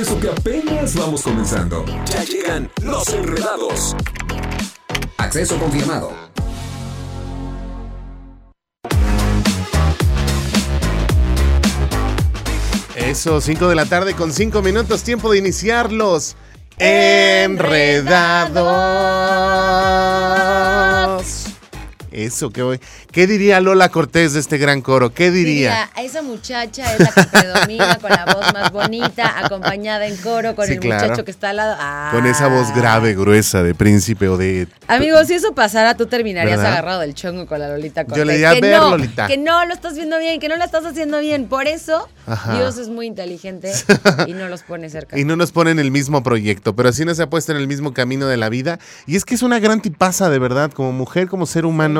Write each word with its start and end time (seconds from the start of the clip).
Eso 0.00 0.18
que 0.18 0.30
apenas 0.30 0.94
vamos 0.94 1.20
comenzando. 1.20 1.84
Ya 2.06 2.24
llegan 2.24 2.70
los 2.82 3.06
enredados. 3.12 3.94
Acceso 5.18 5.58
confirmado. 5.58 6.10
Eso, 12.96 13.42
5 13.42 13.68
de 13.68 13.74
la 13.74 13.84
tarde 13.84 14.14
con 14.14 14.32
5 14.32 14.62
minutos, 14.62 15.02
tiempo 15.02 15.30
de 15.30 15.36
iniciar 15.36 15.92
los 15.92 16.34
enredados. 16.78 18.00
Eso, 22.12 22.50
¿qué, 22.50 22.62
voy- 22.62 22.80
¿qué 23.12 23.26
diría 23.26 23.60
Lola 23.60 23.88
Cortés 23.88 24.32
de 24.32 24.40
este 24.40 24.58
gran 24.58 24.80
coro? 24.82 25.12
¿Qué 25.14 25.30
diría? 25.30 25.50
Diría, 25.50 25.90
a 25.94 26.02
esa 26.02 26.22
muchacha 26.22 26.92
es 26.94 27.00
la 27.00 27.10
que 27.12 27.22
predomina 27.24 27.98
con 27.98 28.10
la 28.10 28.24
voz 28.24 28.52
más 28.52 28.72
bonita, 28.72 29.38
acompañada 29.44 30.06
en 30.06 30.16
coro 30.16 30.54
con 30.56 30.66
Sí, 30.66 30.72
el 30.74 30.80
claro. 30.80 31.04
muchacho 31.04 31.24
que 31.24 31.30
está 31.30 31.50
al 31.50 31.56
lado. 31.56 31.76
Ah. 31.78 32.10
Con 32.12 32.26
esa 32.26 32.48
voz 32.48 32.74
grave, 32.74 33.14
gruesa 33.14 33.62
de 33.62 33.74
príncipe 33.74 34.28
o 34.28 34.36
de... 34.36 34.66
Amigo, 34.88 35.22
si 35.24 35.34
eso 35.34 35.54
pasara, 35.54 35.96
tú 35.96 36.06
terminarías 36.06 36.56
¿Verdad? 36.58 36.72
agarrado 36.72 37.00
del 37.00 37.14
chongo 37.14 37.46
con 37.46 37.58
la 37.60 37.68
Lolita 37.68 38.04
Cortés. 38.04 38.18
Yo 38.18 38.24
le 38.24 38.32
diría, 38.34 38.54
que 38.54 38.60
"Ver, 38.60 38.78
no, 38.78 38.90
Lolita". 38.90 39.26
Que 39.28 39.38
no 39.38 39.64
lo 39.66 39.72
estás 39.74 39.94
viendo 39.94 40.18
bien, 40.18 40.40
que 40.40 40.48
no 40.48 40.56
la 40.56 40.64
estás 40.64 40.84
haciendo 40.84 41.20
bien. 41.20 41.46
Por 41.46 41.68
eso, 41.68 42.08
Ajá. 42.26 42.54
Dios 42.56 42.76
es 42.78 42.88
muy 42.88 43.06
inteligente 43.06 43.72
y 44.26 44.32
no 44.32 44.48
los 44.48 44.62
pone 44.62 44.90
cerca. 44.90 45.18
Y 45.18 45.24
no 45.24 45.36
nos 45.36 45.52
ponen 45.52 45.78
el 45.78 45.90
mismo 45.90 46.22
proyecto, 46.22 46.74
pero 46.74 46.88
así 46.88 47.04
nos 47.04 47.20
ha 47.20 47.28
puesto 47.30 47.52
en 47.52 47.58
el 47.58 47.68
mismo 47.68 47.94
camino 47.94 48.26
de 48.26 48.36
la 48.36 48.48
vida. 48.48 48.78
Y 49.06 49.16
es 49.16 49.24
que 49.24 49.34
es 49.36 49.42
una 49.42 49.58
gran 49.60 49.80
tipaza, 49.80 50.28
de 50.30 50.38
verdad, 50.38 50.72
como 50.72 50.92
mujer, 50.92 51.28
como 51.28 51.46
ser 51.46 51.64
humano. 51.66 51.99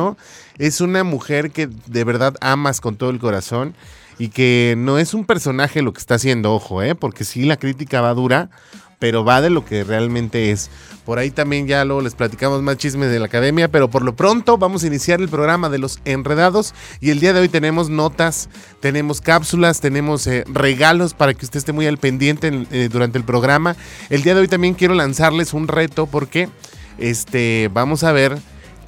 Es 0.59 0.81
una 0.81 1.05
mujer 1.05 1.51
que 1.51 1.69
de 1.87 2.05
verdad 2.05 2.35
amas 2.41 2.81
con 2.81 2.97
todo 2.97 3.11
el 3.11 3.19
corazón 3.19 3.75
y 4.19 4.29
que 4.29 4.75
no 4.77 4.99
es 4.99 5.15
un 5.15 5.25
personaje 5.25 5.81
lo 5.83 5.93
que 5.93 6.01
está 6.01 6.17
haciendo, 6.17 6.53
ojo, 6.53 6.83
¿eh? 6.83 6.95
porque 6.95 7.25
sí 7.25 7.45
la 7.45 7.57
crítica 7.57 8.01
va 8.03 8.13
dura, 8.13 8.51
pero 8.99 9.25
va 9.25 9.41
de 9.41 9.49
lo 9.49 9.65
que 9.65 9.83
realmente 9.83 10.51
es. 10.51 10.69
Por 11.07 11.19
ahí 11.19 11.31
también 11.31 11.67
ya 11.67 11.87
luego 11.87 12.03
les 12.03 12.15
platicamos 12.15 12.61
más 12.61 12.77
chismes 12.77 13.11
de 13.11 13.19
la 13.19 13.25
academia, 13.27 13.69
pero 13.69 13.89
por 13.89 14.03
lo 14.05 14.15
pronto 14.15 14.59
vamos 14.59 14.84
a 14.84 14.89
iniciar 14.89 15.23
el 15.23 15.31
programa 15.31 15.70
de 15.70 15.79
los 15.79 16.01
enredados 16.05 16.75
y 17.01 17.09
el 17.09 17.19
día 17.19 17.33
de 17.33 17.41
hoy 17.41 17.48
tenemos 17.48 17.89
notas, 17.89 18.51
tenemos 18.81 19.23
cápsulas, 19.23 19.81
tenemos 19.81 20.27
eh, 20.27 20.45
regalos 20.53 21.14
para 21.14 21.33
que 21.33 21.47
usted 21.47 21.57
esté 21.57 21.73
muy 21.73 21.87
al 21.87 21.97
pendiente 21.97 22.48
en- 22.48 22.67
eh, 22.70 22.91
durante 22.92 23.17
el 23.17 23.25
programa. 23.25 23.75
El 24.11 24.23
día 24.23 24.35
de 24.35 24.42
hoy 24.42 24.48
también 24.48 24.75
quiero 24.75 24.92
lanzarles 24.92 25.55
un 25.55 25.67
reto 25.67 26.07
porque 26.07 26.51
este, 26.98 27.70
vamos 27.73 28.05
a 28.05 28.12
ver 28.12 28.37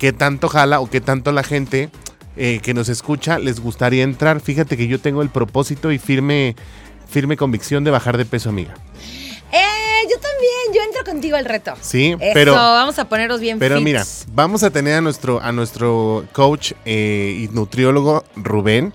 qué 0.02 0.12
tanto 0.12 0.48
jala 0.48 0.80
o 0.80 0.90
qué 0.90 1.00
tanto 1.00 1.30
la 1.30 1.44
gente 1.44 1.88
eh, 2.36 2.58
que 2.60 2.74
nos 2.74 2.88
escucha 2.88 3.38
les 3.38 3.60
gustaría 3.60 4.02
entrar. 4.02 4.40
Fíjate 4.40 4.76
que 4.76 4.88
yo 4.88 4.98
tengo 4.98 5.22
el 5.22 5.28
propósito 5.28 5.92
y 5.92 5.98
firme, 5.98 6.56
firme 7.08 7.36
convicción 7.36 7.84
de 7.84 7.92
bajar 7.92 8.16
de 8.18 8.24
peso, 8.24 8.48
amiga. 8.48 8.74
Eh, 9.52 9.60
yo 10.10 10.16
también, 10.18 10.74
yo 10.74 10.82
entro 10.82 11.04
contigo 11.04 11.36
al 11.36 11.44
reto. 11.44 11.74
Sí, 11.80 12.16
Eso, 12.18 12.30
pero- 12.34 12.52
vamos 12.52 12.98
a 12.98 13.08
ponernos 13.08 13.38
bien 13.38 13.60
Pero 13.60 13.76
fits. 13.76 13.84
mira, 13.84 14.04
vamos 14.34 14.64
a 14.64 14.70
tener 14.70 14.94
a 14.94 15.00
nuestro, 15.00 15.40
a 15.40 15.52
nuestro 15.52 16.24
coach 16.32 16.72
eh, 16.84 17.36
y 17.48 17.54
nutriólogo 17.54 18.24
Rubén, 18.34 18.92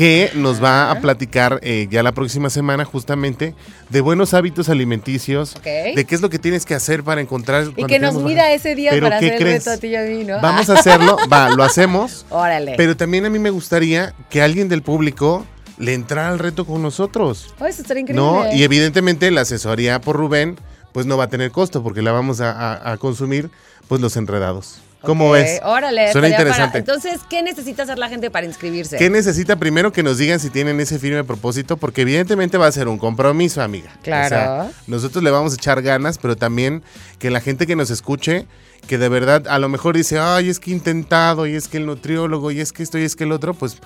que 0.00 0.30
nos 0.34 0.64
va 0.64 0.90
a 0.90 0.98
platicar 1.02 1.60
eh, 1.62 1.86
ya 1.90 2.02
la 2.02 2.12
próxima 2.12 2.48
semana 2.48 2.86
justamente 2.86 3.54
de 3.90 4.00
buenos 4.00 4.32
hábitos 4.32 4.70
alimenticios, 4.70 5.54
de 5.62 6.06
qué 6.08 6.14
es 6.14 6.22
lo 6.22 6.30
que 6.30 6.38
tienes 6.38 6.64
que 6.64 6.72
hacer 6.74 7.04
para 7.04 7.20
encontrar... 7.20 7.66
Y 7.76 7.84
que 7.84 7.98
nos 7.98 8.14
mira 8.14 8.50
ese 8.54 8.74
día 8.74 8.92
para 8.98 9.18
¿qué 9.18 9.26
hacer 9.26 9.42
el 9.42 9.52
reto 9.58 9.70
a 9.72 9.76
ti 9.76 9.88
y 9.88 9.96
a 9.96 10.00
mí, 10.04 10.24
¿no? 10.24 10.40
Vamos 10.40 10.70
a 10.70 10.78
hacerlo, 10.78 11.18
va, 11.30 11.50
lo 11.54 11.62
hacemos, 11.64 12.24
Órale. 12.30 12.76
pero 12.78 12.96
también 12.96 13.26
a 13.26 13.28
mí 13.28 13.38
me 13.38 13.50
gustaría 13.50 14.14
que 14.30 14.40
alguien 14.40 14.70
del 14.70 14.80
público 14.80 15.44
le 15.76 15.92
entrara 15.92 16.30
al 16.30 16.38
reto 16.38 16.64
con 16.64 16.80
nosotros. 16.80 17.54
Oh, 17.60 17.66
eso 17.66 17.82
estaría 17.82 18.00
increíble. 18.00 18.24
No, 18.24 18.50
y 18.54 18.62
evidentemente 18.62 19.30
la 19.30 19.42
asesoría 19.42 20.00
por 20.00 20.16
Rubén, 20.16 20.56
pues 20.92 21.04
no 21.04 21.18
va 21.18 21.24
a 21.24 21.28
tener 21.28 21.50
costo 21.50 21.82
porque 21.82 22.00
la 22.00 22.12
vamos 22.12 22.40
a, 22.40 22.52
a- 22.52 22.92
a 22.92 22.96
consumir, 22.96 23.50
pues 23.86 24.00
los 24.00 24.16
enredados. 24.16 24.78
¿Cómo 25.02 25.28
Ok, 25.28 25.32
ves? 25.34 25.60
Órale, 25.64 26.12
Suena 26.12 26.28
para- 26.28 26.40
interesante. 26.42 26.78
Entonces, 26.78 27.20
¿qué 27.28 27.42
necesita 27.42 27.84
hacer 27.84 27.98
la 27.98 28.08
gente 28.08 28.30
para 28.30 28.46
inscribirse? 28.46 28.96
¿Qué 28.98 29.08
necesita 29.10 29.56
primero 29.56 29.92
que 29.92 30.02
nos 30.02 30.18
digan 30.18 30.38
si 30.40 30.50
tienen 30.50 30.78
ese 30.80 30.98
firme 30.98 31.24
propósito? 31.24 31.76
Porque 31.78 32.02
evidentemente 32.02 32.58
va 32.58 32.66
a 32.66 32.72
ser 32.72 32.86
un 32.88 32.98
compromiso, 32.98 33.62
amiga. 33.62 33.90
Claro. 34.02 34.26
O 34.26 34.28
sea, 34.28 34.70
nosotros 34.86 35.24
le 35.24 35.30
vamos 35.30 35.52
a 35.52 35.56
echar 35.56 35.80
ganas, 35.82 36.18
pero 36.18 36.36
también 36.36 36.82
que 37.18 37.30
la 37.30 37.40
gente 37.40 37.66
que 37.66 37.76
nos 37.76 37.90
escuche, 37.90 38.46
que 38.86 38.98
de 38.98 39.08
verdad 39.08 39.46
a 39.48 39.58
lo 39.58 39.68
mejor 39.68 39.96
dice, 39.96 40.18
ay, 40.18 40.48
es 40.48 40.58
que 40.60 40.70
intentado, 40.70 41.46
y 41.46 41.54
es 41.54 41.68
que 41.68 41.76
el 41.78 41.86
nutriólogo, 41.86 42.50
y 42.50 42.60
es 42.60 42.72
que 42.72 42.82
esto, 42.82 42.98
y 42.98 43.02
es 43.04 43.14
que 43.16 43.24
el 43.24 43.32
otro, 43.32 43.54
pues 43.54 43.78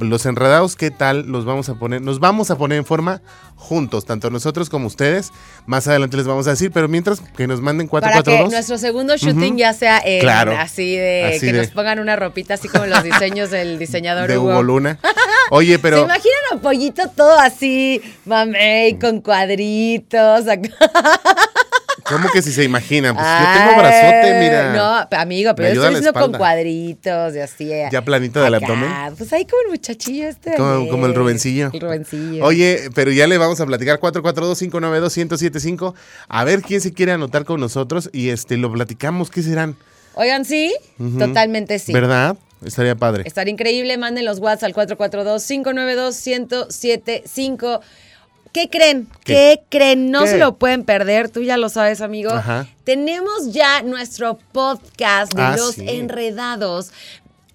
los 0.00 0.24
enredados, 0.26 0.76
¿qué 0.76 0.90
tal? 0.90 1.26
Los 1.26 1.44
vamos 1.44 1.68
a 1.68 1.74
poner, 1.74 2.00
nos 2.00 2.20
vamos 2.20 2.50
a 2.50 2.56
poner 2.56 2.78
en 2.78 2.84
forma 2.84 3.22
juntos, 3.56 4.04
tanto 4.04 4.30
nosotros 4.30 4.70
como 4.70 4.86
ustedes. 4.86 5.32
Más 5.66 5.88
adelante 5.88 6.16
les 6.16 6.26
vamos 6.26 6.46
a 6.46 6.50
decir, 6.50 6.70
pero 6.72 6.86
mientras 6.88 7.20
que 7.20 7.46
nos 7.46 7.60
manden 7.60 7.88
para 7.88 8.06
que 8.08 8.12
442. 8.22 8.52
nuestro 8.52 8.78
segundo 8.78 9.16
shooting 9.16 9.56
ya 9.56 9.72
sea 9.72 10.00
Claro. 10.20 10.52
así 10.56 10.96
de 10.96 11.24
Así 11.24 11.40
que 11.46 11.52
de- 11.52 11.58
nos 11.58 11.68
pongan 11.72 11.98
una 11.98 12.14
ropita 12.16 12.54
así 12.54 12.68
como 12.68 12.86
los 12.86 13.02
diseños 13.02 13.50
del 13.50 13.78
diseñador 13.78 14.28
de 14.28 14.38
Hugo. 14.38 14.50
Hugo 14.50 14.62
Luna. 14.62 14.98
Oye, 15.50 15.72
¿Se 15.72 15.78
pero 15.80 16.02
imaginan 16.04 16.36
a 16.52 16.56
Pollito 16.60 17.08
todo 17.16 17.36
así, 17.40 18.00
mamey, 18.26 18.96
con 18.98 19.20
cuadritos? 19.20 20.44
¿cómo 22.10 22.28
que 22.30 22.42
si 22.42 22.52
se 22.52 22.64
imaginan? 22.64 23.14
Pues 23.14 23.26
yo 23.26 23.58
tengo 23.58 23.78
brazote, 23.80 24.38
mira. 24.40 24.74
No, 24.74 25.08
amigo, 25.18 25.54
pero 25.54 25.68
yo 25.68 25.74
estoy 25.74 25.92
la 25.94 25.98
diciendo 26.00 26.20
con 26.20 26.32
cuadritos 26.38 27.34
y 27.34 27.38
así. 27.38 27.72
eh, 27.72 27.88
Ya 27.90 28.02
planito 28.02 28.42
del 28.42 28.54
abdomen. 28.54 28.90
Pues 29.16 29.32
ahí 29.32 29.46
como 29.46 29.62
el 29.62 29.68
muchachillo 29.70 30.28
este. 30.28 30.54
Como, 30.56 30.88
como 30.88 31.06
el 31.06 31.14
Rubencillo. 31.14 31.70
El 31.72 31.80
Rubencillo. 31.80 32.44
Oye, 32.44 32.90
pero 32.94 33.10
ya 33.12 33.26
le 33.26 33.38
vamos 33.38 33.60
a 33.60 33.66
platicar 33.66 33.98
442-592-1075. 34.00 35.94
A 36.28 36.44
ver 36.44 36.62
quién 36.62 36.80
se 36.80 36.92
quiere 36.92 37.12
anotar 37.12 37.44
con 37.44 37.60
nosotros 37.60 38.10
y 38.12 38.30
este 38.30 38.56
lo 38.56 38.72
platicamos. 38.72 39.30
¿Qué 39.30 39.42
serán? 39.42 39.76
Oigan, 40.14 40.44
sí, 40.44 40.74
totalmente 41.18 41.78
sí. 41.78 41.92
¿Verdad? 41.92 42.36
Estaría 42.64 42.94
padre. 42.94 43.22
Estaría 43.26 43.52
increíble, 43.52 43.96
manden 43.96 44.24
los 44.26 44.38
WhatsApp 44.40 44.64
al 44.76 44.88
442-592-1075. 44.88 47.80
¿Qué 48.52 48.68
creen? 48.68 49.06
¿Qué? 49.24 49.32
¿Qué, 49.34 49.62
creen? 49.68 50.10
No 50.10 50.24
¿Qué? 50.24 50.30
se 50.30 50.38
lo 50.38 50.56
pueden 50.56 50.84
perder, 50.84 51.28
tú 51.28 51.42
ya 51.42 51.56
lo 51.56 51.68
sabes, 51.68 52.00
amigo. 52.00 52.30
Ajá. 52.30 52.66
Tenemos 52.84 53.52
ya 53.52 53.82
nuestro 53.82 54.38
podcast 54.52 55.32
de 55.34 55.42
Ah, 55.42 55.56
Los 55.56 55.76
sí. 55.76 55.84
Enredados. 55.88 56.90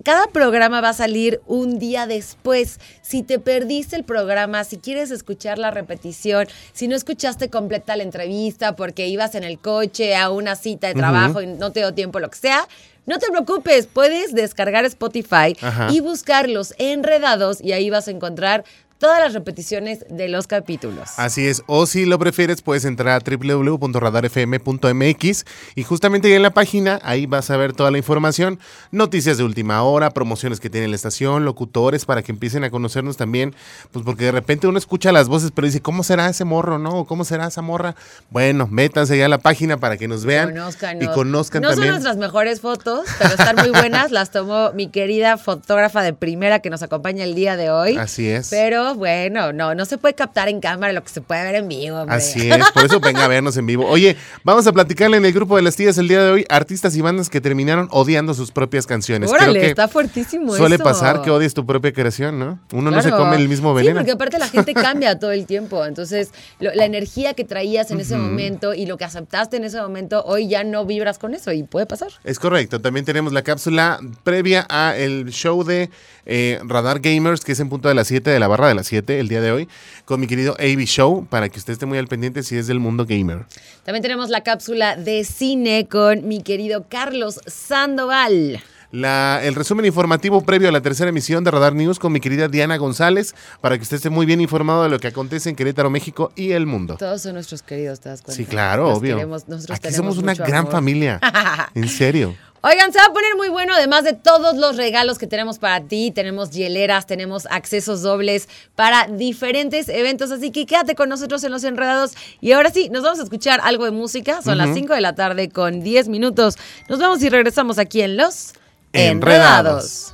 Cada 0.03 0.27
programa 0.27 0.81
va 0.81 0.89
a 0.89 0.93
salir 0.93 1.41
un 1.47 1.79
día 1.79 2.05
después. 2.05 2.79
Si 3.01 3.23
te 3.23 3.39
perdiste 3.39 3.95
el 3.95 4.03
programa, 4.03 4.63
si 4.63 4.77
quieres 4.77 5.09
escuchar 5.09 5.57
la 5.57 5.71
repetición, 5.71 6.47
si 6.73 6.87
no 6.87 6.95
escuchaste 6.95 7.49
completa 7.49 7.95
la 7.95 8.03
entrevista 8.03 8.75
porque 8.75 9.07
ibas 9.07 9.33
en 9.33 9.43
el 9.43 9.57
coche 9.57 10.15
a 10.15 10.29
una 10.29 10.55
cita 10.55 10.87
de 10.89 10.93
trabajo 10.93 11.41
y 11.41 11.47
no 11.47 11.71
te 11.71 11.79
dio 11.79 11.93
tiempo, 11.95 12.19
lo 12.19 12.29
que 12.29 12.37
sea, 12.37 12.67
no 13.07 13.17
te 13.17 13.29
preocupes, 13.31 13.87
puedes 13.87 14.33
descargar 14.35 14.85
Spotify 14.85 15.57
Ajá. 15.61 15.87
y 15.91 16.01
buscar 16.01 16.49
los 16.49 16.75
enredados 16.77 17.59
y 17.61 17.71
ahí 17.73 17.89
vas 17.89 18.07
a 18.07 18.11
encontrar 18.11 18.63
todas 19.05 19.19
las 19.19 19.35
repeticiones 19.35 20.03
de 20.09 20.27
los 20.29 20.47
capítulos. 20.47 21.09
Así 21.17 21.45
es, 21.45 21.61
o 21.67 21.85
si 21.85 22.07
lo 22.07 22.17
prefieres 22.17 22.63
puedes 22.63 22.85
entrar 22.85 23.21
a 23.21 23.23
www.radarfm.mx 23.23 25.45
y 25.75 25.83
justamente 25.83 26.27
ahí 26.27 26.33
en 26.33 26.41
la 26.41 26.49
página, 26.49 26.99
ahí 27.03 27.27
vas 27.27 27.51
a 27.51 27.57
ver 27.57 27.73
toda 27.73 27.91
la 27.91 27.99
información, 27.99 28.57
noticias 28.89 29.37
de 29.37 29.43
última 29.43 29.83
hora, 29.83 30.09
promociones 30.09 30.59
que 30.59 30.71
tiene 30.71 30.87
la 30.87 30.95
estación, 30.95 31.45
locutores 31.45 32.05
para 32.05 32.23
que 32.23 32.31
empiecen 32.31 32.63
a 32.63 32.71
conocernos 32.71 33.15
también, 33.15 33.53
pues 33.91 34.03
porque 34.03 34.25
de 34.25 34.31
repente 34.31 34.65
uno 34.65 34.79
escucha 34.79 35.11
las 35.11 35.27
voces 35.27 35.51
pero 35.53 35.67
dice, 35.67 35.81
¿cómo 35.81 36.01
será 36.01 36.27
ese 36.27 36.43
morro, 36.43 36.79
no? 36.79 37.01
¿O 37.01 37.05
¿Cómo 37.05 37.25
será 37.25 37.45
esa 37.45 37.61
morra? 37.61 37.95
Bueno, 38.31 38.65
métanse 38.65 39.19
ya 39.19 39.27
a 39.27 39.29
la 39.29 39.37
página 39.37 39.77
para 39.77 39.97
que 39.97 40.07
nos 40.07 40.25
vean 40.25 40.55
y 40.99 41.05
conozcan 41.09 41.61
no 41.61 41.69
también. 41.69 41.93
son 41.93 42.01
nuestras 42.01 42.17
mejores 42.17 42.59
fotos, 42.59 43.05
pero 43.19 43.35
están 43.35 43.55
muy 43.57 43.69
buenas. 43.69 44.09
Las 44.09 44.31
tomó 44.31 44.71
mi 44.73 44.87
querida 44.87 45.37
fotógrafa 45.37 46.01
de 46.01 46.13
primera 46.13 46.61
que 46.61 46.71
nos 46.71 46.81
acompaña 46.81 47.23
el 47.23 47.35
día 47.35 47.55
de 47.55 47.69
hoy. 47.69 47.97
Así 47.97 48.27
es. 48.27 48.49
Pero 48.49 48.94
bueno, 48.95 49.53
no, 49.53 49.75
no 49.75 49.85
se 49.85 49.97
puede 49.97 50.13
captar 50.15 50.49
en 50.49 50.59
cámara 50.61 50.93
lo 50.93 51.03
que 51.03 51.09
se 51.09 51.21
puede 51.21 51.43
ver 51.43 51.55
en 51.55 51.67
vivo. 51.67 51.97
hombre. 52.01 52.15
Así 52.15 52.49
es, 52.49 52.71
por 52.71 52.85
eso 52.85 52.99
venga 52.99 53.25
a 53.25 53.27
vernos 53.27 53.57
en 53.57 53.65
vivo. 53.65 53.85
Oye, 53.87 54.15
vamos 54.43 54.65
a 54.67 54.71
platicarle 54.73 55.17
en 55.17 55.25
el 55.25 55.33
grupo 55.33 55.55
de 55.55 55.61
las 55.61 55.75
tías 55.75 55.97
el 55.97 56.07
día 56.07 56.23
de 56.23 56.31
hoy 56.31 56.45
artistas 56.49 56.95
y 56.95 57.01
bandas 57.01 57.29
que 57.29 57.41
terminaron 57.41 57.87
odiando 57.91 58.33
sus 58.33 58.51
propias 58.51 58.85
canciones. 58.87 59.29
Órale, 59.29 59.51
Creo 59.51 59.61
que 59.63 59.69
está 59.69 59.87
fuertísimo 59.87 60.55
suele 60.55 60.75
eso. 60.75 60.83
pasar 60.83 61.21
que 61.21 61.29
odies 61.31 61.53
tu 61.53 61.65
propia 61.65 61.91
creación, 61.93 62.39
¿no? 62.39 62.59
Uno 62.73 62.91
no 62.91 63.01
se 63.01 63.11
come 63.11 63.35
el 63.35 63.47
mismo 63.49 63.71
Sí, 63.71 63.83
veneno. 63.83 63.99
porque 63.99 64.11
aparte 64.11 64.39
la 64.39 64.47
gente 64.47 64.73
cambia 64.73 65.17
todo 65.19 65.31
el 65.31 65.45
tiempo. 65.45 65.85
Entonces, 65.85 66.31
lo- 66.59 66.73
la 66.73 66.85
energía 66.85 67.33
que 67.33 67.43
traías 67.43 67.91
en 67.91 67.99
ese 67.99 68.17
momento 68.17 68.73
y 68.73 68.85
lo 68.85 68.97
que 68.97 69.05
aceptaste 69.05 69.57
en 69.57 69.63
ese 69.65 69.81
momento, 69.81 70.23
hoy 70.25 70.47
ya 70.47 70.63
no 70.63 70.85
vibras 70.85 71.19
con 71.19 71.33
eso 71.33 71.51
y 71.51 71.63
puede 71.63 71.85
pasar. 71.85 72.09
Es 72.23 72.39
correcto. 72.39 72.79
También 72.81 73.05
tenemos 73.05 73.33
la 73.33 73.41
cápsula 73.41 73.99
previa 74.23 74.65
a 74.69 74.95
el 74.95 75.31
show 75.31 75.63
de 75.63 75.89
eh, 76.25 76.59
Radar 76.63 76.99
Gamers, 76.99 77.41
que 77.43 77.51
es 77.51 77.59
en 77.59 77.69
punto 77.69 77.87
de 77.87 77.95
las 77.95 78.07
7 78.07 78.29
de 78.29 78.39
la 78.39 78.47
barra 78.47 78.67
de 78.67 78.74
las 78.75 78.87
7 78.87 79.19
el 79.19 79.27
día 79.27 79.41
de 79.41 79.51
hoy, 79.51 79.67
con 80.05 80.19
mi 80.19 80.27
querido 80.27 80.55
AB 80.59 80.85
Show, 80.85 81.25
para 81.29 81.49
que 81.49 81.59
usted 81.59 81.73
esté 81.73 81.85
muy 81.85 81.97
al 81.97 82.07
pendiente 82.07 82.43
si 82.43 82.57
es 82.57 82.67
del 82.67 82.79
mundo 82.79 83.05
gamer. 83.05 83.45
También 83.83 84.01
tenemos 84.01 84.29
la 84.29 84.41
cápsula 84.41 84.95
de 84.95 85.23
cine 85.23 85.87
con 85.89 86.27
mi 86.27 86.41
querido 86.41 86.85
Carlos 86.89 87.39
Sandoval. 87.47 88.61
La- 88.91 89.39
el 89.43 89.55
resumen 89.55 89.85
informativo 89.85 90.41
previo 90.41 90.69
a 90.69 90.71
la 90.71 90.81
tercera 90.81 91.09
emisión 91.09 91.43
de 91.43 91.51
Radar 91.51 91.73
News 91.73 91.99
con 91.99 92.11
mi 92.11 92.19
querida 92.19 92.47
Diana 92.47 92.77
González, 92.77 93.35
para 93.61 93.77
que 93.77 93.83
usted 93.83 93.97
esté 93.97 94.09
muy 94.09 94.25
bien 94.25 94.41
informado 94.41 94.83
de 94.83 94.89
lo 94.89 94.99
que 94.99 95.07
acontece 95.07 95.49
en 95.49 95.55
Querétaro, 95.55 95.89
México 95.89 96.31
y 96.35 96.51
el 96.51 96.65
mundo. 96.65 96.95
Todos 96.97 97.21
son 97.21 97.33
nuestros 97.33 97.61
queridos, 97.63 97.99
¿te 97.99 98.09
das 98.09 98.21
cuenta? 98.21 98.35
Sí, 98.35 98.45
claro, 98.45 98.89
Los 98.89 98.99
obvio. 98.99 99.15
queremos- 99.15 99.43
Aquí 99.69 99.93
somos 99.93 100.17
una 100.17 100.33
gran 100.33 100.55
amor. 100.55 100.71
familia. 100.71 101.19
En 101.75 101.87
serio. 101.89 102.35
Oigan, 102.61 102.91
se 102.91 102.97
va 102.97 103.05
a 103.05 103.13
poner 103.13 103.35
muy 103.35 103.47
bueno, 103.49 103.73
además 103.75 104.03
de 104.05 104.13
todos 104.13 104.55
los 104.57 104.75
regalos 104.75 105.19
que 105.19 105.27
tenemos 105.27 105.59
para 105.59 105.81
ti. 105.81 106.09
Tenemos 106.09 106.49
hieleras, 106.49 107.05
tenemos 107.05 107.45
accesos 107.51 108.01
dobles 108.01 108.49
para 108.73 109.05
diferentes 109.05 109.87
eventos. 109.87 110.31
Así 110.31 110.49
que 110.49 110.65
quédate 110.65 110.95
con 110.95 111.07
nosotros 111.09 111.43
en 111.43 111.51
Los 111.51 111.63
Enredados. 111.63 112.13
Y 112.41 112.53
ahora 112.53 112.71
sí, 112.71 112.89
nos 112.89 113.03
vamos 113.03 113.19
a 113.19 113.23
escuchar 113.23 113.59
algo 113.63 113.85
de 113.85 113.91
música. 113.91 114.41
Son 114.41 114.57
las 114.57 114.73
5 114.73 114.95
de 114.95 115.01
la 115.01 115.13
tarde 115.13 115.49
con 115.49 115.83
10 115.83 116.07
minutos. 116.07 116.55
Nos 116.89 116.97
vemos 116.97 117.21
y 117.21 117.29
regresamos 117.29 117.77
aquí 117.77 118.01
en 118.01 118.17
Los 118.17 118.53
Enredados. 118.95 120.13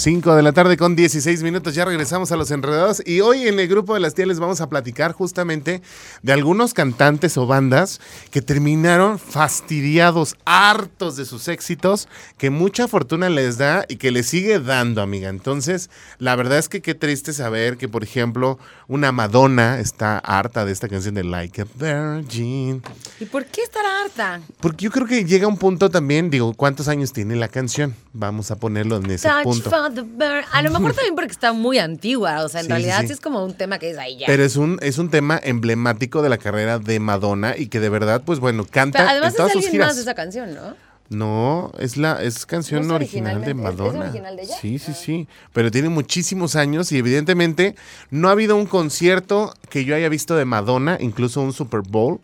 5 0.00 0.34
de 0.34 0.42
la 0.42 0.52
tarde 0.52 0.78
con 0.78 0.96
16 0.96 1.42
minutos, 1.42 1.74
ya 1.74 1.84
regresamos 1.84 2.32
a 2.32 2.36
Los 2.36 2.50
Enredados 2.50 3.02
y 3.04 3.20
hoy 3.20 3.46
en 3.46 3.60
el 3.60 3.68
grupo 3.68 3.92
de 3.92 4.00
las 4.00 4.14
tías 4.14 4.28
les 4.28 4.40
vamos 4.40 4.62
a 4.62 4.70
platicar 4.70 5.12
justamente 5.12 5.82
de 6.22 6.32
algunos 6.32 6.72
cantantes 6.72 7.36
o 7.36 7.46
bandas 7.46 8.00
que 8.30 8.40
terminaron 8.40 9.18
fastidiados, 9.18 10.36
hartos 10.46 11.16
de 11.16 11.26
sus 11.26 11.48
éxitos, 11.48 12.08
que 12.38 12.48
mucha 12.48 12.88
fortuna 12.88 13.28
les 13.28 13.58
da 13.58 13.84
y 13.90 13.96
que 13.96 14.10
les 14.10 14.26
sigue 14.26 14.58
dando, 14.58 15.02
amiga. 15.02 15.28
Entonces, 15.28 15.90
la 16.16 16.34
verdad 16.34 16.56
es 16.56 16.70
que 16.70 16.80
qué 16.80 16.94
triste 16.94 17.34
saber 17.34 17.76
que, 17.76 17.86
por 17.86 18.02
ejemplo, 18.02 18.58
una 18.88 19.12
Madonna 19.12 19.80
está 19.80 20.16
harta 20.16 20.64
de 20.64 20.72
esta 20.72 20.88
canción 20.88 21.14
de 21.14 21.24
Like 21.24 21.60
a 21.60 21.66
Virgin. 21.74 22.82
¿Y 23.20 23.26
por 23.26 23.44
qué 23.44 23.60
estará 23.60 24.00
harta? 24.00 24.40
Porque 24.60 24.86
yo 24.86 24.90
creo 24.90 25.06
que 25.06 25.26
llega 25.26 25.46
un 25.46 25.58
punto 25.58 25.90
también, 25.90 26.30
digo, 26.30 26.54
¿cuántos 26.54 26.88
años 26.88 27.12
tiene 27.12 27.36
la 27.36 27.48
canción? 27.48 27.94
Vamos 28.14 28.50
a 28.50 28.56
ponerlo 28.56 28.96
en 28.96 29.10
ese 29.10 29.28
Touch 29.28 29.44
punto 29.44 29.89
for 29.92 29.94
the 29.94 30.02
bird. 30.02 30.44
A 30.52 30.62
lo 30.62 30.70
mejor 30.78 30.94
también 30.94 31.14
porque 31.14 31.32
está 31.32 31.52
muy 31.52 31.78
antigua. 31.78 32.44
O 32.44 32.48
sea, 32.48 32.60
en 32.60 32.66
Sí, 32.66 32.70
realidad 32.72 32.96
sí, 32.96 33.02
sí, 33.02 33.06
sí. 33.08 33.12
es 33.14 33.20
como 33.20 33.44
un 33.44 33.54
tema 33.54 33.78
que 33.78 33.90
es 33.90 33.98
ahí 33.98 34.18
ya. 34.18 34.26
Pero 34.26 34.44
es 34.44 34.56
un, 34.56 34.78
es 34.82 34.98
un 34.98 35.10
tema 35.10 35.40
emblemático 35.42 36.22
de 36.22 36.28
la 36.28 36.38
carrera 36.38 36.78
de 36.78 37.00
Madonna 37.00 37.54
y 37.56 37.66
que 37.68 37.80
de 37.80 37.88
verdad, 37.88 38.22
pues 38.24 38.38
bueno, 38.40 38.64
canta 38.70 38.98
Pero 38.98 39.10
además 39.10 39.32
en 39.32 39.36
todas 39.36 39.50
es 39.50 39.52
sus 39.54 39.64
alguien 39.66 39.72
giras. 39.72 39.88
más 39.88 39.98
esa 39.98 40.14
canción, 40.14 40.54
¿no? 40.54 40.74
No, 41.10 41.72
es 41.80 41.96
la 41.96 42.22
es 42.22 42.46
canción 42.46 42.82
¿No 42.86 42.94
es 42.94 43.00
original 43.02 43.40
de 43.44 43.50
es- 43.50 43.56
Madonna. 43.56 44.04
original 44.04 44.36
de 44.36 44.42
ella? 44.44 44.54
Sí, 44.60 44.78
sí, 44.78 44.92
sí. 44.94 45.26
Pero 45.52 45.72
tiene 45.72 45.88
muchísimos 45.88 46.54
años 46.54 46.92
y 46.92 46.98
evidentemente 46.98 47.74
no 48.10 48.28
ha 48.28 48.30
habido 48.32 48.54
un 48.54 48.66
concierto 48.66 49.52
que 49.70 49.84
yo 49.84 49.96
haya 49.96 50.08
visto 50.08 50.36
de 50.36 50.44
Madonna, 50.44 50.98
incluso 51.00 51.40
un 51.40 51.52
Super 51.52 51.80
Bowl, 51.80 52.20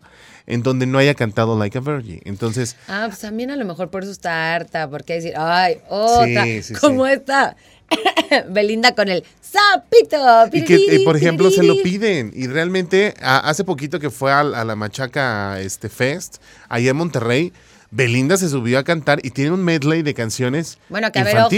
en 0.47 0.63
donde 0.63 0.85
no 0.87 0.97
haya 0.97 1.13
cantado 1.13 1.57
Like 1.59 1.77
a 1.77 1.81
Virgin. 1.81 2.21
Entonces, 2.25 2.75
Ah, 2.87 3.03
pues 3.07 3.19
también 3.19 3.51
a 3.51 3.55
lo 3.55 3.65
mejor 3.65 3.89
por 3.89 4.03
eso 4.03 4.11
está 4.11 4.55
harta, 4.55 4.89
porque 4.89 5.13
decir, 5.13 5.33
ay, 5.37 5.77
otra, 5.89 6.43
Sí, 6.45 6.63
sí, 6.63 6.73
como 6.75 7.05
sí. 7.05 7.11
esta 7.13 7.55
Belinda 8.49 8.95
con 8.95 9.07
el 9.09 9.23
sapito. 9.41 10.17
Y 10.51 10.63
que, 10.63 10.75
eh, 10.75 11.01
por 11.05 11.15
ejemplo, 11.17 11.51
se 11.51 11.63
lo 11.63 11.75
piden. 11.83 12.31
Y 12.35 12.47
realmente, 12.47 13.13
a- 13.21 13.39
hace 13.49 13.63
poquito 13.63 13.99
que 13.99 14.09
fue 14.09 14.31
al- 14.31 14.55
a, 14.55 14.63
la 14.65 14.75
Machaca 14.75 15.59
este 15.61 15.89
Fest, 15.89 16.37
allá 16.69 16.91
en 16.91 16.97
Monterrey, 16.97 17.53
Belinda 17.91 18.35
se 18.37 18.49
subió 18.49 18.79
a 18.79 18.83
cantar 18.83 19.19
y 19.23 19.29
tiene 19.31 19.51
un 19.51 19.63
medley 19.63 20.01
de 20.01 20.13
canciones 20.13 20.77
Bueno, 20.89 21.09
que 21.11 21.19
a 21.19 21.23
ver, 21.23 21.37
ojo. 21.37 21.49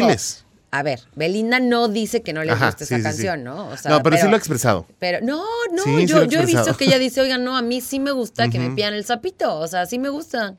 A 0.72 0.84
ver, 0.84 1.02
Belinda 1.16 1.60
no 1.60 1.88
dice 1.88 2.22
que 2.22 2.32
no 2.32 2.44
le 2.44 2.52
gusta 2.52 2.72
sí, 2.78 2.84
esa 2.84 2.96
sí, 2.96 2.98
sí. 2.98 3.04
canción, 3.04 3.44
¿no? 3.44 3.70
O 3.70 3.78
sea, 3.78 3.92
no, 3.92 4.04
pero, 4.04 4.18
sí 4.18 4.28
lo 4.28 4.34
ha 4.34 4.38
expresado. 4.38 4.86
Pero 5.00 5.20
no, 5.22 5.44
no, 5.72 6.00
yo, 6.02 6.26
yo 6.26 6.42
he 6.42 6.46
visto 6.46 6.78
que 6.78 6.86
ella 6.86 7.00
dice, 7.00 7.22
oigan, 7.22 7.44
no, 7.44 7.58
a 7.58 7.62
mí 7.62 7.82
sí 7.82 8.00
me 8.00 8.12
gusta 8.12 8.50
que 8.50 8.60
me 8.60 8.70
pidan 8.72 8.94
el 8.94 9.04
sapito, 9.04 9.56
o 9.56 9.68
sea, 9.68 9.86
sí 9.86 9.98
me 9.98 10.10
gusta. 10.10 10.56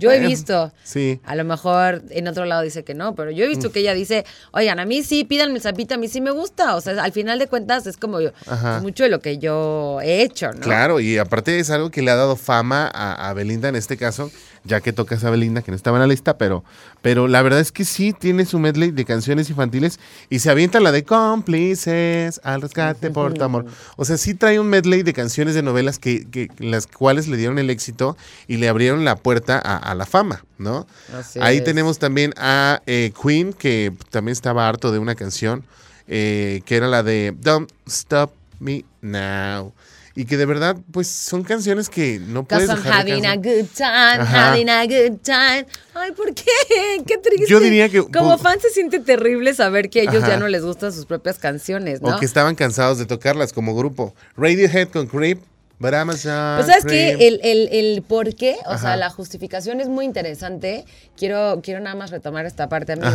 Yo 0.00 0.10
he 0.10 0.20
visto. 0.20 0.72
sí. 0.82 1.20
A 1.24 1.34
lo 1.34 1.44
mejor 1.44 2.02
en 2.10 2.28
otro 2.28 2.44
lado 2.44 2.62
dice 2.62 2.84
que 2.84 2.94
no, 2.94 3.14
pero 3.14 3.30
yo 3.30 3.44
he 3.44 3.48
visto 3.48 3.70
que 3.70 3.80
ella 3.80 3.94
dice, 3.94 4.24
oigan, 4.52 4.80
a 4.80 4.84
mí 4.84 5.02
sí, 5.02 5.24
pídanme 5.24 5.56
el 5.56 5.62
sapito, 5.62 5.94
a 5.94 5.98
mí 5.98 6.08
sí 6.08 6.20
me 6.20 6.30
gusta. 6.30 6.74
O 6.74 6.80
sea, 6.80 7.02
al 7.02 7.12
final 7.12 7.38
de 7.38 7.46
cuentas 7.46 7.86
es 7.86 7.96
como 7.96 8.20
yo, 8.20 8.30
es 8.46 8.82
mucho 8.82 9.04
de 9.04 9.10
lo 9.10 9.20
que 9.20 9.38
yo 9.38 10.00
he 10.02 10.22
hecho, 10.22 10.52
¿no? 10.52 10.60
Claro, 10.60 11.00
y 11.00 11.18
aparte 11.18 11.58
es 11.58 11.70
algo 11.70 11.90
que 11.90 12.02
le 12.02 12.10
ha 12.10 12.16
dado 12.16 12.36
fama 12.36 12.90
a, 12.92 13.28
a 13.28 13.34
Belinda 13.34 13.68
en 13.68 13.76
este 13.76 13.96
caso, 13.96 14.30
ya 14.64 14.80
que 14.80 14.92
tocas 14.92 15.24
a 15.24 15.30
Belinda, 15.30 15.62
que 15.62 15.70
no 15.70 15.76
estaba 15.76 15.96
en 15.98 16.02
la 16.02 16.06
lista, 16.06 16.36
pero, 16.36 16.64
pero 17.02 17.28
la 17.28 17.42
verdad 17.42 17.60
es 17.60 17.72
que 17.72 17.84
sí 17.84 18.12
tiene 18.12 18.44
su 18.44 18.58
medley 18.58 18.90
de 18.90 19.04
canciones 19.04 19.48
infantiles 19.50 19.98
y 20.28 20.40
se 20.40 20.50
avienta 20.50 20.80
la 20.80 20.92
de 20.92 21.04
cómplices, 21.04 22.40
al 22.44 22.62
rescate 22.62 23.10
por 23.12 23.34
tu 23.34 23.44
amor. 23.44 23.66
O 23.96 24.04
sea, 24.04 24.16
sí 24.16 24.34
trae 24.34 24.58
un 24.60 24.68
medley 24.68 25.02
de 25.02 25.12
canciones 25.12 25.54
de 25.54 25.62
novelas 25.62 25.98
que, 25.98 26.28
que 26.30 26.48
las 26.58 26.86
cuales 26.86 27.28
le 27.28 27.36
dieron 27.36 27.58
el 27.58 27.70
éxito 27.70 28.16
y 28.46 28.56
le 28.56 28.68
abrieron 28.68 29.04
la 29.04 29.16
puerta 29.16 29.58
a, 29.58 29.76
a 29.76 29.89
la 29.94 30.06
fama, 30.06 30.44
¿no? 30.58 30.86
Así 31.14 31.38
Ahí 31.42 31.58
es. 31.58 31.64
tenemos 31.64 31.98
también 31.98 32.32
a 32.36 32.82
eh, 32.86 33.12
Queen, 33.22 33.52
que 33.52 33.92
también 34.10 34.32
estaba 34.32 34.68
harto 34.68 34.92
de 34.92 34.98
una 34.98 35.14
canción, 35.14 35.64
eh, 36.08 36.62
que 36.64 36.76
era 36.76 36.88
la 36.88 37.02
de 37.02 37.34
Don't 37.38 37.70
Stop 37.86 38.32
Me 38.58 38.84
Now. 39.02 39.72
Y 40.16 40.24
que 40.24 40.36
de 40.36 40.44
verdad, 40.44 40.76
pues 40.90 41.06
son 41.08 41.44
canciones 41.44 41.88
que 41.88 42.18
no 42.18 42.42
puedes 42.44 42.68
I'm 42.68 42.82
dejar 42.82 43.04
de 43.04 43.12
having 43.12 43.26
a 43.26 43.30
cantar. 43.34 43.54
good 43.54 43.66
time, 43.74 44.22
Ajá. 44.22 44.52
having 44.52 44.68
a 44.68 44.84
good 44.84 45.18
time. 45.22 45.66
Ay, 45.94 46.10
¿por 46.12 46.34
qué? 46.34 46.44
Qué 47.06 47.16
triste. 47.16 47.46
Yo 47.48 47.60
diría 47.60 47.88
que- 47.88 48.02
Como 48.02 48.36
po- 48.36 48.38
fan 48.38 48.60
se 48.60 48.70
siente 48.70 48.98
terrible 48.98 49.54
saber 49.54 49.88
que 49.88 50.00
a 50.00 50.02
ellos 50.02 50.24
Ajá. 50.24 50.32
ya 50.32 50.36
no 50.36 50.48
les 50.48 50.64
gustan 50.64 50.92
sus 50.92 51.06
propias 51.06 51.38
canciones, 51.38 52.02
¿no? 52.02 52.16
O 52.16 52.18
que 52.18 52.26
estaban 52.26 52.56
cansados 52.56 52.98
de 52.98 53.06
tocarlas 53.06 53.52
como 53.52 53.74
grupo. 53.74 54.12
Radiohead 54.36 54.88
con 54.88 55.06
Creep, 55.06 55.38
but 55.80 55.92
Pues 56.04 56.20
sabes 56.22 56.84
que 56.84 57.12
el, 57.26 57.40
el, 57.42 57.68
el 57.72 58.02
por 58.02 58.34
qué, 58.34 58.56
o 58.66 58.72
Ajá. 58.72 58.78
sea, 58.78 58.96
la 58.96 59.08
justificación 59.08 59.80
es 59.80 59.88
muy 59.88 60.04
interesante. 60.04 60.84
Quiero, 61.16 61.60
quiero 61.62 61.80
nada 61.80 61.96
más 61.96 62.10
retomar 62.10 62.44
esta 62.44 62.68
parte, 62.68 62.92
amigo. 62.92 63.08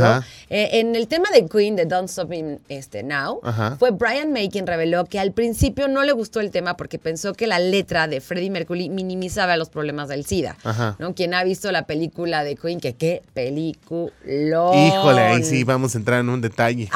Eh, 0.49 0.79
en 0.79 0.95
el 0.95 1.07
tema 1.07 1.29
de 1.31 1.47
Queen, 1.47 1.75
de 1.75 1.85
Don't 1.85 2.09
Stop 2.09 2.29
Me 2.29 2.57
este, 2.69 3.03
Now, 3.03 3.39
Ajá. 3.43 3.77
fue 3.77 3.91
Brian 3.91 4.33
May 4.33 4.49
quien 4.49 4.65
reveló 4.65 5.05
que 5.05 5.19
al 5.19 5.31
principio 5.31 5.87
no 5.87 6.03
le 6.03 6.11
gustó 6.11 6.39
el 6.39 6.49
tema 6.49 6.75
porque 6.75 6.97
pensó 6.97 7.33
que 7.33 7.45
la 7.45 7.59
letra 7.59 8.07
de 8.07 8.19
Freddie 8.19 8.49
Mercury 8.49 8.89
minimizaba 8.89 9.57
los 9.57 9.69
problemas 9.69 10.09
del 10.09 10.25
SIDA. 10.25 10.57
Ajá. 10.63 10.95
¿no? 10.97 11.13
Quien 11.13 11.35
ha 11.35 11.43
visto 11.43 11.71
la 11.71 11.85
película 11.85 12.43
de 12.43 12.55
Queen, 12.55 12.79
que 12.79 12.95
qué 12.95 13.21
película. 13.33 14.11
Híjole, 14.25 15.21
ahí 15.21 15.43
sí 15.43 15.63
vamos 15.63 15.93
a 15.95 15.99
entrar 15.99 16.19
en 16.19 16.29
un 16.29 16.41
detalle. 16.41 16.89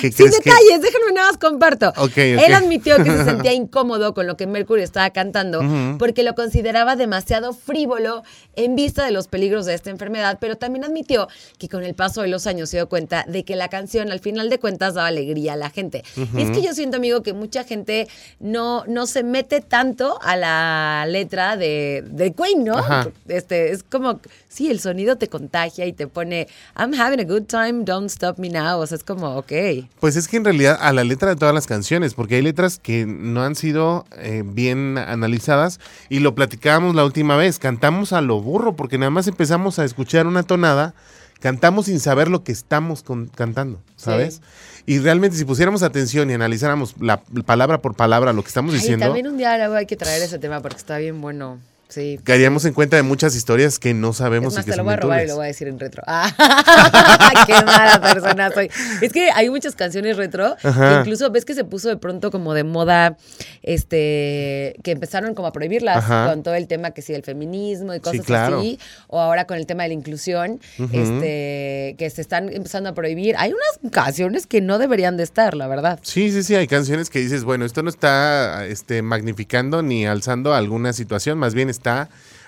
¿Qué 0.00 0.10
Sin 0.12 0.26
que- 0.26 0.32
detalles, 0.38 0.80
déjenme 0.82 1.12
nada 1.14 1.28
más 1.28 1.38
comparto. 1.38 1.88
Ok, 1.96 2.10
ok. 2.10 2.16
Él 2.18 2.54
admitió 2.54 2.96
que 2.96 3.10
se 3.10 3.24
sentía 3.24 3.52
incómodo 3.52 4.14
con 4.14 4.26
lo 4.26 4.36
que 4.36 4.46
Mercury 4.46 4.82
estaba 4.82 5.10
cantando 5.10 5.60
porque 5.98 6.22
lo 6.22 6.34
consideraba 6.34 6.96
demasiado 6.96 7.52
frívolo 7.52 8.22
en 8.56 8.74
vista 8.76 9.04
de 9.04 9.10
los 9.10 9.28
peligros 9.28 9.66
de 9.66 9.74
esta 9.74 9.90
enfermedad, 9.90 10.38
pero 10.40 10.56
también 10.56 10.84
admitió 10.84 11.28
que 11.58 11.68
con 11.68 11.84
el 11.84 11.94
paso 11.94 12.22
de 12.22 12.28
los 12.28 12.46
años 12.46 12.70
se 12.70 12.76
dio 12.78 12.88
cuenta 12.88 13.24
de 13.28 13.44
que 13.44 13.56
la 13.56 13.68
canción 13.68 14.10
al 14.10 14.20
final 14.20 14.50
de 14.50 14.58
cuentas 14.58 14.94
daba 14.94 15.08
alegría 15.08 15.54
a 15.54 15.56
la 15.56 15.70
gente. 15.70 16.02
Y 16.36 16.42
es 16.42 16.50
que 16.50 16.62
yo 16.62 16.72
siento, 16.74 16.96
amigo, 16.96 17.22
que 17.22 17.32
mucha 17.32 17.64
gente 17.64 18.08
no, 18.38 18.84
no 18.86 19.06
se 19.06 19.22
mete 19.22 19.60
tanto 19.60 20.18
a 20.22 20.36
la 20.36 21.04
letra 21.08 21.56
de, 21.56 22.04
de 22.06 22.32
Queen, 22.32 22.64
¿no? 22.64 22.78
Ajá. 22.78 23.08
Este, 23.28 23.72
es 23.72 23.82
como, 23.82 24.20
sí, 24.50 24.68
el 24.70 24.80
sonido 24.80 25.16
te 25.16 25.28
contagia 25.28 25.86
y 25.86 25.92
te 25.94 26.06
pone, 26.08 26.48
I'm 26.76 26.92
having 26.92 27.20
a 27.20 27.24
good 27.24 27.44
time, 27.44 27.84
don't 27.84 28.10
stop 28.10 28.36
me 28.38 28.48
now. 28.50 28.80
O 28.80 28.86
sea, 28.86 28.96
es 28.98 29.04
como, 29.04 29.36
ok. 29.36 29.52
Pues 30.00 30.16
es 30.16 30.26
que 30.28 30.36
en 30.36 30.44
realidad 30.44 30.76
a 30.80 30.92
la 30.92 31.04
letra 31.04 31.30
de 31.30 31.36
todas 31.36 31.54
las 31.54 31.66
canciones, 31.66 32.14
porque 32.14 32.34
hay 32.34 32.42
letras 32.42 32.78
que 32.78 33.06
no 33.06 33.42
han 33.42 33.54
sido 33.54 34.04
eh, 34.18 34.42
bien 34.44 34.98
analizadas 34.98 35.78
y 36.08 36.18
lo 36.18 36.34
platicábamos 36.34 36.94
la 36.94 37.04
última 37.04 37.36
vez, 37.36 37.58
cantamos 37.58 38.12
a 38.12 38.20
lo 38.20 38.40
burro, 38.42 38.74
porque 38.76 38.98
nada 38.98 39.10
más 39.10 39.28
empezamos 39.28 39.78
a 39.78 39.84
escuchar 39.84 40.26
una 40.26 40.42
tonada, 40.42 40.94
cantamos 41.38 41.86
sin 41.86 42.00
saber 42.00 42.28
lo 42.28 42.42
que 42.44 42.52
estamos 42.52 43.02
con- 43.02 43.28
cantando, 43.28 43.80
¿sabes? 43.96 44.42
Y 44.84 44.98
realmente 44.98 45.36
si 45.36 45.44
pusiéramos 45.44 45.82
atención 45.82 46.28
y 46.30 46.34
analizáramos 46.34 46.96
la 47.00 47.22
palabra 47.46 47.80
por 47.80 47.94
palabra 47.94 48.32
lo 48.32 48.42
que 48.42 48.48
estamos 48.48 48.74
Ay, 48.74 48.80
diciendo, 48.80 49.06
también 49.06 49.28
un 49.28 49.38
día 49.38 49.56
luego 49.56 49.74
hay 49.74 49.86
que 49.86 49.96
traer 49.96 50.22
ese 50.22 50.38
tema 50.38 50.60
porque 50.60 50.78
está 50.78 50.98
bien 50.98 51.20
bueno. 51.20 51.58
Sí. 51.90 52.20
Caeríamos 52.22 52.64
en 52.64 52.72
cuenta 52.72 52.96
de 52.96 53.02
muchas 53.02 53.34
historias 53.34 53.78
que 53.78 53.94
no 53.94 54.12
sabemos 54.12 54.52
Es 54.52 54.58
más, 54.58 54.64
y 54.64 54.66
que 54.66 54.70
te 54.72 54.76
lo 54.76 54.84
voy 54.84 54.94
a 54.94 54.96
robar 54.96 55.24
y 55.24 55.26
lo 55.26 55.36
voy 55.36 55.44
a 55.44 55.48
decir 55.48 55.68
en 55.68 55.78
retro. 55.78 56.02
Ah, 56.06 56.32
qué 57.46 57.52
mala 57.52 58.00
persona 58.00 58.50
soy. 58.52 58.70
Es 59.02 59.12
que 59.12 59.30
hay 59.30 59.50
muchas 59.50 59.74
canciones 59.74 60.16
retro. 60.16 60.56
Que 60.62 60.98
incluso 61.00 61.30
ves 61.30 61.44
que 61.44 61.54
se 61.54 61.64
puso 61.64 61.88
de 61.88 61.96
pronto 61.96 62.30
como 62.30 62.54
de 62.54 62.64
moda, 62.64 63.16
este, 63.62 64.76
que 64.82 64.92
empezaron 64.92 65.34
como 65.34 65.48
a 65.48 65.52
prohibirlas 65.52 65.98
Ajá. 65.98 66.30
con 66.30 66.42
todo 66.42 66.54
el 66.54 66.68
tema 66.68 66.92
que 66.92 67.02
sí 67.02 67.12
del 67.12 67.24
feminismo 67.24 67.92
y 67.92 68.00
cosas 68.00 68.24
claro. 68.24 68.60
así. 68.60 68.78
O 69.08 69.20
ahora 69.20 69.46
con 69.46 69.56
el 69.56 69.66
tema 69.66 69.82
de 69.82 69.88
la 69.88 69.94
inclusión, 69.94 70.60
este, 70.92 71.96
que 71.98 72.08
se 72.14 72.20
están 72.20 72.52
empezando 72.52 72.90
a 72.90 72.94
prohibir. 72.94 73.34
Hay 73.36 73.52
unas 73.52 73.92
canciones 73.92 74.46
que 74.46 74.60
no 74.60 74.78
deberían 74.78 75.16
de 75.16 75.24
estar, 75.24 75.54
la 75.54 75.66
verdad. 75.66 75.98
Sí, 76.02 76.30
sí, 76.30 76.44
sí, 76.44 76.54
hay 76.54 76.68
canciones 76.68 77.10
que 77.10 77.18
dices, 77.18 77.42
bueno, 77.42 77.64
esto 77.64 77.82
no 77.82 77.90
está 77.90 78.64
este, 78.66 79.02
magnificando 79.02 79.82
ni 79.82 80.06
alzando 80.06 80.54
alguna 80.54 80.92
situación, 80.92 81.38
más 81.38 81.54
bien 81.54 81.68
está 81.68 81.79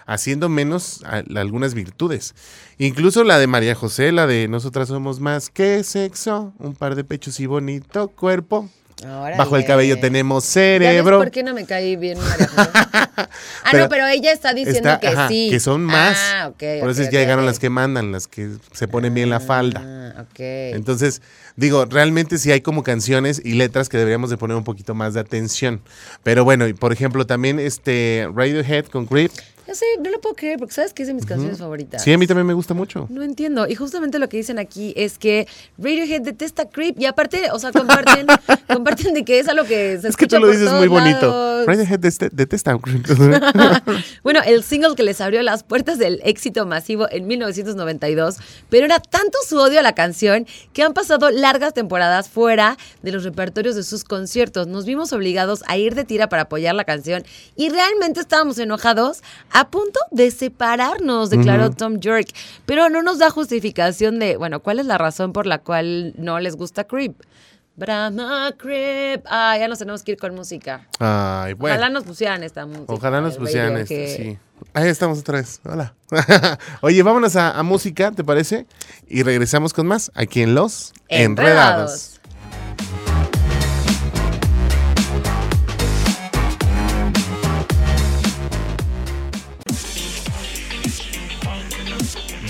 haciendo 0.06 0.48
menos 0.48 1.02
algunas 1.04 1.74
virtudes. 1.74 2.34
Incluso 2.78 3.24
la 3.24 3.38
de 3.38 3.46
María 3.46 3.74
José, 3.74 4.12
la 4.12 4.26
de 4.26 4.48
Nosotras 4.48 4.88
somos 4.88 5.20
más 5.20 5.48
que 5.48 5.82
sexo, 5.84 6.52
un 6.58 6.74
par 6.74 6.94
de 6.94 7.04
pechos 7.04 7.40
y 7.40 7.46
bonito 7.46 8.08
cuerpo. 8.08 8.68
Órale. 9.04 9.36
Bajo 9.36 9.56
el 9.56 9.64
cabello 9.64 9.98
tenemos 10.00 10.44
¿Ya 10.54 10.60
ves 10.60 10.78
cerebro. 10.80 11.18
por 11.18 11.30
qué 11.30 11.42
no 11.42 11.54
me 11.54 11.64
caí 11.66 11.96
bien 11.96 12.18
María 12.18 12.48
ah, 12.56 13.28
Pero 13.70 13.84
no, 13.84 13.88
pero 13.88 14.06
ella 14.06 14.32
está 14.32 14.52
diciendo 14.54 14.88
Está- 14.90 15.00
que 15.00 15.08
ajá, 15.08 15.28
sí. 15.28 15.48
que 15.50 15.60
son 15.60 15.82
más. 15.82 16.16
Ah, 16.34 16.48
ok. 16.48 16.62
Por 16.80 16.90
eso 16.90 17.02
ok, 17.02 17.10
ya 17.10 17.20
llegaron 17.20 17.46
las 17.46 17.58
que 17.58 17.70
mandan, 17.70 18.12
las 18.12 18.26
que 18.28 18.50
se 18.72 18.88
ponen 18.88 19.14
bien 19.14 19.30
la 19.30 19.40
falda. 19.40 19.82
Ah, 20.16 20.22
ok. 20.22 20.38
Entonces, 20.38 21.22
digo, 21.56 21.84
realmente 21.84 22.38
sí 22.38 22.50
hay 22.52 22.60
como 22.60 22.82
canciones 22.82 23.40
y 23.44 23.54
letras 23.54 23.88
que 23.88 23.96
deberíamos 23.98 24.30
de 24.30 24.36
poner 24.36 24.56
un 24.56 24.64
poquito 24.64 24.94
más 24.94 25.14
de 25.14 25.20
atención. 25.20 25.80
Pero 26.22 26.44
bueno, 26.44 26.66
y 26.68 26.74
por 26.74 26.92
ejemplo, 26.92 27.26
también 27.26 27.58
este 27.58 28.28
Radiohead 28.34 28.86
con 28.86 29.06
Creep. 29.06 29.30
Yo 29.66 29.74
sé, 29.74 29.84
no 30.02 30.10
lo 30.10 30.20
puedo 30.20 30.34
creer, 30.34 30.58
porque 30.58 30.74
sabes 30.74 30.92
que 30.92 31.02
es 31.02 31.08
de 31.08 31.14
mis 31.14 31.24
canciones 31.24 31.58
favoritas. 31.58 32.02
Sí, 32.02 32.12
a 32.12 32.18
mí 32.18 32.26
también 32.26 32.46
me 32.46 32.52
gusta 32.54 32.74
mucho. 32.74 33.06
No 33.10 33.22
entiendo. 33.22 33.66
Y 33.68 33.74
justamente 33.74 34.18
lo 34.18 34.28
que 34.28 34.36
dicen 34.36 34.58
aquí 34.58 34.92
es 34.96 35.18
que 35.18 35.46
Radiohead 35.78 36.22
detesta 36.22 36.68
Creep. 36.68 36.98
Y 36.98 37.06
aparte, 37.06 37.50
o 37.52 37.58
sea, 37.58 37.70
comparten, 37.72 38.26
comparten 38.68 39.14
de 39.14 39.24
que 39.24 39.38
es 39.38 39.48
algo 39.48 39.64
que 39.64 39.98
se 40.00 40.08
Es 40.08 40.16
que 40.16 40.26
tú 40.26 40.38
lo 40.40 40.48
dices 40.48 40.72
muy 40.72 40.88
bonito. 40.88 41.28
lados. 41.28 41.66
Radiohead 41.66 42.00
detesta 42.32 42.76
Creep. 42.78 43.06
Bueno, 44.22 44.40
el 44.44 44.62
single 44.62 44.94
que 44.96 45.02
les 45.02 45.20
abrió 45.20 45.42
las 45.42 45.62
puertas 45.64 45.98
del 45.98 46.20
éxito 46.24 46.66
masivo 46.66 47.06
en 47.10 47.26
1992, 47.26 48.36
pero 48.68 48.84
era 48.86 49.00
tanto 49.00 49.38
su 49.46 49.58
odio 49.58 49.78
a 49.80 49.82
la 49.82 49.94
canción 49.94 50.46
que 50.72 50.82
han 50.82 50.92
pasado 50.94 51.30
largas 51.30 51.74
temporadas 51.74 52.28
fuera 52.28 52.76
de 53.02 53.12
los 53.12 53.24
repertorios 53.24 53.74
de 53.76 53.82
sus 53.82 54.04
conciertos. 54.04 54.66
Nos 54.66 54.84
vimos 54.86 55.12
obligados 55.12 55.62
a 55.66 55.76
ir 55.76 55.94
de 55.94 56.04
tira 56.04 56.28
para 56.28 56.42
apoyar 56.42 56.74
la 56.74 56.84
canción 56.84 57.24
y 57.56 57.68
realmente 57.68 58.20
estábamos 58.20 58.58
enojados 58.58 59.22
a 59.52 59.68
punto 59.68 60.00
de 60.10 60.30
separarnos, 60.30 61.30
declaró 61.30 61.70
Tom 61.70 61.98
York. 61.98 62.28
Pero 62.66 62.88
no 62.88 63.02
nos 63.02 63.18
da 63.18 63.30
justificación 63.30 64.18
de, 64.18 64.36
bueno, 64.36 64.60
¿cuál 64.60 64.78
es 64.78 64.86
la 64.86 64.98
razón 64.98 65.32
por 65.32 65.46
la 65.46 65.58
cual 65.58 66.14
no 66.16 66.40
les 66.40 66.56
gusta 66.56 66.84
Creep? 66.84 67.14
Brahma 67.76 68.52
Creep. 68.58 69.24
Ah, 69.26 69.56
ya 69.58 69.66
nos 69.68 69.78
tenemos 69.78 70.02
que 70.02 70.12
ir 70.12 70.18
con 70.18 70.34
música. 70.34 70.86
Ay, 70.98 71.54
bueno. 71.54 71.74
Ojalá 71.74 71.90
nos 71.90 72.04
pusieran 72.04 72.42
esta 72.42 72.66
música. 72.66 72.92
Ojalá 72.92 73.20
nos 73.20 73.36
pusieran 73.36 73.76
esto, 73.76 73.94
Radiohead. 73.94 74.16
sí. 74.16 74.38
Ahí 74.74 74.88
estamos 74.88 75.18
otra 75.18 75.38
vez. 75.38 75.60
Hola. 75.64 75.94
Oye, 76.82 77.02
vámonos 77.02 77.34
a, 77.36 77.58
a 77.58 77.62
música, 77.62 78.12
¿te 78.12 78.22
parece? 78.22 78.66
Y 79.08 79.22
regresamos 79.22 79.72
con 79.72 79.86
más 79.86 80.12
aquí 80.14 80.42
en 80.42 80.54
Los 80.54 80.92
Enredados. 81.08 82.20
Enredados. 82.20 83.11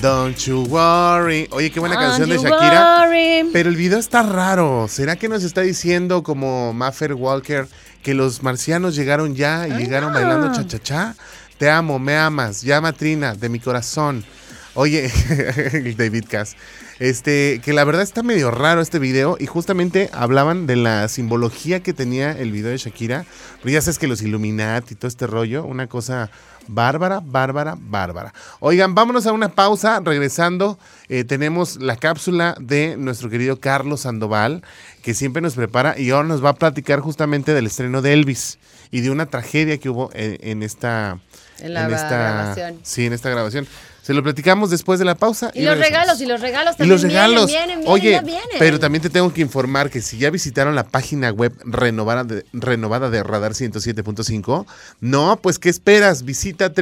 Don't 0.02 0.36
you 0.46 0.64
worry. 0.64 1.46
Oye, 1.52 1.70
qué 1.70 1.78
buena 1.78 1.94
Don't 1.94 2.08
canción 2.08 2.28
de 2.28 2.36
Shakira. 2.36 3.02
worry. 3.02 3.48
Pero 3.52 3.68
el 3.68 3.76
video 3.76 4.00
está 4.00 4.24
raro. 4.24 4.88
¿Será 4.88 5.14
que 5.14 5.28
nos 5.28 5.44
está 5.44 5.60
diciendo 5.60 6.24
como 6.24 6.72
Maffer 6.72 7.14
Walker 7.14 7.68
que 8.02 8.12
los 8.12 8.42
marcianos 8.42 8.96
llegaron 8.96 9.36
ya 9.36 9.68
y 9.68 9.70
llegaron 9.74 10.12
bailando 10.12 10.52
cha-cha-cha? 10.52 11.14
Te 11.56 11.70
amo, 11.70 12.00
me 12.00 12.16
amas, 12.16 12.62
llama 12.62 12.92
Trina, 12.92 13.36
de 13.36 13.48
mi 13.48 13.60
corazón. 13.60 14.24
Oye, 14.74 15.10
el 15.72 15.96
David 15.96 16.24
Cass. 16.28 16.56
Este, 16.98 17.60
que 17.64 17.72
la 17.72 17.84
verdad 17.84 18.02
está 18.02 18.22
medio 18.22 18.50
raro 18.50 18.80
este 18.80 18.98
video 18.98 19.36
y 19.38 19.46
justamente 19.46 20.08
hablaban 20.12 20.66
de 20.66 20.76
la 20.76 21.08
simbología 21.08 21.82
que 21.82 21.92
tenía 21.92 22.32
el 22.32 22.52
video 22.52 22.70
de 22.70 22.78
Shakira. 22.78 23.26
Pero 23.60 23.72
ya 23.72 23.82
sabes 23.82 23.98
que 23.98 24.08
los 24.08 24.22
Illuminati 24.22 24.94
y 24.94 24.96
todo 24.96 25.08
este 25.08 25.26
rollo, 25.26 25.64
una 25.64 25.88
cosa 25.88 26.30
bárbara, 26.68 27.20
bárbara, 27.22 27.76
bárbara. 27.78 28.32
Oigan, 28.60 28.94
vámonos 28.94 29.26
a 29.26 29.32
una 29.32 29.50
pausa. 29.50 30.00
Regresando, 30.02 30.78
eh, 31.08 31.24
tenemos 31.24 31.76
la 31.76 31.96
cápsula 31.96 32.56
de 32.58 32.96
nuestro 32.96 33.28
querido 33.28 33.60
Carlos 33.60 34.02
Sandoval, 34.02 34.62
que 35.02 35.12
siempre 35.12 35.42
nos 35.42 35.54
prepara 35.54 35.98
y 35.98 36.10
ahora 36.10 36.28
nos 36.28 36.42
va 36.42 36.50
a 36.50 36.54
platicar 36.54 37.00
justamente 37.00 37.52
del 37.52 37.66
estreno 37.66 38.00
de 38.00 38.14
Elvis 38.14 38.58
y 38.90 39.00
de 39.00 39.10
una 39.10 39.26
tragedia 39.26 39.76
que 39.76 39.90
hubo 39.90 40.10
en, 40.14 40.38
en 40.40 40.62
esta... 40.62 41.18
En 41.60 41.74
la 41.74 41.88
grabación. 41.88 42.80
Sí, 42.82 43.06
en 43.06 43.12
esta 43.12 43.30
grabación. 43.30 43.68
Se 44.02 44.12
lo 44.14 44.22
platicamos 44.22 44.68
después 44.70 44.98
de 44.98 45.04
la 45.04 45.14
pausa. 45.14 45.52
Y 45.54 45.62
los 45.62 45.78
regresamos. 45.78 46.18
regalos, 46.18 46.20
y 46.20 46.26
los 46.26 46.40
regalos 46.40 46.74
Y 46.74 46.78
también 46.78 46.90
los 46.92 47.02
regalos. 47.02 47.46
vienen, 47.46 47.66
vienen, 47.68 47.78
vienen, 47.84 47.92
Oye, 47.92 48.10
ya 48.10 48.20
vienen. 48.22 48.46
pero 48.58 48.80
también 48.80 49.00
te 49.02 49.10
tengo 49.10 49.32
que 49.32 49.40
informar 49.42 49.90
que 49.90 50.02
si 50.02 50.18
ya 50.18 50.28
visitaron 50.30 50.74
la 50.74 50.84
página 50.88 51.30
web 51.30 51.52
renovada 51.64 52.24
de, 52.24 52.44
renovada 52.52 53.10
de 53.10 53.22
Radar 53.22 53.52
107.5, 53.52 54.66
no, 55.00 55.38
pues 55.40 55.60
¿qué 55.60 55.68
esperas? 55.68 56.24
Visita 56.24 56.72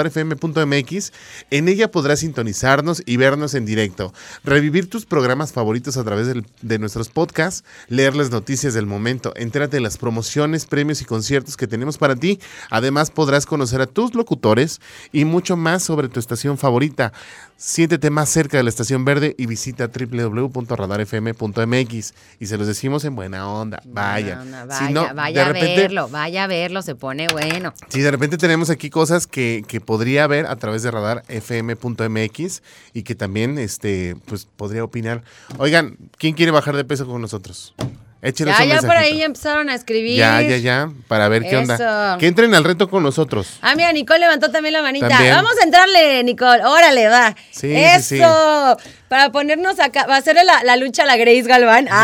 www.radarfm.mx. 0.00 1.12
En 1.50 1.68
ella 1.68 1.90
podrás 1.90 2.20
sintonizarnos 2.20 3.02
y 3.06 3.16
vernos 3.16 3.54
en 3.54 3.66
directo, 3.66 4.12
revivir 4.44 4.88
tus 4.88 5.06
programas 5.06 5.52
favoritos 5.52 5.96
a 5.96 6.04
través 6.04 6.26
del- 6.28 6.46
de 6.62 6.78
nuestros 6.78 7.08
podcasts, 7.08 7.64
leer 7.88 8.14
las 8.14 8.30
noticias 8.30 8.72
del 8.74 8.86
momento, 8.86 9.32
entérate 9.36 9.78
de 9.78 9.80
las 9.80 9.96
promociones, 9.98 10.66
premios 10.66 11.00
y 11.02 11.04
conciertos 11.06 11.56
que 11.56 11.66
tenemos 11.66 11.98
para 11.98 12.14
ti. 12.14 12.38
Además 12.70 13.10
podrás 13.10 13.46
conocer 13.46 13.80
a 13.80 13.86
tus 13.86 14.14
locutores 14.14 14.80
y 15.12 15.24
mucho 15.24 15.56
más 15.56 15.82
sobre 15.82 16.08
tu 16.08 16.19
estación 16.20 16.58
favorita. 16.58 17.12
Siéntete 17.56 18.10
más 18.10 18.28
cerca 18.28 18.56
de 18.56 18.62
la 18.62 18.70
estación 18.70 19.04
verde 19.04 19.34
y 19.36 19.46
visita 19.46 19.88
www.radarfm.mx. 19.88 22.14
Y 22.38 22.46
se 22.46 22.56
los 22.56 22.66
decimos 22.66 23.04
en 23.04 23.16
buena 23.16 23.48
onda. 23.48 23.82
Vaya. 23.86 24.44
No, 24.44 24.62
Si 24.62 24.84
vaya, 24.84 24.90
no, 24.90 25.14
vaya 25.14 25.46
a 25.46 25.52
verlo, 25.52 26.08
vaya 26.08 26.44
a 26.44 26.46
verlo, 26.46 26.82
se 26.82 26.94
pone 26.94 27.26
bueno. 27.32 27.74
Si 27.88 28.00
de 28.00 28.10
repente 28.10 28.38
tenemos 28.38 28.70
aquí 28.70 28.90
cosas 28.90 29.26
que, 29.26 29.64
que 29.66 29.80
podría 29.80 30.26
ver 30.26 30.46
a 30.46 30.56
través 30.56 30.82
de 30.82 30.90
radarfm.mx 30.90 32.62
y 32.94 33.02
que 33.02 33.14
también 33.14 33.58
este, 33.58 34.16
pues, 34.26 34.46
podría 34.46 34.84
opinar. 34.84 35.22
Oigan, 35.58 35.96
¿quién 36.18 36.34
quiere 36.34 36.52
bajar 36.52 36.76
de 36.76 36.84
peso 36.84 37.06
con 37.06 37.20
nosotros? 37.20 37.74
Échenos 38.22 38.56
Ya, 38.58 38.64
un 38.64 38.70
ya 38.70 38.80
por 38.82 38.96
ahí 38.96 39.18
ya 39.18 39.24
empezaron 39.24 39.70
a 39.70 39.74
escribir. 39.74 40.16
Ya, 40.18 40.42
ya, 40.42 40.56
ya, 40.58 40.90
para 41.08 41.28
ver 41.28 41.42
qué 41.48 41.56
onda. 41.56 42.16
Que 42.18 42.26
entren 42.26 42.54
al 42.54 42.64
reto 42.64 42.88
con 42.90 43.02
nosotros. 43.02 43.58
Ah, 43.62 43.74
mira, 43.74 43.90
Nicole 43.92 44.20
levantó 44.20 44.50
también 44.50 44.74
la 44.74 44.82
manita. 44.82 45.08
También. 45.08 45.34
Vamos 45.34 45.52
a 45.60 45.64
entrarle, 45.64 46.22
Nicole. 46.24 46.64
Órale, 46.64 47.08
va. 47.08 47.34
Sí, 47.50 47.74
Eso. 47.74 48.02
sí, 48.02 48.16
sí. 48.18 48.90
Para 49.08 49.32
ponernos 49.32 49.80
acá. 49.80 50.06
Va 50.06 50.16
a 50.16 50.20
ser 50.22 50.36
la, 50.36 50.62
la 50.64 50.76
lucha 50.76 51.02
a 51.02 51.06
la 51.06 51.16
Grace 51.16 51.42
Galván. 51.42 51.88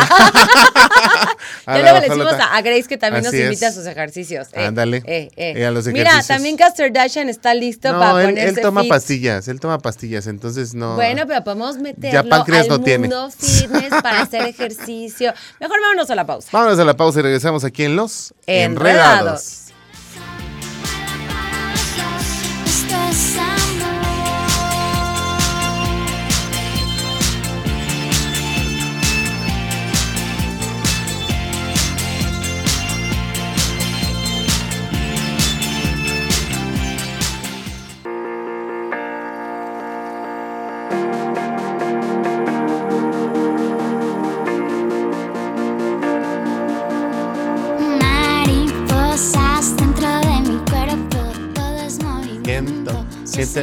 Ah. 1.69 1.77
Ya 1.77 1.79
luego 1.83 1.99
le 2.01 2.09
decimos 2.09 2.33
a, 2.33 2.57
a 2.57 2.63
Grace 2.63 2.85
que 2.89 2.97
también 2.97 3.27
Así 3.27 3.37
nos 3.37 3.45
invita 3.45 3.67
es. 3.69 3.73
a 3.73 3.81
sus 3.81 3.87
ejercicios. 3.87 4.49
Eh, 4.53 4.65
Ándale. 4.67 4.99
eh, 5.05 5.29
eh. 5.37 5.55
Eh, 5.57 5.67
a 5.67 5.71
los 5.71 5.87
Mira, 5.87 6.23
también 6.23 6.57
Caster 6.57 6.93
Dashan 6.93 7.29
está 7.29 7.55
listo 7.55 7.93
No, 7.93 7.99
para 7.99 8.21
él, 8.23 8.27
ponerse 8.29 8.49
él 8.61 8.61
toma 8.63 8.83
fit. 8.83 8.91
pastillas, 8.91 9.49
él 9.49 9.61
toma 9.61 9.79
pastillas, 9.79 10.27
entonces 10.27 10.75
no. 10.75 10.95
Bueno, 10.95 11.25
pero 11.27 11.43
podemos 11.45 11.77
meterlo 11.79 12.29
páncreas 12.29 12.65
al 12.65 12.69
no 12.71 12.81
tiene. 12.81 13.09
mundo 13.09 13.31
fitness 13.31 13.91
para 14.03 14.23
hacer 14.23 14.43
ejercicio. 14.47 15.33
Mejor 15.61 15.81
vámonos 15.81 16.06
a 16.11 16.15
la 16.15 16.27
pausa. 16.27 16.49
Vámonos 16.53 16.79
a 16.79 16.85
la 16.85 16.97
pausa 16.97 17.21
y 17.21 17.23
regresamos 17.23 17.65
aquí 17.65 17.85
en 17.85 17.97
Los 17.97 18.35
Enredados. 18.47 19.43
Esto 19.43 19.66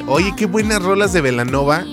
Oye, 0.08 0.34
qué 0.36 0.46
buenas 0.46 0.82
rolas 0.82 1.14
de 1.14 1.22
Velanova. 1.22 1.86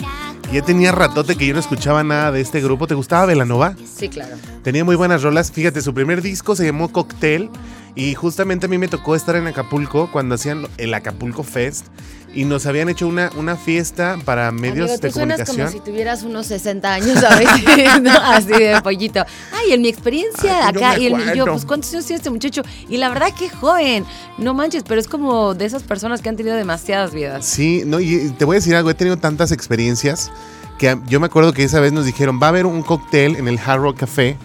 Ya 0.52 0.62
tenía 0.62 0.90
ratote 0.90 1.36
que 1.36 1.46
yo 1.46 1.54
no 1.54 1.60
escuchaba 1.60 2.02
nada 2.02 2.32
de 2.32 2.40
este 2.40 2.60
grupo. 2.60 2.86
¿Te 2.86 2.94
gustaba 2.94 3.26
Velanova? 3.26 3.74
Sí, 3.84 4.08
claro. 4.08 4.36
Tenía 4.62 4.84
muy 4.84 4.96
buenas 4.96 5.22
rolas. 5.22 5.52
Fíjate, 5.52 5.82
su 5.82 5.92
primer 5.92 6.22
disco 6.22 6.56
se 6.56 6.64
llamó 6.64 6.90
Cocktail 6.90 7.50
Y 7.94 8.14
justamente 8.14 8.66
a 8.66 8.68
mí 8.68 8.78
me 8.78 8.88
tocó 8.88 9.14
estar 9.14 9.36
en 9.36 9.46
Acapulco 9.46 10.10
cuando 10.10 10.36
hacían 10.36 10.66
el 10.78 10.94
Acapulco 10.94 11.42
Fest 11.42 11.86
y 12.32 12.44
nos 12.44 12.66
habían 12.66 12.88
hecho 12.88 13.08
una, 13.08 13.30
una 13.36 13.56
fiesta 13.56 14.16
para 14.24 14.52
medios 14.52 14.88
Amigo, 14.88 14.98
de 14.98 15.08
tú 15.08 15.14
suenas 15.14 15.40
comunicación. 15.40 15.66
como 15.66 15.78
si 15.84 15.90
tuvieras 15.90 16.22
unos 16.22 16.46
60 16.46 16.92
años, 16.92 17.18
¿sabes? 17.18 17.48
¿No? 18.02 18.12
Así 18.12 18.52
de 18.52 18.80
pollito. 18.82 19.24
Ay, 19.52 19.72
en 19.72 19.82
mi 19.82 19.88
experiencia 19.88 20.68
Ay, 20.68 20.72
no 20.72 20.78
acá. 20.78 20.92
me 20.96 21.02
y 21.02 21.06
el, 21.06 21.34
yo, 21.34 21.46
pues, 21.46 21.64
¿cuántos 21.64 21.92
años 21.92 22.06
tiene 22.06 22.18
este 22.18 22.30
muchacho? 22.30 22.62
Y 22.88 22.98
la 22.98 23.08
verdad 23.08 23.34
que 23.36 23.48
joven. 23.50 24.04
No 24.38 24.54
manches, 24.54 24.84
pero 24.86 25.00
es 25.00 25.08
como 25.08 25.54
de 25.54 25.64
esas 25.64 25.82
personas 25.82 26.22
que 26.22 26.28
han 26.28 26.36
tenido 26.36 26.56
demasiadas 26.56 27.12
vidas. 27.12 27.44
Sí, 27.44 27.82
no, 27.84 27.98
y 28.00 28.30
te 28.38 28.44
voy 28.44 28.56
a 28.56 28.58
decir 28.58 28.76
algo, 28.76 28.90
he 28.90 28.94
tenido 28.94 29.16
tantas 29.16 29.50
experiencias 29.50 30.30
que 30.78 30.98
yo 31.08 31.20
me 31.20 31.26
acuerdo 31.26 31.52
que 31.52 31.64
esa 31.64 31.78
vez 31.80 31.92
nos 31.92 32.06
dijeron, 32.06 32.40
va 32.40 32.46
a 32.46 32.50
haber 32.50 32.64
un 32.64 32.82
cóctel 32.82 33.36
en 33.36 33.48
el 33.48 33.58
Hard 33.58 33.82
Rock 33.82 33.98
Café, 33.98 34.38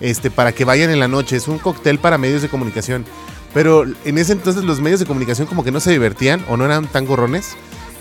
este, 0.00 0.30
para 0.30 0.52
que 0.52 0.64
vayan 0.64 0.90
en 0.90 1.00
la 1.00 1.08
noche, 1.08 1.36
es 1.36 1.48
un 1.48 1.58
cóctel 1.58 1.98
para 1.98 2.18
medios 2.18 2.42
de 2.42 2.48
comunicación. 2.48 3.04
Pero 3.52 3.84
en 4.04 4.18
ese 4.18 4.32
entonces 4.32 4.64
los 4.64 4.80
medios 4.80 5.00
de 5.00 5.06
comunicación 5.06 5.46
como 5.46 5.64
que 5.64 5.72
no 5.72 5.80
se 5.80 5.90
divertían 5.90 6.44
o 6.48 6.56
no 6.56 6.64
eran 6.64 6.86
tan 6.86 7.06
gorrones. 7.06 7.56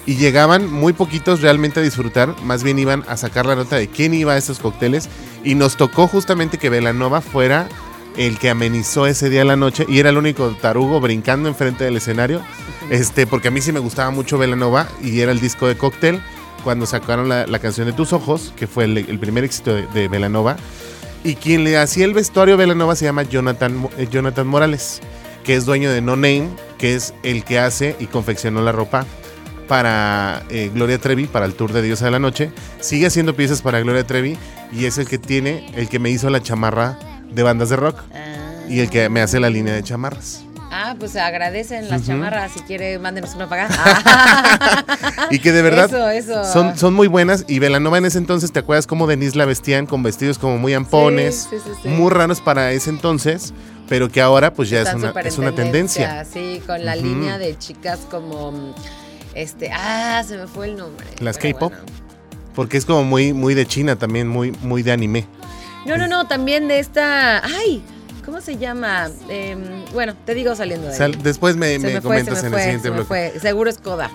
Y 0.06 0.16
llegaban 0.16 0.72
muy 0.72 0.94
poquitos 0.94 1.42
realmente 1.42 1.80
a 1.80 1.84
disfrutar, 1.84 2.34
más 2.44 2.64
bien 2.64 2.80
iban 2.80 3.04
a 3.08 3.18
sacar 3.18 3.46
la 3.46 3.56
nota 3.56 3.76
de 3.76 3.90
quién 3.90 4.14
iba 4.14 4.34
a 4.34 4.38
esos 4.38 4.60
cócteles. 4.60 5.10
Y 5.44 5.56
nos 5.56 5.78
tocó 5.78 6.08
justamente 6.08 6.58
que 6.58 6.70
Velanova 6.70 7.22
fuera 7.22 7.68
el 8.18 8.40
que 8.40 8.50
amenizó 8.50 9.06
ese 9.06 9.30
día 9.30 9.46
la 9.46 9.56
noche. 9.56 9.86
Y 9.88 10.00
era 10.00 10.10
el 10.10 10.18
único 10.18 10.50
tarugo 10.62 11.00
brincando 11.00 11.48
enfrente 11.48 11.84
del 11.84 11.98
escenario, 11.98 12.42
este, 12.90 13.28
porque 13.28 13.50
a 13.50 13.52
mí 13.52 13.62
sí 13.62 13.72
me 13.72 13.80
gustaba 13.80 14.10
mucho 14.10 14.38
Velanova 14.38 14.88
y 15.04 15.20
era 15.20 15.32
el 15.32 15.40
disco 15.40 15.68
de 15.68 15.78
cóctel. 15.78 16.22
Cuando 16.64 16.86
sacaron 16.86 17.30
la, 17.30 17.60
canción 17.60 17.88
de 17.88 17.94
Tus 17.94 18.12
Ojos, 18.12 18.54
que 18.58 18.68
fue 18.68 18.84
el, 18.84 18.98
el 18.98 19.20
primer 19.20 19.46
éxito 19.46 19.74
de, 19.74 19.88
de 19.88 20.08
Velanova. 20.10 20.58
Y 21.24 21.36
quien 21.36 21.64
le 21.64 21.78
hacía 21.78 22.06
el 22.06 22.14
vestuario 22.14 22.56
a 22.56 22.58
Velanova 22.58 22.96
se 22.96 23.06
llama 23.06 23.24
Jonathan, 23.24 23.90
eh, 23.98 24.08
Jonathan 24.10 24.48
Morales, 24.48 25.02
que 25.44 25.56
es 25.56 25.66
dueño 25.66 25.92
de 25.92 26.02
No 26.02 26.16
Name, 26.16 26.50
que 26.78 26.96
es 26.96 27.14
el 27.24 27.44
que 27.44 27.60
hace 27.60 27.96
y 28.00 28.06
confeccionó 28.06 28.62
la 28.62 28.72
ropa 28.72 29.06
para 29.68 30.44
eh, 30.50 30.72
Gloria 30.74 30.98
Trevi, 30.98 31.28
para 31.28 31.46
el 31.46 31.54
Tour 31.54 31.74
de 31.74 31.82
Diosa 31.82 32.06
de 32.06 32.12
la 32.12 32.20
Noche. 32.20 32.52
Sigue 32.80 33.08
haciendo 33.08 33.36
piezas 33.36 33.62
para 33.62 33.80
Gloria 33.82 34.08
Trevi 34.08 34.38
y 34.72 34.86
es 34.86 34.98
el 34.98 35.08
que 35.08 35.18
tiene, 35.18 35.70
el 35.76 35.90
que 35.90 36.00
me 36.00 36.10
hizo 36.10 36.30
la 36.30 36.42
chamarra 36.42 36.98
de 37.30 37.44
bandas 37.44 37.70
de 37.70 37.76
rock 37.76 38.00
y 38.68 38.80
el 38.80 38.90
que 38.90 39.10
me 39.10 39.22
hace 39.22 39.40
la 39.40 39.50
línea 39.50 39.74
de 39.74 39.84
chamarras. 39.84 40.46
Ah, 40.72 40.96
pues 41.00 41.16
agradecen 41.16 41.90
las 41.90 42.06
chamarras. 42.06 42.52
Si 42.52 42.60
quiere, 42.62 43.00
mándenos 43.00 43.34
una 43.36 43.50
para 43.50 43.66
acá. 43.66 44.86
Y 45.32 45.40
que 45.40 45.52
de 45.52 45.62
verdad 45.62 45.86
Eso, 45.86 46.10
eso. 46.10 46.46
Son, 46.46 46.78
son 46.78 46.94
muy 46.94 47.08
buenas. 47.08 47.46
Y 47.48 47.60
Velanova 47.60 47.98
en 47.98 48.06
ese 48.06 48.18
entonces, 48.18 48.52
¿te 48.52 48.60
acuerdas 48.60 48.88
cómo 48.88 49.08
Denise 49.08 49.38
la 49.38 49.46
vestían 49.46 49.86
con 49.86 50.04
vestidos 50.04 50.38
como 50.38 50.58
muy 50.58 50.74
ampones? 50.74 51.48
Sí, 51.50 51.58
sí, 51.58 51.64
sí, 51.66 51.80
sí. 51.84 51.88
Muy 51.90 52.12
raros 52.12 52.40
para 52.42 52.72
ese 52.72 52.90
entonces, 52.90 53.54
pero 53.88 54.10
que 54.10 54.22
ahora 54.22 54.54
pues 54.54 54.70
ya 54.70 54.82
es 54.82 54.94
una, 54.94 55.12
es 55.24 55.38
una 55.38 55.54
tendencia. 55.54 56.24
Sí, 56.26 56.62
con 56.66 56.86
la 56.86 56.96
línea 56.96 57.38
de 57.38 57.58
chicas 57.58 58.00
como. 58.10 58.74
Este. 59.36 59.72
Ah, 59.74 60.24
se 60.28 60.38
me 60.38 60.48
fue 60.48 60.68
el 60.68 60.78
nombre. 60.78 61.06
Las 61.20 61.38
K-pop. 61.38 61.72
bueno. 61.74 61.86
Porque 62.56 62.78
es 62.78 62.86
como 62.86 63.04
muy, 63.04 63.34
muy 63.34 63.54
de 63.54 63.66
China 63.66 63.96
también, 63.96 64.28
muy, 64.28 64.52
muy 64.62 64.84
de 64.84 64.92
anime. 64.92 65.26
No, 65.86 65.98
no, 65.98 66.08
no, 66.08 66.28
también 66.28 66.68
de 66.68 66.80
esta. 66.80 67.44
¡Ay! 67.44 67.84
¿Cómo 68.26 68.42
se 68.42 68.58
llama? 68.58 69.10
Em, 69.28 69.86
bueno, 69.94 70.14
te 70.26 70.36
digo 70.36 70.56
saliendo 70.56 70.88
de 70.88 70.94
ahí. 70.94 70.98
Sal- 70.98 71.22
después 71.24 71.56
me, 71.56 71.72
se 71.74 71.80
me 71.80 71.94
me 71.96 72.02
fue, 72.02 72.20
se 72.20 72.26
comentas 72.26 72.42
me 72.44 72.48
en 72.48 72.54
fue, 72.54 72.60
el 72.60 72.64
siguiente 72.66 72.88
se 72.88 72.90
bloque. 72.92 73.08
fue. 73.08 73.34
Seguro 73.40 73.70
es 73.70 73.78
Coda. 73.80 74.12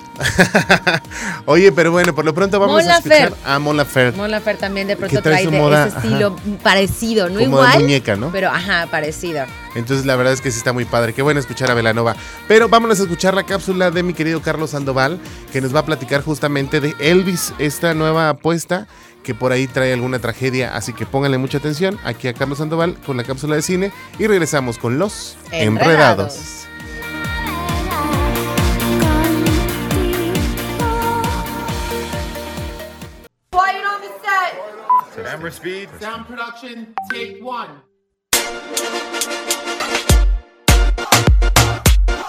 Oye, 1.47 1.73
pero 1.73 1.91
bueno, 1.93 2.15
por 2.15 2.25
lo 2.25 2.35
pronto 2.35 2.59
vamos 2.61 2.83
Mon 2.83 2.91
a 2.91 2.97
escuchar 2.99 3.33
a 3.45 3.59
Mon 3.59 3.77
Laferte. 3.77 4.17
Mon 4.17 4.31
Laferte 4.31 4.61
también 4.61 4.87
de 4.87 4.97
pronto 4.97 5.21
trae 5.23 5.47
de 5.47 5.59
moda, 5.59 5.89
ese 5.89 5.97
estilo 5.99 6.37
parecido, 6.63 7.29
no 7.29 7.35
Como 7.41 7.41
de 7.41 7.45
igual. 7.69 7.81
muñeca, 7.81 8.17
¿no? 8.17 8.31
Pero 8.31 8.51
ajá, 8.51 8.87
parecido. 8.91 9.45
Entonces 9.75 10.07
la 10.07 10.17
verdad 10.17 10.33
es 10.33 10.41
que 10.41 10.51
sí 10.51 10.59
está 10.59 10.73
muy 10.73 10.85
padre. 10.85 11.13
Qué 11.13 11.23
bueno 11.23 11.41
escuchar 11.41 11.71
a 11.71 11.75
Velanova. 11.75 12.15
Pero 12.49 12.69
vámonos 12.69 13.01
a 13.01 13.03
escuchar 13.03 13.35
la 13.35 13.45
cápsula 13.45 13.91
de 13.91 14.03
mi 14.03 14.15
querido 14.15 14.41
Carlos 14.43 14.71
Sandoval, 14.71 15.19
que 15.53 15.61
nos 15.61 15.75
va 15.75 15.81
a 15.81 15.85
platicar 15.85 16.23
justamente 16.23 16.81
de 16.81 16.95
Elvis, 17.01 17.53
esta 17.59 17.95
nueva 17.95 18.29
apuesta 18.31 18.87
que 19.25 19.35
por 19.35 19.51
ahí 19.51 19.67
trae 19.67 19.93
alguna 19.93 20.21
tragedia. 20.21 20.77
Así 20.77 20.93
que 20.93 21.07
pónganle 21.07 21.39
mucha 21.39 21.59
atención 21.59 21.99
aquí 22.05 22.29
a 22.29 22.35
Carlos 22.35 22.59
Sandoval 22.59 22.95
con 23.05 23.17
la 23.17 23.25
cápsula 23.25 23.57
de 23.57 23.63
cine 23.63 23.91
y 24.21 24.29
regresamos 24.29 24.79
con 24.79 25.01
los 25.01 25.37
enredados. 25.51 26.69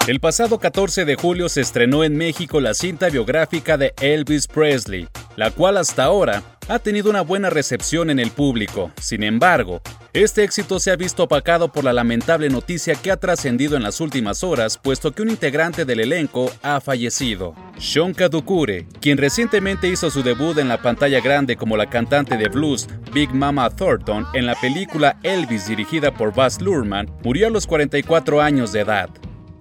El 0.07 0.19
pasado 0.19 0.59
14 0.59 1.03
de 1.05 1.15
julio 1.15 1.49
se 1.49 1.61
estrenó 1.61 2.03
en 2.03 2.15
México 2.15 2.61
la 2.61 2.75
cinta 2.75 3.09
biográfica 3.09 3.75
de 3.77 3.93
Elvis 3.99 4.45
Presley, 4.47 5.07
la 5.35 5.49
cual 5.49 5.77
hasta 5.77 6.03
ahora 6.03 6.43
ha 6.67 6.79
tenido 6.79 7.09
una 7.09 7.21
buena 7.21 7.49
recepción 7.49 8.09
en 8.09 8.19
el 8.19 8.31
público. 8.31 8.91
Sin 8.99 9.23
embargo, 9.23 9.81
este 10.13 10.43
éxito 10.43 10.79
se 10.79 10.91
ha 10.91 10.95
visto 10.95 11.23
opacado 11.23 11.71
por 11.71 11.83
la 11.83 11.93
lamentable 11.93 12.49
noticia 12.49 12.95
que 12.95 13.11
ha 13.11 13.17
trascendido 13.17 13.77
en 13.77 13.83
las 13.83 14.01
últimas 14.01 14.43
horas, 14.43 14.77
puesto 14.77 15.11
que 15.11 15.21
un 15.21 15.29
integrante 15.29 15.85
del 15.85 15.99
elenco 15.99 16.51
ha 16.63 16.81
fallecido. 16.81 17.53
Sean 17.77 18.13
Kadukure, 18.13 18.87
quien 18.99 19.17
recientemente 19.17 19.87
hizo 19.87 20.09
su 20.09 20.23
debut 20.23 20.57
en 20.57 20.69
la 20.69 20.81
pantalla 20.81 21.19
grande 21.19 21.55
como 21.55 21.77
la 21.77 21.89
cantante 21.89 22.37
de 22.37 22.49
blues 22.49 22.87
Big 23.13 23.33
Mama 23.33 23.69
Thornton 23.69 24.25
en 24.33 24.45
la 24.45 24.55
película 24.55 25.19
Elvis 25.23 25.67
dirigida 25.67 26.13
por 26.13 26.33
Baz 26.33 26.61
Luhrmann, 26.61 27.11
murió 27.23 27.47
a 27.47 27.51
los 27.51 27.67
44 27.67 28.41
años 28.41 28.71
de 28.71 28.81
edad. 28.81 29.09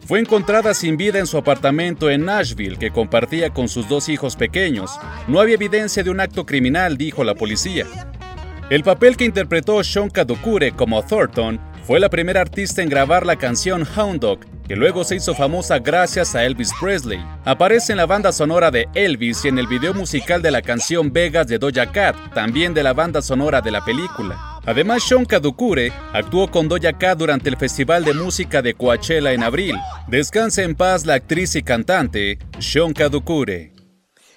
Fue 0.06 0.20
encontrada 0.20 0.74
sin 0.74 0.98
vida 0.98 1.18
en 1.18 1.26
su 1.26 1.38
apartamento 1.38 2.10
en 2.10 2.26
Nashville 2.26 2.76
que 2.76 2.90
compartía 2.90 3.50
con 3.50 3.68
sus 3.68 3.88
dos 3.88 4.10
hijos 4.10 4.36
pequeños. 4.36 4.90
No 5.28 5.40
había 5.40 5.54
evidencia 5.54 6.02
de 6.02 6.10
un 6.10 6.20
acto 6.20 6.44
criminal, 6.44 6.98
dijo 6.98 7.24
la 7.24 7.34
policía. 7.34 7.86
El 8.68 8.82
papel 8.82 9.16
que 9.16 9.24
interpretó 9.24 9.82
Sean 9.82 10.10
Kadukure 10.10 10.72
como 10.72 11.02
Thornton 11.02 11.58
fue 11.84 12.00
la 12.00 12.10
primera 12.10 12.42
artista 12.42 12.82
en 12.82 12.90
grabar 12.90 13.24
la 13.24 13.36
canción 13.36 13.86
Hound 13.96 14.20
Dog, 14.20 14.40
que 14.68 14.76
luego 14.76 15.04
se 15.04 15.16
hizo 15.16 15.34
famosa 15.34 15.78
gracias 15.78 16.34
a 16.34 16.44
Elvis 16.44 16.72
Presley. 16.78 17.24
Aparece 17.46 17.92
en 17.92 17.98
la 17.98 18.06
banda 18.06 18.30
sonora 18.32 18.70
de 18.70 18.88
Elvis 18.94 19.44
y 19.46 19.48
en 19.48 19.58
el 19.58 19.66
video 19.66 19.94
musical 19.94 20.42
de 20.42 20.50
la 20.50 20.60
canción 20.60 21.14
Vegas 21.14 21.46
de 21.46 21.58
Doja 21.58 21.92
Cat, 21.92 22.16
también 22.34 22.74
de 22.74 22.82
la 22.82 22.92
banda 22.92 23.22
sonora 23.22 23.62
de 23.62 23.70
la 23.70 23.82
película. 23.82 24.53
Además, 24.66 25.02
Sean 25.02 25.24
Kadukure 25.24 25.92
actuó 26.12 26.50
con 26.50 26.68
Doja 26.68 26.92
Cat 26.92 27.18
durante 27.18 27.50
el 27.50 27.56
Festival 27.56 28.04
de 28.04 28.14
Música 28.14 28.62
de 28.62 28.74
Coachella 28.74 29.32
en 29.32 29.42
abril. 29.42 29.76
Descanse 30.08 30.62
en 30.62 30.74
paz 30.74 31.04
la 31.04 31.14
actriz 31.14 31.54
y 31.56 31.62
cantante 31.62 32.38
Sean 32.58 32.92
Kadukure. 32.92 33.72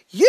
You. 0.09 0.25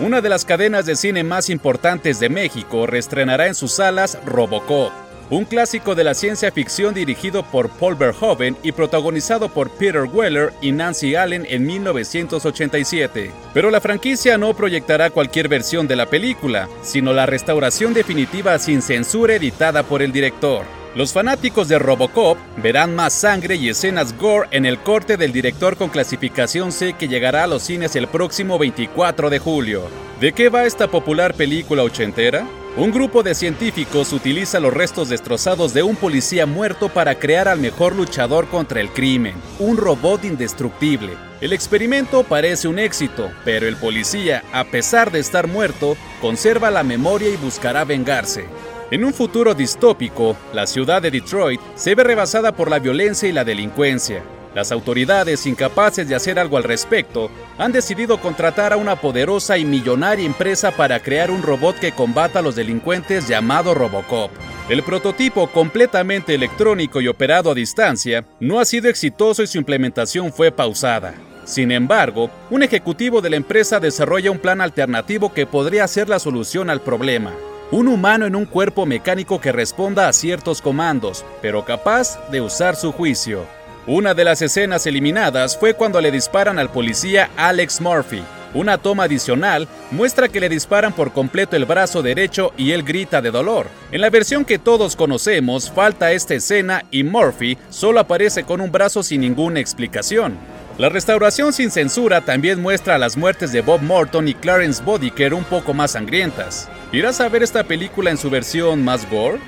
Una 0.00 0.20
de 0.20 0.28
las 0.28 0.44
cadenas 0.44 0.86
de 0.86 0.94
cine 0.94 1.24
más 1.24 1.50
importantes 1.50 2.20
de 2.20 2.28
México 2.28 2.86
reestrenará 2.86 3.48
en 3.48 3.56
sus 3.56 3.72
salas 3.72 4.16
Robocop, 4.24 4.92
un 5.28 5.44
clásico 5.44 5.96
de 5.96 6.04
la 6.04 6.14
ciencia 6.14 6.52
ficción 6.52 6.94
dirigido 6.94 7.42
por 7.42 7.68
Paul 7.68 7.96
Verhoeven 7.96 8.56
y 8.62 8.70
protagonizado 8.70 9.48
por 9.48 9.70
Peter 9.70 10.04
Weller 10.04 10.52
y 10.62 10.70
Nancy 10.70 11.16
Allen 11.16 11.44
en 11.50 11.66
1987. 11.66 13.32
Pero 13.52 13.72
la 13.72 13.80
franquicia 13.80 14.38
no 14.38 14.54
proyectará 14.54 15.10
cualquier 15.10 15.48
versión 15.48 15.88
de 15.88 15.96
la 15.96 16.06
película, 16.06 16.68
sino 16.80 17.12
la 17.12 17.26
restauración 17.26 17.92
definitiva 17.92 18.56
sin 18.60 18.82
censura 18.82 19.34
editada 19.34 19.82
por 19.82 20.00
el 20.00 20.12
director. 20.12 20.77
Los 20.94 21.12
fanáticos 21.12 21.68
de 21.68 21.78
Robocop 21.78 22.38
verán 22.56 22.94
más 22.94 23.12
sangre 23.12 23.56
y 23.56 23.68
escenas 23.68 24.16
gore 24.18 24.48
en 24.50 24.64
el 24.64 24.78
corte 24.78 25.16
del 25.16 25.32
director 25.32 25.76
con 25.76 25.90
clasificación 25.90 26.72
C 26.72 26.94
que 26.94 27.08
llegará 27.08 27.44
a 27.44 27.46
los 27.46 27.62
cines 27.62 27.94
el 27.94 28.08
próximo 28.08 28.58
24 28.58 29.28
de 29.30 29.38
julio. 29.38 29.82
¿De 30.18 30.32
qué 30.32 30.48
va 30.48 30.64
esta 30.64 30.88
popular 30.88 31.34
película 31.34 31.82
ochentera? 31.82 32.46
Un 32.76 32.90
grupo 32.90 33.22
de 33.22 33.34
científicos 33.34 34.12
utiliza 34.12 34.60
los 34.60 34.72
restos 34.72 35.08
destrozados 35.08 35.74
de 35.74 35.82
un 35.82 35.96
policía 35.96 36.46
muerto 36.46 36.88
para 36.88 37.16
crear 37.16 37.48
al 37.48 37.58
mejor 37.58 37.94
luchador 37.94 38.48
contra 38.48 38.80
el 38.80 38.90
crimen, 38.90 39.34
un 39.58 39.76
robot 39.76 40.24
indestructible. 40.24 41.16
El 41.40 41.52
experimento 41.52 42.24
parece 42.24 42.66
un 42.66 42.78
éxito, 42.78 43.30
pero 43.44 43.68
el 43.68 43.76
policía, 43.76 44.42
a 44.52 44.64
pesar 44.64 45.12
de 45.12 45.18
estar 45.18 45.48
muerto, 45.48 45.96
conserva 46.20 46.70
la 46.70 46.82
memoria 46.82 47.28
y 47.28 47.36
buscará 47.36 47.84
vengarse. 47.84 48.46
En 48.90 49.04
un 49.04 49.12
futuro 49.12 49.52
distópico, 49.52 50.34
la 50.54 50.66
ciudad 50.66 51.02
de 51.02 51.10
Detroit 51.10 51.60
se 51.74 51.94
ve 51.94 52.04
rebasada 52.04 52.52
por 52.52 52.70
la 52.70 52.78
violencia 52.78 53.28
y 53.28 53.32
la 53.32 53.44
delincuencia. 53.44 54.22
Las 54.54 54.72
autoridades, 54.72 55.44
incapaces 55.44 56.08
de 56.08 56.14
hacer 56.14 56.38
algo 56.38 56.56
al 56.56 56.64
respecto, 56.64 57.30
han 57.58 57.70
decidido 57.70 58.18
contratar 58.18 58.72
a 58.72 58.78
una 58.78 58.96
poderosa 58.96 59.58
y 59.58 59.66
millonaria 59.66 60.24
empresa 60.24 60.70
para 60.70 61.00
crear 61.00 61.30
un 61.30 61.42
robot 61.42 61.78
que 61.78 61.92
combata 61.92 62.38
a 62.38 62.42
los 62.42 62.56
delincuentes 62.56 63.28
llamado 63.28 63.74
Robocop. 63.74 64.30
El 64.70 64.82
prototipo 64.82 65.48
completamente 65.48 66.34
electrónico 66.34 67.02
y 67.02 67.08
operado 67.08 67.50
a 67.50 67.54
distancia 67.54 68.24
no 68.40 68.58
ha 68.58 68.64
sido 68.64 68.88
exitoso 68.88 69.42
y 69.42 69.46
su 69.46 69.58
implementación 69.58 70.32
fue 70.32 70.50
pausada. 70.50 71.12
Sin 71.44 71.72
embargo, 71.72 72.30
un 72.48 72.62
ejecutivo 72.62 73.20
de 73.20 73.28
la 73.28 73.36
empresa 73.36 73.80
desarrolla 73.80 74.30
un 74.30 74.38
plan 74.38 74.62
alternativo 74.62 75.34
que 75.34 75.44
podría 75.44 75.86
ser 75.88 76.08
la 76.08 76.18
solución 76.18 76.70
al 76.70 76.80
problema. 76.80 77.34
Un 77.70 77.86
humano 77.86 78.24
en 78.24 78.34
un 78.34 78.46
cuerpo 78.46 78.86
mecánico 78.86 79.42
que 79.42 79.52
responda 79.52 80.08
a 80.08 80.14
ciertos 80.14 80.62
comandos, 80.62 81.22
pero 81.42 81.66
capaz 81.66 82.18
de 82.30 82.40
usar 82.40 82.76
su 82.76 82.92
juicio. 82.92 83.44
Una 83.86 84.14
de 84.14 84.24
las 84.24 84.40
escenas 84.40 84.86
eliminadas 84.86 85.54
fue 85.54 85.74
cuando 85.74 86.00
le 86.00 86.10
disparan 86.10 86.58
al 86.58 86.70
policía 86.70 87.28
Alex 87.36 87.82
Murphy. 87.82 88.22
Una 88.54 88.78
toma 88.78 89.04
adicional 89.04 89.68
muestra 89.90 90.30
que 90.30 90.40
le 90.40 90.48
disparan 90.48 90.94
por 90.94 91.12
completo 91.12 91.56
el 91.56 91.66
brazo 91.66 92.00
derecho 92.00 92.54
y 92.56 92.72
él 92.72 92.84
grita 92.84 93.20
de 93.20 93.30
dolor. 93.30 93.66
En 93.92 94.00
la 94.00 94.08
versión 94.08 94.46
que 94.46 94.58
todos 94.58 94.96
conocemos 94.96 95.70
falta 95.70 96.12
esta 96.12 96.32
escena 96.32 96.86
y 96.90 97.04
Murphy 97.04 97.58
solo 97.68 98.00
aparece 98.00 98.44
con 98.44 98.62
un 98.62 98.72
brazo 98.72 99.02
sin 99.02 99.20
ninguna 99.20 99.60
explicación. 99.60 100.38
La 100.78 100.88
restauración 100.88 101.52
sin 101.52 101.72
censura 101.72 102.20
también 102.20 102.62
muestra 102.62 102.98
las 102.98 103.16
muertes 103.16 103.50
de 103.50 103.62
Bob 103.62 103.82
Morton 103.82 104.28
y 104.28 104.34
Clarence 104.34 104.80
Bodiker 104.80 105.34
un 105.34 105.42
poco 105.42 105.74
más 105.74 105.90
sangrientas. 105.90 106.68
¿Irás 106.92 107.20
a 107.20 107.28
ver 107.28 107.42
esta 107.42 107.64
película 107.64 108.12
en 108.12 108.16
su 108.16 108.30
versión 108.30 108.84
más 108.84 109.10
gore? 109.10 109.40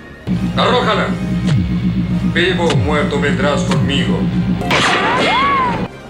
¡Arrójala! 0.56 1.06
Vivo 2.34 2.64
o 2.64 2.76
muerto 2.76 3.20
vendrás 3.20 3.62
conmigo. 3.62 4.18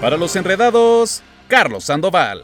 Para 0.00 0.16
los 0.16 0.35
enredados, 0.37 1.22
Carlos 1.48 1.85
Sandoval. 1.85 2.42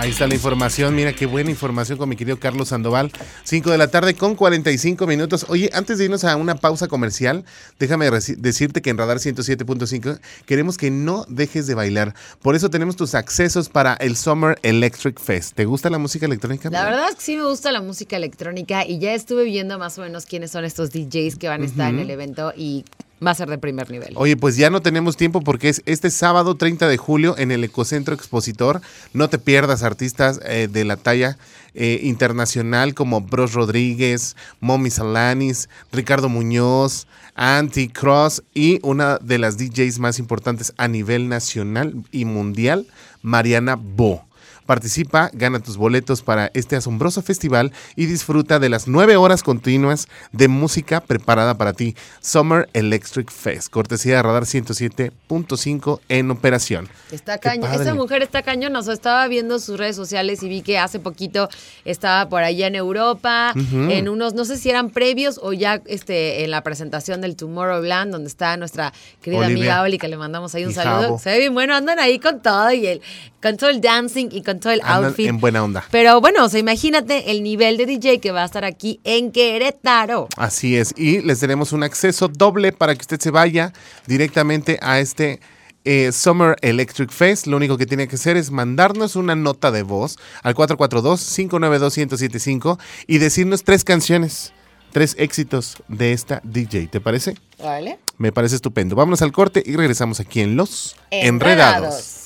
Ahí 0.00 0.12
está 0.12 0.26
la 0.26 0.34
información. 0.34 0.94
Mira 0.94 1.12
qué 1.12 1.26
buena 1.26 1.50
información 1.50 1.98
con 1.98 2.08
mi 2.08 2.16
querido 2.16 2.38
Carlos 2.40 2.68
Sandoval. 2.68 3.12
5 3.44 3.70
de 3.70 3.76
la 3.76 3.88
tarde 3.88 4.14
con 4.14 4.34
45 4.34 5.06
minutos. 5.06 5.44
Oye, 5.50 5.68
antes 5.74 5.98
de 5.98 6.06
irnos 6.06 6.24
a 6.24 6.36
una 6.36 6.54
pausa 6.54 6.88
comercial, 6.88 7.44
déjame 7.78 8.08
decirte 8.08 8.80
que 8.80 8.88
en 8.88 8.96
Radar 8.96 9.18
107.5 9.18 10.18
queremos 10.46 10.78
que 10.78 10.90
no 10.90 11.26
dejes 11.28 11.66
de 11.66 11.74
bailar. 11.74 12.14
Por 12.40 12.56
eso 12.56 12.70
tenemos 12.70 12.96
tus 12.96 13.14
accesos 13.14 13.68
para 13.68 13.92
el 13.92 14.16
Summer 14.16 14.58
Electric 14.62 15.20
Fest. 15.20 15.54
¿Te 15.54 15.66
gusta 15.66 15.90
la 15.90 15.98
música 15.98 16.24
electrónica? 16.24 16.70
La 16.70 16.84
verdad 16.84 17.10
es 17.10 17.16
que 17.16 17.20
sí 17.22 17.36
me 17.36 17.44
gusta 17.44 17.70
la 17.70 17.82
música 17.82 18.16
electrónica 18.16 18.86
y 18.86 19.00
ya 19.00 19.12
estuve 19.12 19.44
viendo 19.44 19.78
más 19.78 19.98
o 19.98 20.00
menos 20.00 20.24
quiénes 20.24 20.50
son 20.50 20.64
estos 20.64 20.92
DJs 20.92 21.36
que 21.36 21.48
van 21.48 21.60
a 21.60 21.66
estar 21.66 21.90
en 21.90 21.98
el 21.98 22.08
evento 22.08 22.54
y 22.56 22.86
va 23.24 23.32
a 23.32 23.34
ser 23.34 23.48
de 23.48 23.58
primer 23.58 23.90
nivel. 23.90 24.14
Oye, 24.16 24.36
pues 24.36 24.56
ya 24.56 24.70
no 24.70 24.82
tenemos 24.82 25.16
tiempo 25.16 25.40
porque 25.40 25.68
es 25.68 25.82
este 25.86 26.10
sábado 26.10 26.56
30 26.56 26.88
de 26.88 26.96
julio 26.96 27.36
en 27.38 27.50
el 27.50 27.64
Ecocentro 27.64 28.14
Expositor. 28.14 28.80
No 29.12 29.28
te 29.28 29.38
pierdas 29.38 29.82
artistas 29.82 30.40
eh, 30.44 30.68
de 30.70 30.84
la 30.84 30.96
talla 30.96 31.38
eh, 31.74 32.00
internacional 32.02 32.94
como 32.94 33.20
Bros 33.20 33.52
Rodríguez, 33.52 34.36
Momi 34.60 34.90
Salanis, 34.90 35.68
Ricardo 35.92 36.28
Muñoz, 36.28 37.06
Anti 37.34 37.88
Cross 37.88 38.42
y 38.54 38.80
una 38.82 39.18
de 39.18 39.38
las 39.38 39.56
DJs 39.56 39.98
más 39.98 40.18
importantes 40.18 40.72
a 40.76 40.88
nivel 40.88 41.28
nacional 41.28 41.94
y 42.10 42.24
mundial, 42.24 42.86
Mariana 43.22 43.76
Bo. 43.76 44.24
Participa, 44.70 45.32
gana 45.32 45.58
tus 45.58 45.76
boletos 45.76 46.22
para 46.22 46.52
este 46.54 46.76
asombroso 46.76 47.22
festival 47.22 47.72
y 47.96 48.06
disfruta 48.06 48.60
de 48.60 48.68
las 48.68 48.86
nueve 48.86 49.16
horas 49.16 49.42
continuas 49.42 50.06
de 50.30 50.46
música 50.46 51.00
preparada 51.00 51.58
para 51.58 51.72
ti. 51.72 51.96
Summer 52.20 52.68
Electric 52.72 53.32
Fest, 53.32 53.68
cortesía 53.68 54.14
de 54.14 54.22
Radar 54.22 54.44
107.5 54.44 55.98
en 56.08 56.30
operación. 56.30 56.88
Está 57.10 57.38
cañón. 57.38 57.72
Esta 57.74 57.94
mujer 57.94 58.22
está. 58.22 58.44
O 58.78 58.82
sea, 58.82 58.94
estaba 58.94 59.26
viendo 59.26 59.58
sus 59.58 59.76
redes 59.76 59.96
sociales 59.96 60.40
y 60.44 60.48
vi 60.48 60.62
que 60.62 60.78
hace 60.78 61.00
poquito 61.00 61.48
estaba 61.84 62.28
por 62.28 62.44
allá 62.44 62.68
en 62.68 62.76
Europa, 62.76 63.52
en 63.56 64.08
unos, 64.08 64.34
no 64.34 64.44
sé 64.44 64.56
si 64.56 64.70
eran 64.70 64.90
previos 64.90 65.40
o 65.42 65.52
ya 65.52 65.82
este, 65.86 66.44
en 66.44 66.52
la 66.52 66.62
presentación 66.62 67.20
del 67.20 67.34
Tomorrowland, 67.34 68.12
donde 68.12 68.28
está 68.28 68.56
nuestra 68.56 68.92
querida 69.20 69.46
Olivia. 69.46 69.62
amiga 69.62 69.82
Oli, 69.82 69.98
que 69.98 70.06
le 70.06 70.16
mandamos 70.16 70.54
ahí 70.54 70.64
un 70.64 70.70
Y 70.70 70.74
saludo. 70.74 71.02
Javo. 71.02 71.18
Se 71.18 71.30
ve 71.30 71.38
bien 71.40 71.54
bueno, 71.54 71.74
andan 71.74 71.98
ahí 71.98 72.20
con 72.20 72.40
todo 72.40 72.70
y 72.70 72.86
el, 72.86 73.02
con 73.42 73.56
todo 73.56 73.70
el 73.70 73.80
dancing 73.80 74.28
y 74.30 74.42
con 74.42 74.59
todo 74.60 74.72
el 74.72 74.80
Andan 74.82 75.06
outfit. 75.06 75.26
en 75.26 75.40
buena 75.40 75.64
onda. 75.64 75.84
Pero 75.90 76.20
bueno, 76.20 76.44
o 76.44 76.48
sea, 76.48 76.60
imagínate 76.60 77.32
el 77.32 77.42
nivel 77.42 77.76
de 77.76 77.86
DJ 77.86 78.20
que 78.20 78.30
va 78.30 78.42
a 78.42 78.46
estar 78.46 78.64
aquí 78.64 79.00
en 79.04 79.32
Querétaro. 79.32 80.28
Así 80.36 80.76
es, 80.76 80.94
y 80.96 81.20
les 81.22 81.40
tenemos 81.40 81.72
un 81.72 81.82
acceso 81.82 82.28
doble 82.28 82.72
para 82.72 82.94
que 82.94 83.00
usted 83.00 83.18
se 83.20 83.30
vaya 83.30 83.72
directamente 84.06 84.78
a 84.82 85.00
este 85.00 85.40
eh, 85.84 86.12
Summer 86.12 86.56
Electric 86.60 87.10
Fest. 87.10 87.46
Lo 87.46 87.56
único 87.56 87.78
que 87.78 87.86
tiene 87.86 88.06
que 88.08 88.16
hacer 88.16 88.36
es 88.36 88.50
mandarnos 88.50 89.16
una 89.16 89.34
nota 89.34 89.70
de 89.70 89.82
voz 89.82 90.18
al 90.42 90.54
442-592-1075 90.54 92.78
y 93.06 93.18
decirnos 93.18 93.64
tres 93.64 93.84
canciones, 93.84 94.52
tres 94.92 95.14
éxitos 95.18 95.76
de 95.88 96.12
esta 96.12 96.40
DJ. 96.44 96.88
¿Te 96.88 97.00
parece? 97.00 97.34
¿Vale? 97.58 97.98
Me 98.18 98.32
parece 98.32 98.56
estupendo. 98.56 98.96
Vámonos 98.96 99.22
al 99.22 99.32
corte 99.32 99.62
y 99.64 99.76
regresamos 99.76 100.20
aquí 100.20 100.40
en 100.40 100.56
Los 100.56 100.96
Enredados. 101.10 102.16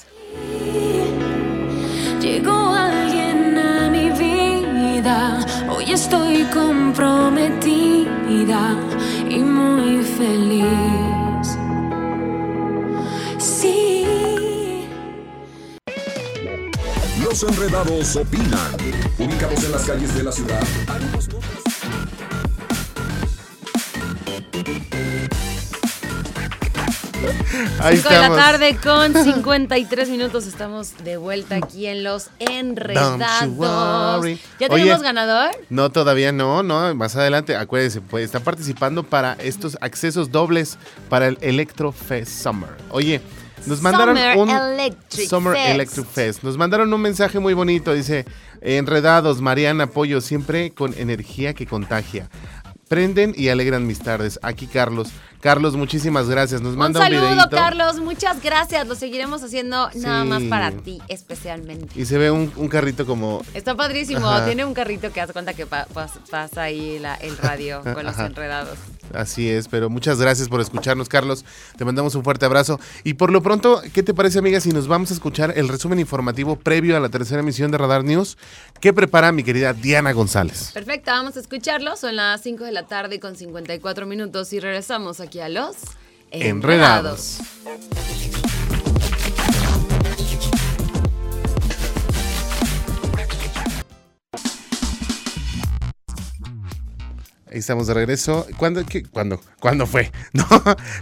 Llegó 2.25 2.73
alguien 2.73 3.59
a 3.59 3.91
mi 3.91 4.09
vida, 4.09 5.45
hoy 5.69 5.93
estoy 5.93 6.45
comprometida 6.45 8.07
y 9.29 9.41
muy 9.41 10.03
feliz. 10.03 11.59
Sí. 13.37 14.87
Los 17.23 17.43
enredados 17.43 18.17
opinan. 18.17 18.73
Ubicados 19.19 19.63
en 19.63 19.73
las 19.73 19.85
calles 19.85 20.15
de 20.15 20.23
la 20.23 20.33
ciudad. 20.33 20.63
Ahí 27.81 27.97
5 27.97 28.09
de 28.09 28.19
la 28.21 28.29
tarde 28.35 28.77
con 28.83 29.13
53 29.25 30.09
minutos 30.11 30.47
estamos 30.47 30.93
de 31.05 31.17
vuelta 31.17 31.57
aquí 31.57 31.87
en 31.87 32.05
Los 32.05 32.31
Enredados. 32.39 33.21
¿Ya 34.59 34.67
Oye, 34.69 34.83
tenemos 34.83 35.03
ganador? 35.03 35.51
No, 35.71 35.91
todavía 35.91 36.33
no, 36.33 36.63
no, 36.63 36.95
más 36.95 37.17
adelante, 37.17 37.57
acuérdense, 37.57 38.01
pues 38.01 38.25
está 38.25 38.41
participando 38.41 39.03
para 39.03 39.35
estos 39.35 39.77
accesos 39.81 40.31
dobles 40.31 40.79
para 41.09 41.29
el 41.29 41.39
Electro 41.41 41.93
Fest 41.93 42.43
Summer. 42.43 42.71
Oye, 42.91 43.21
nos 43.67 43.81
mandaron 43.81 44.17
Summer 44.17 44.37
un 44.37 44.51
Electric 44.51 45.29
Summer 45.29 45.55
Fest. 45.55 45.69
Electric 45.71 46.07
Fest. 46.07 46.43
Nos 46.43 46.57
mandaron 46.57 46.93
un 46.93 47.01
mensaje 47.01 47.39
muy 47.39 47.55
bonito, 47.55 47.95
dice, 47.95 48.27
enredados, 48.61 49.41
Mariana, 49.41 49.85
apoyo 49.85 50.21
siempre 50.21 50.73
con 50.73 50.95
energía 50.95 51.55
que 51.55 51.67
contagia. 51.67 52.29
Prenden 52.89 53.33
y 53.37 53.49
alegran 53.49 53.87
mis 53.87 54.01
tardes. 54.01 54.39
Aquí 54.43 54.67
Carlos. 54.67 55.09
Carlos, 55.45 55.77
muchísimas 55.77 56.27
gracias. 56.27 56.63
Nos 56.63 56.73
Un 56.73 56.79
manda 56.79 57.01
un, 57.01 57.05
saludo, 57.05 57.29
videito. 57.29 57.51
Carlos. 57.51 58.01
Muchas 58.01 58.43
gracias. 58.43 58.89
Lo 58.89 58.95
seguiremos 58.95 59.43
haciendo 59.43 59.91
nada 59.95 60.25
más 60.25 60.43
para 60.45 60.71
ti, 60.71 61.03
especialmente. 61.09 61.89
Y 62.01 62.07
se 62.07 62.17
ve 62.17 62.31
un, 62.31 62.51
un 62.57 62.69
carrito 62.69 63.05
como 63.05 63.43
Está 63.53 63.75
padrísimo. 63.75 64.27
Ajá. 64.27 64.47
Tiene 64.47 64.65
un 64.65 64.73
carrito 64.73 65.13
que 65.13 65.21
hace 65.21 65.35
cuenta 65.35 65.53
que 65.53 65.67
pa- 65.67 65.87
pas- 65.93 66.19
pasa 66.31 66.63
ahí 66.63 66.99
la- 66.99 67.17
el 67.17 67.37
radio 67.37 67.83
con 67.95 68.05
los 68.07 68.15
Ajá. 68.15 68.25
enredados. 68.25 68.79
Así 69.13 69.51
es, 69.51 69.69
pero 69.69 69.91
muchas 69.91 70.19
gracias 70.19 70.49
por 70.49 70.63
escucharnos, 70.63 71.11
Carlos. 71.11 71.45
Te 71.77 71.85
mandamos 71.85 72.15
un 72.15 72.25
fuerte 72.25 72.47
abrazo. 72.47 72.81
Y 73.05 73.13
por 73.15 73.31
lo 73.31 73.43
pronto, 73.43 73.83
¿qué 73.93 74.03
te 74.03 74.15
parece, 74.15 74.39
amiga, 74.39 74.61
si 74.63 74.71
nos 74.71 74.89
vamos 74.89 75.11
a 75.11 75.15
escuchar 75.15 75.53
el 75.59 75.69
resumen 75.69 75.99
informativo 76.01 76.57
previo 76.57 76.97
a 76.97 77.01
la 77.01 77.11
tercera 77.11 77.41
emisión 77.41 77.71
de 77.71 77.77
Radar 77.77 78.03
News? 78.03 78.39
¿Qué 78.81 78.95
prepara 78.95 79.31
mi 79.31 79.45
querida 79.45 79.75
Diana 79.75 80.13
González? 80.13 80.71
Perfecto, 80.73 81.11
vamos 81.11 81.37
a 81.37 81.41
escucharlo. 81.41 81.97
Son 81.97 82.17
las 82.17 82.41
5 82.41 82.65
de 82.65 82.73
la 82.73 82.87
tarde 82.87 83.21
con 83.21 83.37
54 83.37 84.07
minutos 84.07 84.51
y 84.55 84.59
regresamos 84.61 85.21
aquí 85.21 85.34
a 85.41 85.49
los 85.49 85.77
Enredados. 86.31 87.39
Ahí 97.51 97.61
estamos 97.61 97.87
de 97.87 97.95
regreso. 97.95 98.47
¿Cuándo, 98.57 98.85
qué, 98.85 99.05
¿cuándo, 99.05 99.41
¿Cuándo 99.61 99.87
fue? 99.87 100.11
No. 100.33 100.45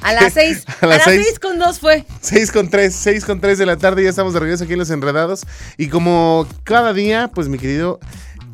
A 0.03 0.13
las 0.13 0.33
6. 0.35 0.65
A 0.83 0.87
las 0.87 1.05
seis. 1.05 1.23
6 1.25 1.39
con 1.39 1.59
2 1.59 1.79
fue. 1.79 2.05
6 2.21 2.53
con 2.53 2.69
3, 2.69 2.95
6 2.95 3.25
con 3.25 3.41
3 3.41 3.59
de 3.59 3.67
la 3.67 3.77
tarde, 3.79 4.03
ya 4.05 4.11
estamos 4.11 4.35
de 4.35 4.41
regreso 4.41 4.65
aquí 4.65 4.75
en 4.75 4.79
Los 4.79 4.91
Enredados. 4.91 5.47
Y 5.79 5.89
como 5.89 6.47
cada 6.65 6.93
día, 6.93 7.31
pues 7.35 7.49
mi 7.49 7.59
querido 7.59 8.01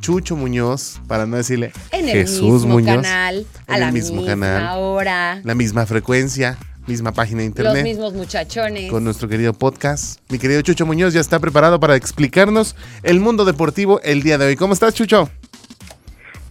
Chucho 0.01 0.37
Muñoz, 0.37 1.01
para 1.07 1.27
no 1.27 1.37
decirle 1.37 1.73
En 1.91 2.09
el 2.09 2.15
Jesús 2.15 2.53
mismo 2.63 2.75
Muñoz, 2.75 2.97
canal, 3.03 3.47
a 3.67 3.75
en 3.75 3.81
la 3.81 3.87
el 3.89 3.93
mismo 3.95 4.17
misma 4.23 4.31
canal, 4.33 4.79
hora. 4.79 5.41
la 5.45 5.55
misma 5.55 5.87
frecuencia, 5.87 6.57
misma 6.87 7.13
página 7.13 7.43
de 7.43 7.49
Los 7.49 7.59
internet. 7.59 7.85
mismos 7.85 8.15
muchachones. 8.15 8.91
Con 8.91 9.05
nuestro 9.05 9.29
querido 9.29 9.53
podcast. 9.53 10.21
Mi 10.31 10.39
querido 10.39 10.63
Chucho 10.63 10.87
Muñoz 10.87 11.13
ya 11.15 11.21
está 11.21 11.39
preparado 11.39 11.79
para 11.81 11.97
explicarnos 11.97 12.77
el 13.03 13.21
mundo 13.21 13.45
deportivo 13.45 14.01
el 14.03 14.23
día 14.23 14.39
de 14.39 14.47
hoy. 14.47 14.57
¿Cómo 14.57 14.73
estás, 14.73 14.95
Chucho? 14.95 15.29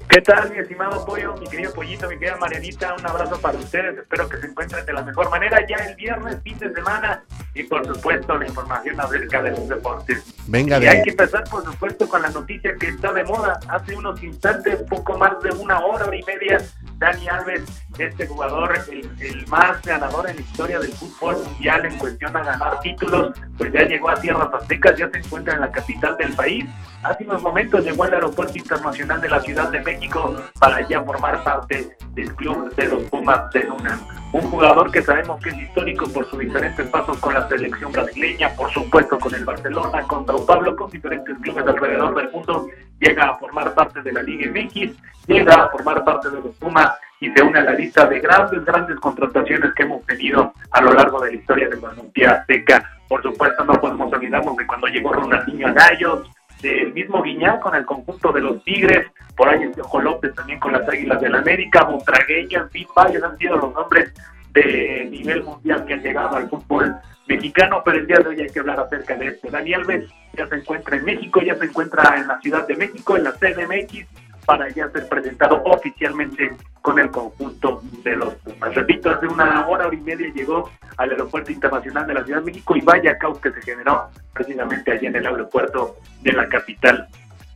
¿Qué 0.09 0.21
tal, 0.21 0.51
mi 0.51 0.59
estimado 0.59 1.05
Pollo, 1.05 1.35
mi 1.35 1.47
querido 1.47 1.73
Pollito, 1.73 2.07
mi 2.07 2.17
querida 2.17 2.37
Marianita? 2.37 2.95
Un 2.97 3.05
abrazo 3.05 3.39
para 3.41 3.57
ustedes. 3.57 3.97
Espero 3.97 4.29
que 4.29 4.37
se 4.37 4.47
encuentren 4.47 4.85
de 4.85 4.93
la 4.93 5.03
mejor 5.03 5.29
manera. 5.29 5.59
Ya 5.67 5.75
el 5.85 5.95
viernes, 5.95 6.37
fin 6.43 6.57
de 6.59 6.73
semana. 6.73 7.23
Y 7.53 7.63
por 7.63 7.85
supuesto, 7.85 8.37
la 8.37 8.47
información 8.47 8.99
acerca 9.01 9.41
de 9.41 9.51
los 9.51 9.67
deportes. 9.67 10.33
Venga 10.47 10.79
y 10.79 10.87
hay 10.87 11.03
que 11.03 11.09
empezar, 11.09 11.43
por 11.49 11.65
supuesto, 11.65 12.07
con 12.07 12.21
la 12.21 12.29
noticia 12.29 12.75
que 12.79 12.87
está 12.87 13.11
de 13.11 13.25
moda. 13.25 13.59
Hace 13.67 13.97
unos 13.97 14.23
instantes, 14.23 14.81
poco 14.83 15.17
más 15.17 15.41
de 15.41 15.49
una 15.51 15.79
hora, 15.79 16.05
hora 16.05 16.15
y 16.15 16.23
media, 16.23 16.57
Dani 16.97 17.27
Alves, 17.27 17.63
este 17.97 18.27
jugador, 18.27 18.73
el, 18.89 19.45
más 19.47 19.81
ganador 19.83 20.29
en 20.29 20.35
la 20.35 20.41
historia 20.41 20.79
del 20.79 20.91
fútbol 20.93 21.37
mundial 21.43 21.85
en 21.85 21.97
cuestión 21.97 22.35
a 22.35 22.43
ganar 22.43 22.79
títulos, 22.79 23.37
pues 23.57 23.71
ya 23.71 23.83
llegó 23.83 24.09
a 24.09 24.15
Tierras 24.15 24.49
Aztecas, 24.53 24.97
ya 24.97 25.09
se 25.09 25.19
encuentra 25.19 25.53
en 25.53 25.61
la 25.61 25.71
capital 25.71 26.17
del 26.17 26.33
país. 26.33 26.65
Hace 27.03 27.23
unos 27.25 27.43
momentos 27.43 27.85
llegó 27.85 28.03
al 28.03 28.13
Aeropuerto 28.15 28.57
Internacional 28.57 29.21
de 29.21 29.29
la 29.29 29.39
Ciudad 29.41 29.69
de 29.69 29.81
México 29.81 30.35
para 30.59 30.87
ya 30.87 31.03
formar 31.03 31.43
parte 31.43 31.95
del 32.13 32.35
club 32.35 32.73
de 32.75 32.87
los 32.87 33.03
Pumas 33.03 33.51
de 33.51 33.63
Luna. 33.63 33.99
Un 34.33 34.41
jugador 34.41 34.91
que 34.91 35.01
sabemos 35.01 35.39
que 35.41 35.49
es 35.49 35.57
histórico 35.57 36.05
por 36.09 36.29
sus 36.29 36.39
diferentes 36.39 36.85
pasos 36.89 37.17
con 37.19 37.33
la 37.33 37.47
selección 37.47 37.91
brasileña, 37.91 38.49
por 38.55 38.69
supuesto 38.71 39.17
con 39.17 39.33
el 39.33 39.45
Barcelona, 39.45 40.01
con 40.01 40.25
Sao 40.25 40.45
Paulo, 40.45 40.75
con 40.75 40.91
diferentes 40.91 41.37
clubes 41.39 41.65
alrededor 41.65 42.13
del 42.13 42.31
mundo, 42.31 42.67
llega 42.99 43.29
a 43.29 43.37
formar 43.37 43.73
parte 43.73 44.01
de 44.01 44.11
la 44.11 44.21
Liga 44.21 44.51
MX, 44.51 44.91
llega 45.27 45.53
a 45.53 45.69
formar 45.69 46.03
parte 46.03 46.29
de 46.29 46.41
los 46.41 46.55
Pumas 46.57 46.91
y 47.21 47.31
se 47.31 47.41
une 47.41 47.59
a 47.59 47.63
la 47.63 47.71
lista 47.71 48.05
de 48.05 48.19
grandes, 48.19 48.63
grandes 48.65 48.99
contrataciones 48.99 49.73
que 49.73 49.83
hemos 49.83 50.05
tenido 50.05 50.53
a 50.71 50.81
lo 50.81 50.93
largo 50.93 51.21
de 51.21 51.31
la 51.31 51.37
historia 51.37 51.69
del 51.69 51.79
balompié 51.79 52.27
azteca. 52.27 52.83
Por 53.07 53.23
supuesto, 53.23 53.63
no 53.63 53.73
podemos 53.73 54.11
olvidarnos 54.11 54.57
de 54.57 54.67
cuando 54.67 54.87
llegó 54.87 55.13
Ronaldinho 55.13 55.67
a 55.69 55.71
Gallos, 55.71 56.29
del 56.61 56.93
mismo 56.93 57.21
Guiñán 57.21 57.59
con 57.59 57.75
el 57.75 57.85
conjunto 57.85 58.31
de 58.31 58.41
los 58.41 58.63
Tigres, 58.63 59.07
por 59.35 59.49
ahí 59.49 59.63
el 59.63 59.71
Piojo 59.71 60.01
López 60.01 60.33
también 60.33 60.59
con 60.59 60.73
las 60.73 60.87
Águilas 60.87 61.21
del 61.21 61.35
América, 61.35 61.85
Montragueño, 61.85 62.61
en 62.61 62.69
fin, 62.69 62.87
varios 62.95 63.23
han 63.23 63.37
sido 63.37 63.57
los 63.57 63.73
nombres 63.73 64.13
de 64.51 65.07
nivel 65.11 65.43
mundial 65.43 65.85
que 65.85 65.93
han 65.93 66.01
llegado 66.01 66.35
al 66.35 66.49
fútbol 66.49 66.95
mexicano, 67.27 67.81
pero 67.83 67.97
el 67.97 68.07
día 68.07 68.17
de 68.19 68.29
hoy 68.29 68.41
hay 68.41 68.49
que 68.49 68.59
hablar 68.59 68.79
acerca 68.79 69.15
de 69.15 69.27
esto. 69.27 69.49
Dani 69.51 69.73
Alves 69.73 70.09
ya 70.33 70.47
se 70.47 70.55
encuentra 70.55 70.97
en 70.97 71.05
México, 71.05 71.41
ya 71.41 71.55
se 71.55 71.65
encuentra 71.65 72.17
en 72.17 72.27
la 72.27 72.39
Ciudad 72.39 72.67
de 72.67 72.75
México, 72.75 73.17
en 73.17 73.23
la 73.25 73.33
CDMX, 73.33 74.07
para 74.47 74.69
ya 74.69 74.89
ser 74.91 75.09
presentado 75.09 75.61
oficialmente 75.65 76.55
con 76.81 76.97
el 76.97 77.11
conjunto 77.11 77.81
de 78.01 78.15
los 78.15 78.33
Pumas. 78.35 78.73
Repito, 78.73 79.09
hace 79.09 79.27
una 79.27 79.67
hora, 79.67 79.89
y 79.91 79.97
media 79.97 80.31
llegó 80.33 80.69
al 80.95 81.11
Aeropuerto 81.11 81.51
Internacional 81.51 82.07
de 82.07 82.13
la 82.13 82.23
Ciudad 82.23 82.39
de 82.39 82.45
México 82.45 82.73
y 82.77 82.79
vaya 82.79 83.17
caos 83.17 83.39
que 83.41 83.51
se 83.51 83.61
generó 83.61 84.07
precisamente 84.33 84.93
allí 84.93 85.07
en 85.07 85.17
el 85.17 85.27
aeropuerto 85.27 85.97
de 86.21 86.31
la 86.31 86.47
capital 86.47 87.09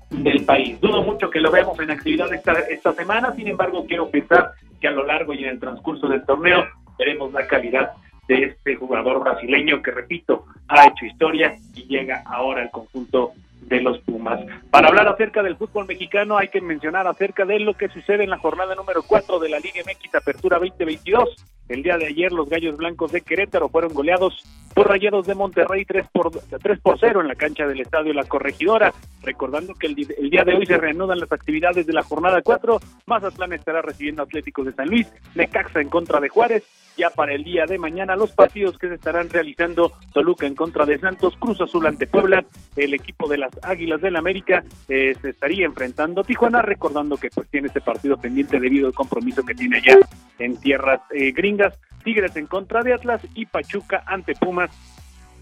del 0.10 0.44
país. 0.44 0.82
Dudo 0.82 1.02
mucho 1.02 1.30
que 1.30 1.40
lo 1.40 1.50
veamos 1.50 1.80
en 1.80 1.92
actividad 1.92 2.32
esta, 2.34 2.60
esta 2.60 2.92
semana, 2.92 3.32
sin 3.36 3.48
embargo 3.48 3.86
quiero 3.88 4.10
pensar 4.10 4.52
que 4.82 4.90
a 4.90 4.92
lo 4.92 5.06
largo 5.06 5.34
y 5.34 5.46
en 5.46 5.52
el 5.52 5.60
transcurso 5.62 6.10
del 6.10 6.26
torneo 6.26 6.66
veremos 7.00 7.32
la 7.32 7.48
calidad 7.48 7.94
de 8.28 8.44
este 8.44 8.76
jugador 8.76 9.24
brasileño 9.24 9.82
que, 9.82 9.92
repito, 9.92 10.46
ha 10.68 10.88
hecho 10.88 11.06
historia 11.06 11.56
y 11.74 11.84
llega 11.84 12.22
ahora 12.26 12.64
al 12.64 12.70
conjunto 12.70 13.32
de 13.62 13.82
los 13.82 14.00
Pumas. 14.00 14.40
Para 14.70 14.90
hablar 14.90 15.08
acerca 15.08 15.44
del 15.44 15.56
fútbol 15.56 15.88
mexicano 15.88 16.38
hay 16.38 16.50
que 16.50 16.62
mencionar 16.62 17.08
acerca 17.08 17.46
de 17.46 17.60
lo 17.60 17.74
que 17.76 17.90
sucede 17.90 18.24
en 18.24 18.30
la 18.30 18.38
jornada 18.38 18.76
número 18.76 19.04
4 19.04 19.40
de 19.40 19.50
la 19.50 19.60
Liga 19.60 19.82
MX 19.86 20.16
Apertura 20.16 20.58
2022. 20.60 21.36
El 21.70 21.84
día 21.84 21.98
de 21.98 22.08
ayer 22.08 22.34
los 22.34 22.50
Gallos 22.50 22.76
Blancos 22.76 23.14
de 23.14 23.22
Querétaro 23.22 23.70
fueron 23.70 23.94
goleados 23.94 24.44
por 24.74 24.90
Rayados 24.90 25.26
de 25.26 25.36
Monterrey 25.36 25.86
3 25.86 26.06
por, 26.12 26.32
3 26.32 26.80
por 26.82 27.00
0 27.00 27.22
en 27.22 27.28
la 27.30 27.36
cancha 27.36 27.66
del 27.66 27.80
Estadio 27.80 28.14
La 28.14 28.26
Corregidora. 28.26 28.94
Recordando 29.22 29.74
que 29.76 29.88
el, 29.88 29.96
día 29.96 30.44
de 30.44 30.56
hoy 30.56 30.66
se 30.66 30.78
reanudan 30.78 31.20
las 31.20 31.32
actividades 31.32 31.86
de 31.88 31.94
la 31.94 32.04
jornada 32.04 32.42
4. 32.42 32.80
Mazatlán 33.06 33.54
estará 33.54 33.82
recibiendo 33.82 34.24
Atléticos 34.24 34.66
de 34.66 34.74
San 34.74 34.90
Luis, 34.90 35.08
Necaxa 35.36 35.80
en 35.80 35.90
contra 35.90 36.20
de 36.20 36.28
Juárez. 36.28 36.64
Ya 36.98 37.10
para 37.10 37.34
el 37.34 37.44
día 37.44 37.66
de 37.66 37.78
mañana 37.78 38.16
los 38.16 38.32
partidos 38.32 38.78
que 38.78 38.90
se 38.90 38.96
estarán 38.96 39.30
realizando 39.30 39.94
Toluca 40.14 40.46
en 40.46 40.56
contra 40.56 40.86
de 40.86 41.00
Santos, 41.00 41.36
Cruz 41.40 41.62
Azul 41.62 41.88
ante 41.88 42.08
Puebla, 42.08 42.44
el 42.76 42.94
equipo 42.94 43.28
de 43.30 43.38
las 43.38 43.52
Águilas 43.64 44.02
del 44.02 44.16
América 44.18 44.64
eh, 44.90 45.16
se 45.22 45.30
estaría 45.30 45.66
enfrentando 45.66 46.22
a 46.22 46.24
Tijuana, 46.24 46.62
recordando 46.62 47.18
que 47.18 47.30
pues 47.30 47.48
tiene 47.50 47.68
este 47.68 47.82
partido 47.82 48.18
pendiente 48.18 48.60
debido 48.60 48.88
al 48.88 48.94
compromiso 48.94 49.44
que 49.44 49.56
tiene 49.56 49.78
allá 49.78 49.98
en 50.40 50.58
tierras 50.60 51.02
eh, 51.12 51.32
gringas, 51.32 51.80
Tigres 52.04 52.36
en 52.36 52.48
contra 52.48 52.82
de 52.82 52.94
Atlas 52.94 53.22
y 53.36 53.46
Pachuca 53.46 54.04
ante 54.06 54.34
Pumas 54.34 54.72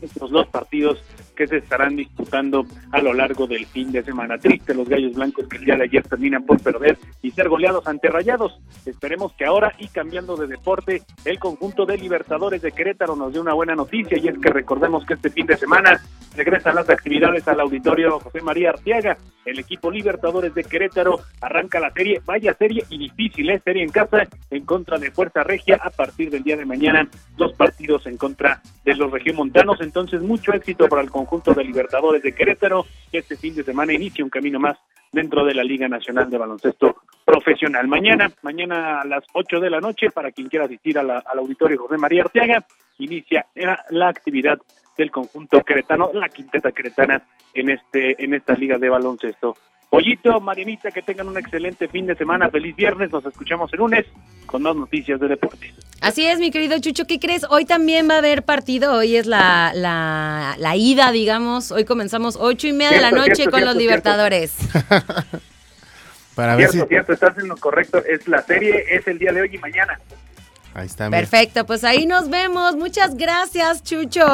estos 0.01 0.31
dos 0.31 0.47
partidos 0.47 1.03
que 1.35 1.47
se 1.47 1.57
estarán 1.57 1.95
disputando 1.95 2.65
a 2.91 3.01
lo 3.01 3.13
largo 3.13 3.47
del 3.47 3.65
fin 3.65 3.91
de 3.91 4.03
semana. 4.03 4.37
Triste 4.37 4.73
los 4.73 4.89
gallos 4.89 5.13
blancos 5.13 5.47
que 5.47 5.57
el 5.57 5.65
día 5.65 5.75
de 5.75 5.83
ayer 5.83 6.03
terminan 6.03 6.45
por 6.45 6.61
perder 6.61 6.97
y 7.21 7.31
ser 7.31 7.47
goleados 7.47 7.87
ante 7.87 8.09
rayados. 8.09 8.59
Esperemos 8.85 9.33
que 9.33 9.45
ahora 9.45 9.73
y 9.79 9.87
cambiando 9.87 10.35
de 10.35 10.47
deporte, 10.47 11.01
el 11.23 11.39
conjunto 11.39 11.85
de 11.85 11.97
Libertadores 11.97 12.61
de 12.61 12.71
Querétaro 12.71 13.15
nos 13.15 13.33
dé 13.33 13.39
una 13.39 13.53
buena 13.53 13.75
noticia 13.75 14.17
y 14.17 14.27
es 14.27 14.37
que 14.37 14.49
recordemos 14.49 15.05
que 15.05 15.13
este 15.13 15.29
fin 15.29 15.45
de 15.45 15.57
semana 15.57 16.01
regresan 16.35 16.75
las 16.75 16.89
actividades 16.89 17.47
al 17.47 17.59
auditorio 17.59 18.19
José 18.19 18.41
María 18.41 18.69
Arteaga. 18.69 19.17
El 19.45 19.59
equipo 19.59 19.89
Libertadores 19.89 20.53
de 20.53 20.63
Querétaro 20.63 21.19
arranca 21.41 21.79
la 21.79 21.91
serie, 21.91 22.21
vaya 22.25 22.53
serie 22.53 22.83
y 22.89 22.97
difícil, 22.97 23.49
¿eh? 23.49 23.61
serie 23.63 23.83
en 23.83 23.89
casa 23.89 24.27
en 24.51 24.65
contra 24.65 24.97
de 24.97 25.11
Fuerza 25.11 25.43
Regia 25.43 25.79
a 25.81 25.89
partir 25.89 26.29
del 26.29 26.43
día 26.43 26.57
de 26.57 26.65
mañana, 26.65 27.07
dos 27.37 27.53
partidos 27.53 28.05
en 28.05 28.17
contra 28.17 28.61
de 28.85 28.95
los 28.95 29.11
regiomontanos. 29.11 29.81
Entonces, 29.89 30.21
mucho 30.21 30.53
éxito 30.53 30.87
para 30.87 31.01
el 31.01 31.09
conjunto 31.09 31.51
de 31.55 31.63
Libertadores 31.63 32.21
de 32.21 32.31
Querétaro, 32.31 32.85
que 33.11 33.17
este 33.17 33.35
fin 33.35 33.55
de 33.55 33.63
semana 33.63 33.91
inicia 33.91 34.23
un 34.23 34.29
camino 34.29 34.59
más 34.59 34.77
dentro 35.11 35.43
de 35.43 35.55
la 35.55 35.63
Liga 35.63 35.87
Nacional 35.87 36.29
de 36.29 36.37
Baloncesto 36.37 36.97
Profesional. 37.25 37.87
Mañana, 37.87 38.31
mañana 38.43 39.01
a 39.01 39.05
las 39.05 39.23
8 39.33 39.59
de 39.59 39.71
la 39.71 39.79
noche, 39.81 40.11
para 40.11 40.31
quien 40.31 40.47
quiera 40.47 40.65
asistir 40.65 40.99
a 40.99 41.03
la- 41.03 41.23
al 41.25 41.39
auditorio 41.39 41.79
José 41.79 41.97
María 41.97 42.21
Arteaga, 42.21 42.63
inicia 42.99 43.47
la, 43.55 43.83
la 43.89 44.09
actividad 44.09 44.59
del 44.95 45.09
conjunto 45.09 45.59
queretano, 45.63 46.11
la 46.13 46.29
quinteta 46.29 46.71
queretana 46.71 47.23
en 47.55 47.71
este 47.71 48.23
en 48.23 48.35
esta 48.35 48.53
liga 48.53 48.77
de 48.77 48.89
baloncesto. 48.89 49.55
Pollito, 49.89 50.39
Marianita, 50.39 50.91
que 50.91 51.01
tengan 51.01 51.27
un 51.27 51.37
excelente 51.37 51.87
fin 51.87 52.05
de 52.05 52.15
semana, 52.15 52.49
feliz 52.49 52.75
viernes, 52.75 53.11
nos 53.11 53.25
escuchamos 53.25 53.73
el 53.73 53.79
lunes 53.79 54.05
con 54.45 54.61
más 54.61 54.75
noticias 54.75 55.19
de 55.19 55.27
deportes. 55.27 55.73
Así 56.01 56.27
es, 56.27 56.37
mi 56.37 56.51
querido 56.51 56.77
Chucho, 56.79 57.05
¿qué 57.05 57.19
crees? 57.19 57.43
Hoy 57.49 57.65
también 57.65 58.07
va 58.07 58.15
a 58.15 58.17
haber 58.19 58.43
partido, 58.43 58.93
hoy 58.93 59.15
es 59.15 59.25
la, 59.25 59.71
la, 59.73 60.55
la 60.59 60.75
ida, 60.75 61.11
digamos, 61.11 61.71
hoy 61.71 61.85
comenzamos 61.85 62.37
ocho 62.39 62.67
y 62.67 62.73
media 62.73 62.91
de 62.91 63.01
la 63.01 63.09
Cierto, 63.09 63.17
noche 63.17 63.35
cierto, 63.35 63.51
con 63.51 63.59
cierto, 63.61 63.73
los 63.73 63.81
Libertadores. 63.81 64.55
Para 66.35 66.55
ver 66.55 66.69
Cierto, 66.69 66.85
si. 66.87 66.89
cierto, 66.89 67.13
estás 67.13 67.37
en 67.39 67.47
lo 67.47 67.57
correcto, 67.57 67.97
es 68.05 68.27
la 68.27 68.43
serie, 68.43 68.85
es 68.89 69.07
el 69.07 69.17
día 69.17 69.33
de 69.33 69.41
hoy 69.41 69.49
y 69.55 69.57
mañana. 69.57 69.99
Ahí 70.75 70.85
está. 70.85 71.09
Perfecto, 71.09 71.65
pues 71.65 71.83
ahí 71.83 72.05
nos 72.05 72.29
vemos. 72.29 72.75
Muchas 72.75 73.15
gracias, 73.17 73.83
Chucho. 73.83 74.25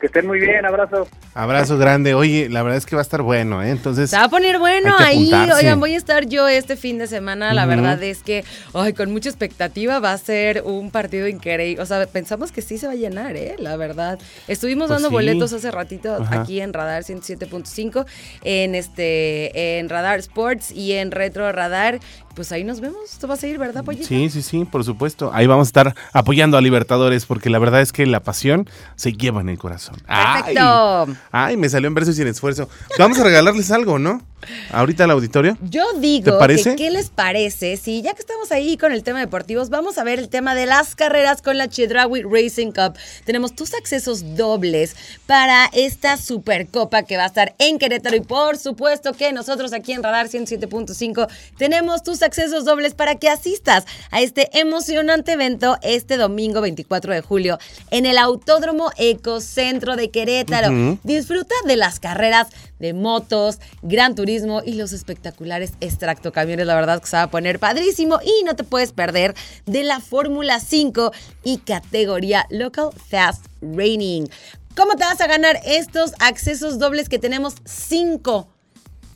Que 0.00 0.06
estén 0.06 0.26
muy 0.26 0.40
bien, 0.40 0.66
abrazo. 0.66 1.06
Abrazo 1.36 1.76
grande. 1.76 2.14
Oye, 2.14 2.48
la 2.48 2.62
verdad 2.62 2.78
es 2.78 2.86
que 2.86 2.96
va 2.96 3.02
a 3.02 3.04
estar 3.04 3.20
bueno, 3.20 3.62
¿eh? 3.62 3.70
Entonces. 3.70 4.08
Se 4.08 4.16
va 4.16 4.24
a 4.24 4.28
poner 4.30 4.58
bueno 4.58 4.94
ahí. 4.98 5.30
Oigan, 5.32 5.78
voy 5.78 5.92
a 5.92 5.96
estar 5.98 6.26
yo 6.26 6.48
este 6.48 6.76
fin 6.76 6.96
de 6.96 7.06
semana. 7.06 7.52
La 7.52 7.66
verdad 7.66 8.02
es 8.02 8.22
que, 8.22 8.44
ay, 8.72 8.94
con 8.94 9.12
mucha 9.12 9.28
expectativa 9.28 9.98
va 10.00 10.12
a 10.12 10.18
ser 10.18 10.62
un 10.64 10.90
partido 10.90 11.28
increíble. 11.28 11.82
O 11.82 11.86
sea, 11.86 12.06
pensamos 12.06 12.52
que 12.52 12.62
sí 12.62 12.78
se 12.78 12.86
va 12.86 12.94
a 12.94 12.96
llenar, 12.96 13.36
¿eh? 13.36 13.56
La 13.58 13.76
verdad. 13.76 14.18
Estuvimos 14.48 14.86
Pues 14.88 14.96
dando 14.96 15.08
sí. 15.08 15.12
boletos 15.14 15.52
hace 15.52 15.70
ratito 15.70 16.14
Ajá. 16.14 16.40
aquí 16.40 16.60
en 16.60 16.72
Radar 16.72 17.02
107.5, 17.02 18.06
en 18.42 18.74
este, 18.74 19.78
en 19.78 19.88
Radar 19.88 20.18
Sports 20.20 20.70
y 20.72 20.92
en 20.92 21.10
Retro 21.10 21.50
Radar. 21.52 22.00
Pues 22.34 22.52
ahí 22.52 22.64
nos 22.64 22.80
vemos. 22.80 23.16
Tú 23.18 23.26
vas 23.26 23.42
a 23.42 23.46
ir, 23.46 23.56
¿verdad, 23.56 23.82
Pollito? 23.82 24.06
Sí, 24.06 24.28
sí, 24.28 24.42
sí, 24.42 24.66
por 24.66 24.84
supuesto. 24.84 25.30
Ahí 25.32 25.46
vamos 25.46 25.68
a 25.68 25.70
estar 25.70 25.94
apoyando 26.12 26.58
a 26.58 26.60
Libertadores 26.60 27.24
porque 27.24 27.48
la 27.48 27.58
verdad 27.58 27.80
es 27.80 27.92
que 27.92 28.04
la 28.04 28.20
pasión 28.20 28.68
se 28.94 29.14
lleva 29.14 29.40
en 29.40 29.48
el 29.48 29.56
corazón. 29.58 29.96
Perfecto. 30.06 31.04
Ay, 31.08 31.14
ay, 31.32 31.56
me 31.56 31.68
salió 31.68 31.88
en 31.88 31.94
verso 31.94 32.10
y 32.10 32.14
sin 32.14 32.26
esfuerzo. 32.26 32.68
Vamos 32.98 33.18
a 33.18 33.24
regalarles 33.24 33.70
algo, 33.70 33.98
¿no? 33.98 34.22
Ahorita 34.70 35.04
al 35.04 35.10
auditorio. 35.10 35.56
Yo 35.62 35.84
digo, 35.98 36.32
¿Te 36.32 36.38
parece? 36.38 36.70
que 36.70 36.86
¿qué 36.86 36.90
les 36.90 37.10
parece? 37.10 37.76
Si 37.76 38.02
ya 38.02 38.14
que 38.14 38.20
estamos 38.20 38.52
ahí 38.52 38.76
con 38.76 38.92
el 38.92 39.02
tema 39.02 39.20
deportivos, 39.20 39.70
vamos 39.70 39.98
a 39.98 40.04
ver 40.04 40.18
el 40.18 40.28
tema 40.28 40.54
de 40.54 40.66
las 40.66 40.94
carreras 40.94 41.42
con 41.42 41.58
la 41.58 41.68
Chedraui 41.68 42.22
Racing 42.22 42.72
Cup. 42.72 42.94
Tenemos 43.24 43.54
tus 43.54 43.74
accesos 43.74 44.36
dobles 44.36 44.94
para 45.26 45.66
esta 45.72 46.16
Supercopa 46.16 47.02
que 47.02 47.16
va 47.16 47.24
a 47.24 47.26
estar 47.26 47.54
en 47.58 47.78
Querétaro 47.78 48.16
y 48.16 48.20
por 48.20 48.56
supuesto 48.56 49.14
que 49.14 49.32
nosotros 49.32 49.72
aquí 49.72 49.92
en 49.92 50.02
Radar 50.02 50.28
107.5 50.28 51.28
tenemos 51.56 52.02
tus 52.02 52.22
accesos 52.22 52.64
dobles 52.64 52.94
para 52.94 53.16
que 53.16 53.28
asistas 53.28 53.84
a 54.10 54.20
este 54.20 54.48
emocionante 54.58 55.32
evento 55.32 55.76
este 55.82 56.16
domingo 56.16 56.60
24 56.60 57.14
de 57.14 57.20
julio 57.20 57.58
en 57.90 58.06
el 58.06 58.18
Autódromo 58.18 58.90
Ecocentro 58.96 59.96
de 59.96 60.10
Querétaro. 60.10 60.98
Disfruta 61.02 61.54
de 61.66 61.76
las 61.76 62.00
carreras 62.00 62.48
de 62.78 62.92
motos, 62.92 63.58
gran 63.82 64.14
turismo 64.14 64.35
turismo 64.36 64.62
y 64.64 64.74
los 64.74 64.92
espectaculares 64.92 65.72
extractocamiones. 65.80 66.66
La 66.66 66.74
verdad 66.74 67.00
que 67.00 67.06
se 67.06 67.16
va 67.16 67.22
a 67.24 67.30
poner 67.30 67.58
padrísimo 67.58 68.18
y 68.22 68.44
no 68.44 68.54
te 68.54 68.64
puedes 68.64 68.92
perder 68.92 69.34
de 69.64 69.82
la 69.84 70.00
Fórmula 70.00 70.60
5 70.60 71.12
y 71.44 71.58
categoría 71.58 72.46
Local 72.50 72.90
Fast 73.08 73.46
Raining. 73.62 74.28
¿Cómo 74.76 74.94
te 74.96 75.04
vas 75.04 75.20
a 75.22 75.26
ganar 75.26 75.58
estos 75.64 76.12
accesos 76.20 76.78
dobles 76.78 77.08
que 77.08 77.18
tenemos? 77.18 77.54
Cinco. 77.64 78.48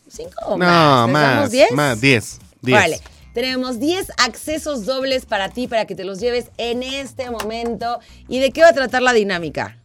¿Cinco 0.09 0.33
o 0.47 0.57
No, 0.57 1.07
más? 1.07 1.07
¿Les 1.07 1.13
más. 1.13 1.51
diez? 1.51 1.73
Más, 1.73 2.01
10. 2.01 2.39
10. 2.63 2.79
Vale. 2.81 3.01
Tenemos 3.35 3.79
10 3.79 4.09
accesos 4.17 4.87
dobles 4.87 5.27
para 5.27 5.51
ti, 5.51 5.69
para 5.69 5.85
que 5.85 5.95
te 5.95 6.05
los 6.05 6.19
lleves 6.19 6.47
en 6.57 6.83
este 6.83 7.31
momento. 7.31 8.01
¿Y 8.27 8.39
de 8.41 8.51
qué 8.53 8.63
va 8.63 8.69
a 8.69 8.73
tratar 8.73 9.03
la 9.03 9.13
dinámica? 9.13 9.77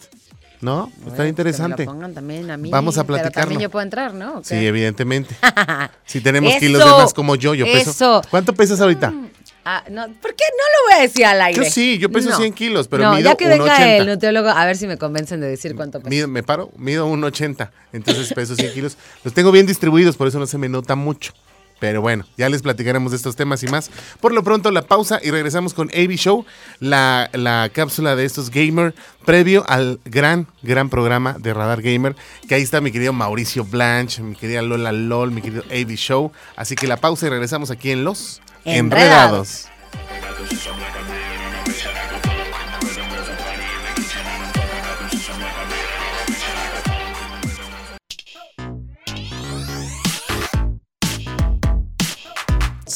¿No? 0.60 0.86
Bueno, 0.86 0.92
Está 1.04 1.16
pues 1.16 1.28
interesante. 1.28 1.76
Que 1.76 1.82
me 1.82 1.86
lo 1.86 1.92
pongan 1.92 2.14
también 2.14 2.50
a 2.50 2.56
mí. 2.56 2.70
Vamos 2.70 2.96
a 2.98 3.04
Pero 3.04 3.18
platicarlo. 3.18 3.40
también 3.42 3.60
yo 3.60 3.70
puedo 3.70 3.82
entrar, 3.82 4.14
¿no? 4.14 4.42
Sí, 4.42 4.54
evidentemente. 4.54 5.34
Si 6.06 6.20
tenemos 6.20 6.50
Eso, 6.52 6.60
kilos 6.60 6.84
de 6.84 6.90
más 6.90 7.12
como 7.14 7.34
yo, 7.36 7.54
yo 7.54 7.64
peso. 7.66 7.90
eso. 7.90 8.22
¿Cuánto 8.30 8.52
pesas 8.54 8.80
ahorita? 8.80 9.12
Ah, 9.64 9.82
no, 9.90 10.02
¿Por 10.06 10.34
qué 10.36 10.44
no 10.52 10.64
lo 10.64 10.90
voy 10.90 10.98
a 11.00 11.02
decir 11.02 11.24
al 11.26 11.42
aire? 11.42 11.64
Yo 11.64 11.68
sí, 11.70 11.98
yo 11.98 12.08
peso 12.10 12.30
No. 12.30 12.36
100 12.36 12.52
kilos, 12.52 12.86
pero 12.86 13.02
no, 13.02 13.16
mido 13.16 13.30
ya 13.30 13.36
que 13.36 13.48
venga 13.48 13.76
1.80. 13.76 13.98
el 14.00 14.06
nutriólogo, 14.06 14.48
a 14.48 14.64
ver 14.64 14.76
si 14.76 14.86
me 14.86 14.96
convencen 14.96 15.40
de 15.40 15.48
decir 15.48 15.74
cuánto 15.74 15.98
peso. 15.98 16.08
Mido- 16.10 16.28
me 16.28 16.44
paro, 16.44 16.70
mido 16.76 17.04
un 17.06 17.22
80, 17.24 17.72
entonces 17.92 18.32
peso 18.32 18.54
100 18.54 18.72
kilos. 18.72 18.96
Los 19.24 19.34
tengo 19.34 19.50
bien 19.50 19.66
distribuidos, 19.66 20.16
por 20.16 20.28
eso 20.28 20.38
no 20.38 20.46
se 20.46 20.56
me 20.56 20.68
nota 20.68 20.94
mucho. 20.94 21.32
Pero 21.78 22.00
bueno, 22.00 22.24
ya 22.38 22.48
les 22.48 22.62
platicaremos 22.62 23.12
de 23.12 23.16
estos 23.18 23.36
temas 23.36 23.62
y 23.62 23.68
más. 23.68 23.90
Por 24.20 24.32
lo 24.32 24.42
pronto, 24.42 24.70
la 24.70 24.82
pausa 24.82 25.20
y 25.22 25.30
regresamos 25.30 25.74
con 25.74 25.90
AB 25.90 26.12
Show, 26.12 26.46
la, 26.80 27.28
la 27.34 27.70
cápsula 27.72 28.16
de 28.16 28.24
estos 28.24 28.50
gamer, 28.50 28.94
previo 29.26 29.64
al 29.68 30.00
gran, 30.04 30.46
gran 30.62 30.88
programa 30.88 31.36
de 31.38 31.52
Radar 31.52 31.82
Gamer. 31.82 32.16
Que 32.48 32.54
ahí 32.54 32.62
está 32.62 32.80
mi 32.80 32.92
querido 32.92 33.12
Mauricio 33.12 33.64
Blanche, 33.64 34.22
mi 34.22 34.34
querida 34.34 34.62
Lola 34.62 34.92
LOL, 34.92 35.30
mi 35.32 35.42
querido 35.42 35.64
AB 35.64 35.96
Show. 35.96 36.32
Así 36.56 36.76
que 36.76 36.86
la 36.86 36.96
pausa 36.96 37.26
y 37.26 37.30
regresamos 37.30 37.70
aquí 37.70 37.90
en 37.90 38.04
Los 38.04 38.40
Enredados. 38.64 39.66
Enredados. 39.68 41.15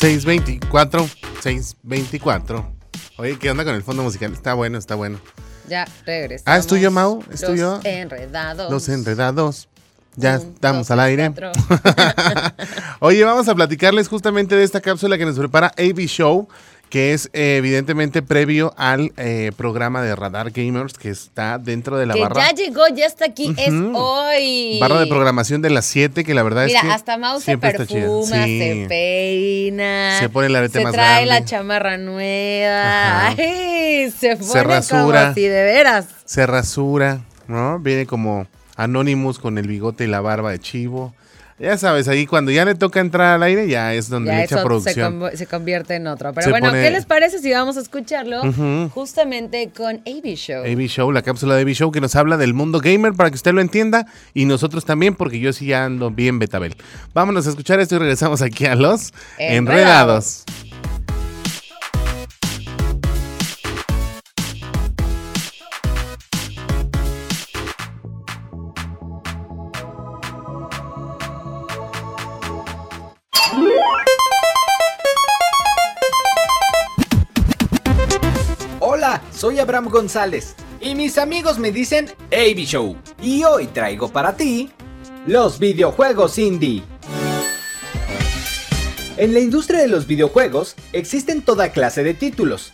¿624? 0.00 1.06
624. 1.42 2.72
Oye, 3.18 3.38
¿qué 3.38 3.50
onda 3.50 3.64
con 3.64 3.74
el 3.74 3.82
fondo 3.82 4.02
musical? 4.02 4.32
Está 4.32 4.54
bueno, 4.54 4.78
está 4.78 4.94
bueno. 4.94 5.20
Ya, 5.68 5.86
regresamos. 6.06 6.42
Ah, 6.46 6.56
¿es 6.56 6.66
tuyo, 6.66 6.90
Mau? 6.90 7.22
¿Es 7.30 7.42
Los 7.42 7.50
tuyo? 7.50 7.80
enredados. 7.84 8.70
Los 8.72 8.88
enredados. 8.88 9.68
Ya 10.16 10.38
Un, 10.38 10.54
estamos 10.54 10.88
dos, 10.88 10.90
al 10.90 11.00
aire. 11.00 11.30
Oye, 13.00 13.22
vamos 13.24 13.46
a 13.48 13.54
platicarles 13.54 14.08
justamente 14.08 14.56
de 14.56 14.64
esta 14.64 14.80
cápsula 14.80 15.18
que 15.18 15.26
nos 15.26 15.38
prepara 15.38 15.70
AB 15.76 15.98
Show, 16.06 16.48
que 16.90 17.12
es 17.14 17.30
eh, 17.32 17.56
evidentemente 17.56 18.20
previo 18.20 18.74
al 18.76 19.12
eh, 19.16 19.52
programa 19.56 20.02
de 20.02 20.14
Radar 20.16 20.50
Gamers 20.50 20.94
que 20.94 21.08
está 21.08 21.56
dentro 21.58 21.96
de 21.96 22.04
la 22.06 22.14
que 22.14 22.20
barra, 22.20 22.48
ya 22.50 22.54
llegó, 22.54 22.82
ya 22.94 23.06
está 23.06 23.26
aquí, 23.26 23.54
es 23.56 23.72
hoy. 23.94 24.78
barra 24.80 24.98
de 25.00 25.06
programación 25.06 25.62
de 25.62 25.70
las 25.70 25.86
7, 25.86 26.24
que 26.24 26.34
la 26.34 26.42
verdad 26.42 26.66
Mira, 26.66 26.80
es 26.80 26.84
que 26.86 26.92
hasta 26.92 27.16
Mau 27.16 27.40
se 27.40 27.56
perfuma, 27.56 28.44
Sí. 28.44 28.58
se 28.58 28.86
peina. 28.88 30.18
Se 30.18 30.28
pone 30.28 30.48
el 30.48 30.56
arete 30.56 30.78
se 30.78 30.84
más 30.84 30.92
trae 30.92 31.26
la 31.26 31.34
grande. 31.36 31.48
chamarra 31.50 31.96
nueva. 31.96 33.28
Ay, 33.38 34.10
se 34.10 34.36
pone 34.36 34.62
rasura. 34.64 35.20
como 35.22 35.34
si 35.34 35.42
de 35.42 35.62
veras. 35.64 36.06
Se 36.24 36.44
rasura, 36.46 37.20
¿no? 37.46 37.78
Viene 37.78 38.06
como 38.06 38.46
Anonymous 38.76 39.38
con 39.38 39.58
el 39.58 39.68
bigote 39.68 40.04
y 40.04 40.06
la 40.08 40.20
barba 40.20 40.50
de 40.50 40.58
chivo. 40.58 41.14
Ya 41.60 41.76
sabes, 41.76 42.08
ahí 42.08 42.26
cuando 42.26 42.50
ya 42.50 42.64
le 42.64 42.74
toca 42.74 43.00
entrar 43.00 43.34
al 43.34 43.42
aire, 43.42 43.68
ya 43.68 43.92
es 43.92 44.08
donde 44.08 44.30
Ya 44.30 44.38
le 44.38 44.44
echa 44.44 44.54
eso 44.56 44.64
producción. 44.64 45.22
se 45.34 45.46
convierte 45.46 45.94
en 45.96 46.06
otro. 46.06 46.32
Pero 46.32 46.44
Se 46.46 46.50
bueno, 46.50 46.68
pone- 46.68 46.82
¿qué 46.82 46.90
les 46.90 47.04
parece 47.04 47.38
si 47.38 47.52
vamos 47.52 47.76
a 47.76 47.80
escucharlo 47.80 48.40
justamente 48.94 49.70
con 49.76 49.96
AB 50.06 50.34
Show? 50.36 50.64
AB 50.64 50.86
Show, 50.88 51.12
la 51.12 51.20
cápsula 51.22 51.54
de 51.56 51.62
AB 51.62 51.74
Show 51.74 51.92
que 51.92 52.00
nos 52.00 52.16
habla 52.16 52.38
del 52.38 52.54
mundo 52.54 52.80
gamer 52.80 53.12
para 53.12 53.28
que 53.30 53.36
usted 53.36 53.52
lo 53.52 53.60
entienda 53.60 54.06
y 54.32 54.46
nosotros 54.46 54.86
también 54.86 55.14
porque 55.14 55.38
yo 55.38 55.52
sí 55.52 55.66
ya 55.66 55.84
ando 55.84 56.10
bien 56.10 56.38
betabel. 56.38 56.74
Vámonos 57.12 57.46
a 57.46 57.50
escuchar 57.50 57.78
esto 57.78 57.96
y 57.96 57.98
regresamos 57.98 58.40
aquí 58.40 58.64
a 58.64 58.74
los 58.74 59.12
Enredados. 59.38 60.44
enredados. 60.44 60.44
González 79.88 80.54
y 80.80 80.94
mis 80.94 81.16
amigos 81.18 81.58
me 81.58 81.72
dicen 81.72 82.10
AB 82.32 82.58
Show. 82.64 82.96
Y 83.22 83.44
hoy 83.44 83.66
traigo 83.66 84.10
para 84.10 84.36
ti 84.36 84.70
los 85.26 85.58
videojuegos 85.58 86.38
indie. 86.38 86.82
En 89.16 89.34
la 89.34 89.40
industria 89.40 89.80
de 89.80 89.88
los 89.88 90.06
videojuegos 90.06 90.76
existen 90.92 91.42
toda 91.42 91.72
clase 91.72 92.02
de 92.02 92.14
títulos. 92.14 92.72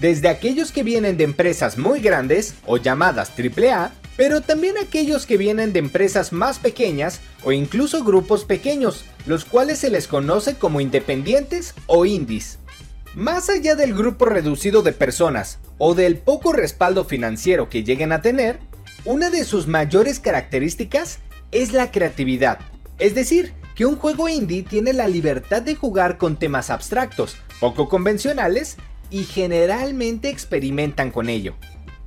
Desde 0.00 0.28
aquellos 0.28 0.72
que 0.72 0.82
vienen 0.82 1.16
de 1.16 1.24
empresas 1.24 1.78
muy 1.78 2.00
grandes 2.00 2.54
o 2.66 2.76
llamadas 2.76 3.32
AAA, 3.38 3.92
pero 4.16 4.40
también 4.40 4.76
aquellos 4.78 5.26
que 5.26 5.36
vienen 5.36 5.72
de 5.72 5.78
empresas 5.78 6.32
más 6.32 6.58
pequeñas 6.58 7.20
o 7.44 7.52
incluso 7.52 8.04
grupos 8.04 8.44
pequeños, 8.44 9.04
los 9.26 9.44
cuales 9.44 9.78
se 9.78 9.90
les 9.90 10.08
conoce 10.08 10.56
como 10.56 10.80
independientes 10.80 11.74
o 11.86 12.06
indies. 12.06 12.58
Más 13.16 13.48
allá 13.48 13.76
del 13.76 13.94
grupo 13.94 14.26
reducido 14.26 14.82
de 14.82 14.92
personas 14.92 15.58
o 15.78 15.94
del 15.94 16.18
poco 16.18 16.52
respaldo 16.52 17.06
financiero 17.06 17.70
que 17.70 17.82
lleguen 17.82 18.12
a 18.12 18.20
tener, 18.20 18.58
una 19.06 19.30
de 19.30 19.44
sus 19.44 19.66
mayores 19.66 20.20
características 20.20 21.20
es 21.50 21.72
la 21.72 21.90
creatividad. 21.90 22.58
Es 22.98 23.14
decir, 23.14 23.54
que 23.74 23.86
un 23.86 23.96
juego 23.96 24.28
indie 24.28 24.64
tiene 24.64 24.92
la 24.92 25.08
libertad 25.08 25.62
de 25.62 25.76
jugar 25.76 26.18
con 26.18 26.38
temas 26.38 26.68
abstractos, 26.68 27.38
poco 27.58 27.88
convencionales 27.88 28.76
y 29.08 29.24
generalmente 29.24 30.28
experimentan 30.28 31.10
con 31.10 31.30
ello. 31.30 31.54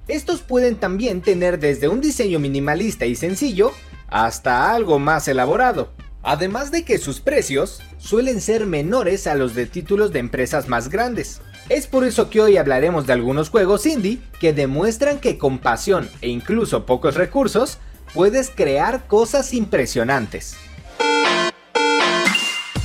Estos 0.07 0.41
pueden 0.41 0.75
también 0.75 1.21
tener 1.21 1.57
desde 1.57 1.87
un 1.87 2.01
diseño 2.01 2.37
minimalista 2.37 3.07
y 3.07 3.15
sencillo 3.15 3.71
hasta 4.09 4.71
algo 4.71 4.99
más 4.99 5.27
elaborado. 5.27 5.91
Además 6.21 6.71
de 6.71 6.83
que 6.83 6.97
sus 6.97 7.21
precios 7.21 7.81
suelen 7.97 8.41
ser 8.41 8.65
menores 8.65 9.25
a 9.27 9.35
los 9.35 9.55
de 9.55 9.65
títulos 9.65 10.11
de 10.11 10.19
empresas 10.19 10.67
más 10.67 10.89
grandes. 10.89 11.41
Es 11.69 11.87
por 11.87 12.03
eso 12.03 12.29
que 12.29 12.41
hoy 12.41 12.57
hablaremos 12.57 13.07
de 13.07 13.13
algunos 13.13 13.49
juegos 13.49 13.85
indie 13.85 14.19
que 14.39 14.53
demuestran 14.53 15.19
que 15.19 15.37
con 15.37 15.59
pasión 15.59 16.09
e 16.21 16.27
incluso 16.27 16.85
pocos 16.85 17.15
recursos 17.15 17.77
puedes 18.13 18.49
crear 18.49 19.07
cosas 19.07 19.53
impresionantes. 19.53 20.57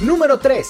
Número 0.01 0.39
3. 0.39 0.67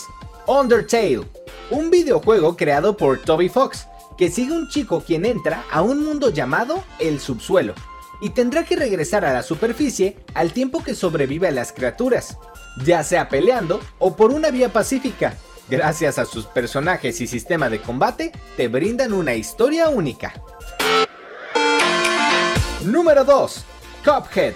Undertale. 0.47 1.23
Un 1.71 1.91
videojuego 1.91 2.57
creado 2.57 2.97
por 2.97 3.21
Toby 3.21 3.49
Fox, 3.49 3.87
que 4.17 4.31
sigue 4.31 4.53
un 4.53 4.69
chico 4.69 5.03
quien 5.05 5.27
entra 5.27 5.65
a 5.71 5.83
un 5.83 6.05
mundo 6.05 6.31
llamado 6.31 6.85
el 6.99 7.19
subsuelo, 7.21 7.75
y 8.25 8.31
tendrá 8.31 8.65
que 8.65 8.75
regresar 8.75 9.27
a 9.27 9.35
la 9.35 9.43
superficie 9.43 10.17
al 10.33 10.55
tiempo 10.55 10.83
que 10.83 10.95
sobrevive 10.95 11.49
a 11.49 11.51
las 11.51 11.75
criaturas, 11.75 12.39
ya 12.83 13.05
sea 13.05 13.29
peleando 13.29 13.83
o 13.99 14.17
por 14.17 14.33
una 14.33 14.51
vía 14.51 14.73
pacífica. 14.73 15.35
Gracias 15.69 16.19
a 16.19 16.25
sus 16.25 16.47
personajes 16.47 17.21
y 17.21 17.27
sistema 17.27 17.69
de 17.69 17.83
combate, 17.83 18.33
te 18.57 18.69
brindan 18.69 19.13
una 19.13 19.35
historia 19.35 19.91
única. 19.91 20.33
Número 22.83 23.25
2. 23.25 23.65
Cuphead. 24.03 24.55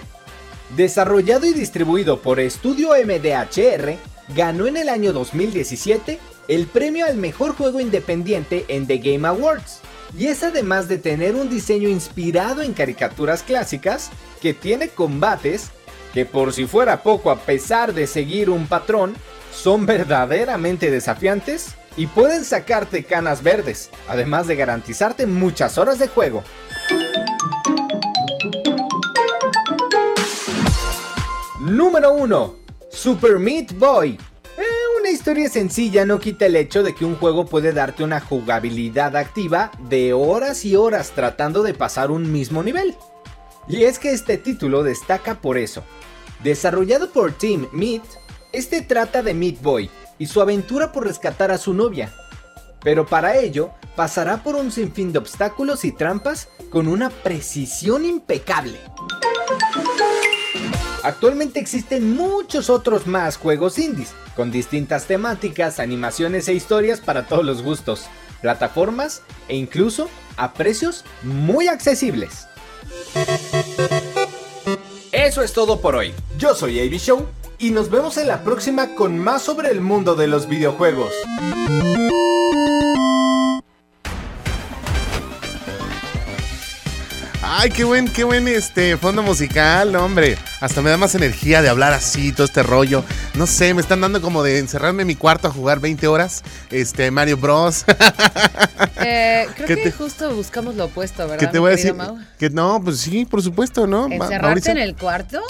Desarrollado 0.75 1.45
y 1.45 1.53
distribuido 1.53 2.23
por 2.23 2.39
Estudio 2.39 2.93
MDHR, 2.93 3.97
ganó 4.35 4.65
en 4.65 4.77
el 4.77 4.89
año 4.89 5.13
2017 5.13 6.19
el 6.47 6.65
premio 6.65 7.05
al 7.05 7.17
mejor 7.17 7.55
juego 7.55 7.79
independiente 7.79 8.65
en 8.67 8.87
The 8.87 8.97
Game 8.97 9.27
Awards. 9.27 9.81
Y 10.17 10.27
es 10.27 10.43
además 10.43 10.87
de 10.87 10.97
tener 10.97 11.35
un 11.35 11.49
diseño 11.49 11.89
inspirado 11.89 12.61
en 12.61 12.73
caricaturas 12.73 13.43
clásicas, 13.43 14.09
que 14.41 14.53
tiene 14.53 14.89
combates 14.89 15.71
que 16.13 16.25
por 16.25 16.53
si 16.53 16.65
fuera 16.65 17.03
poco 17.03 17.31
a 17.31 17.39
pesar 17.39 17.93
de 17.93 18.07
seguir 18.07 18.49
un 18.49 18.67
patrón, 18.67 19.15
son 19.53 19.85
verdaderamente 19.85 20.89
desafiantes 20.89 21.75
y 21.97 22.07
pueden 22.07 22.45
sacarte 22.45 23.03
canas 23.03 23.43
verdes, 23.43 23.89
además 24.07 24.47
de 24.47 24.55
garantizarte 24.55 25.25
muchas 25.25 25.77
horas 25.77 25.99
de 25.99 26.07
juego. 26.07 26.43
Número 31.59 32.13
1. 32.13 32.55
Super 32.89 33.37
Meat 33.37 33.73
Boy. 33.73 34.17
Una 35.09 35.17
historia 35.17 35.49
sencilla 35.49 36.05
no 36.05 36.19
quita 36.19 36.45
el 36.45 36.55
hecho 36.55 36.83
de 36.83 36.93
que 36.93 37.03
un 37.03 37.15
juego 37.15 37.47
puede 37.47 37.73
darte 37.73 38.03
una 38.03 38.19
jugabilidad 38.19 39.15
activa 39.15 39.71
de 39.89 40.13
horas 40.13 40.65
y 40.65 40.75
horas 40.75 41.13
tratando 41.15 41.63
de 41.63 41.73
pasar 41.73 42.11
un 42.11 42.31
mismo 42.31 42.61
nivel. 42.61 42.95
Y 43.67 43.85
es 43.85 43.97
que 43.97 44.11
este 44.11 44.37
título 44.37 44.83
destaca 44.83 45.41
por 45.41 45.57
eso. 45.57 45.83
Desarrollado 46.43 47.09
por 47.09 47.31
Team 47.31 47.69
Meat, 47.71 48.03
este 48.53 48.83
trata 48.83 49.23
de 49.23 49.33
Meat 49.33 49.59
Boy 49.63 49.89
y 50.19 50.27
su 50.27 50.41
aventura 50.41 50.91
por 50.91 51.07
rescatar 51.07 51.49
a 51.49 51.57
su 51.57 51.73
novia. 51.73 52.13
Pero 52.83 53.07
para 53.07 53.35
ello, 53.35 53.71
pasará 53.95 54.43
por 54.43 54.53
un 54.53 54.71
sinfín 54.71 55.11
de 55.11 55.17
obstáculos 55.17 55.85
y 55.85 55.91
trampas 55.91 56.49
con 56.69 56.87
una 56.87 57.09
precisión 57.09 58.05
impecable. 58.05 58.77
Actualmente 61.03 61.59
existen 61.59 62.15
muchos 62.15 62.69
otros 62.69 63.07
más 63.07 63.37
juegos 63.37 63.79
indies, 63.79 64.13
con 64.35 64.51
distintas 64.51 65.05
temáticas, 65.05 65.79
animaciones 65.79 66.47
e 66.47 66.53
historias 66.53 66.99
para 66.99 67.25
todos 67.25 67.45
los 67.45 67.61
gustos, 67.61 68.05
plataformas 68.41 69.21
e 69.47 69.55
incluso 69.55 70.09
a 70.37 70.53
precios 70.53 71.05
muy 71.23 71.67
accesibles. 71.67 72.47
Eso 75.11 75.41
es 75.41 75.53
todo 75.53 75.81
por 75.81 75.95
hoy. 75.95 76.13
Yo 76.37 76.55
soy 76.55 76.79
AB 76.79 76.97
Show 76.99 77.25
y 77.57 77.71
nos 77.71 77.89
vemos 77.89 78.17
en 78.17 78.27
la 78.27 78.43
próxima 78.43 78.95
con 78.95 79.17
más 79.17 79.41
sobre 79.41 79.69
el 79.69 79.81
mundo 79.81 80.15
de 80.15 80.27
los 80.27 80.47
videojuegos. 80.47 81.13
Ay, 87.51 87.71
qué 87.71 87.83
buen, 87.83 88.07
qué 88.07 88.23
buen 88.23 88.47
este 88.47 88.95
fondo 88.95 89.23
musical, 89.23 89.95
hombre. 89.95 90.37
Hasta 90.61 90.83
me 90.83 90.91
da 90.91 90.97
más 90.97 91.15
energía 91.15 91.63
de 91.63 91.69
hablar 91.69 91.93
así, 91.93 92.31
todo 92.31 92.45
este 92.45 92.61
rollo. 92.61 93.03
No 93.33 93.47
sé, 93.47 93.73
me 93.73 93.81
están 93.81 94.01
dando 94.01 94.21
como 94.21 94.43
de 94.43 94.59
encerrarme 94.59 95.01
en 95.01 95.07
mi 95.07 95.15
cuarto 95.15 95.47
a 95.47 95.51
jugar 95.51 95.79
20 95.79 96.05
horas. 96.07 96.43
Este, 96.69 97.09
Mario 97.11 97.37
Bros. 97.37 97.85
Eh, 99.01 99.47
creo 99.55 99.67
¿Qué 99.67 99.75
que 99.75 99.83
te- 99.83 99.91
justo 99.93 100.33
buscamos 100.35 100.75
lo 100.75 100.85
opuesto, 100.85 101.23
¿verdad? 101.23 101.37
¿Qué 101.39 101.47
te 101.47 101.57
voy 101.57 101.69
a 101.69 101.75
decir? 101.75 101.93
Mau? 101.93 102.17
Que 102.37 102.49
no, 102.49 102.81
pues 102.83 102.99
sí, 102.99 103.25
por 103.25 103.41
supuesto, 103.41 103.87
¿no? 103.87 104.05
¿Encerrarte 104.07 104.41
Mauricio. 104.45 104.71
en 104.73 104.77
el 104.77 104.95
cuarto? 104.95 105.41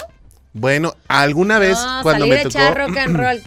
Bueno, 0.52 0.94
alguna 1.08 1.58
vez 1.58 1.76
no, 1.76 2.00
cuando 2.02 2.26
salir 2.26 2.34
me 2.38 2.42
tocó. 2.44 2.58
echar 2.58 2.78
rock 2.78 2.96
and 2.96 3.16
roll. 3.16 3.42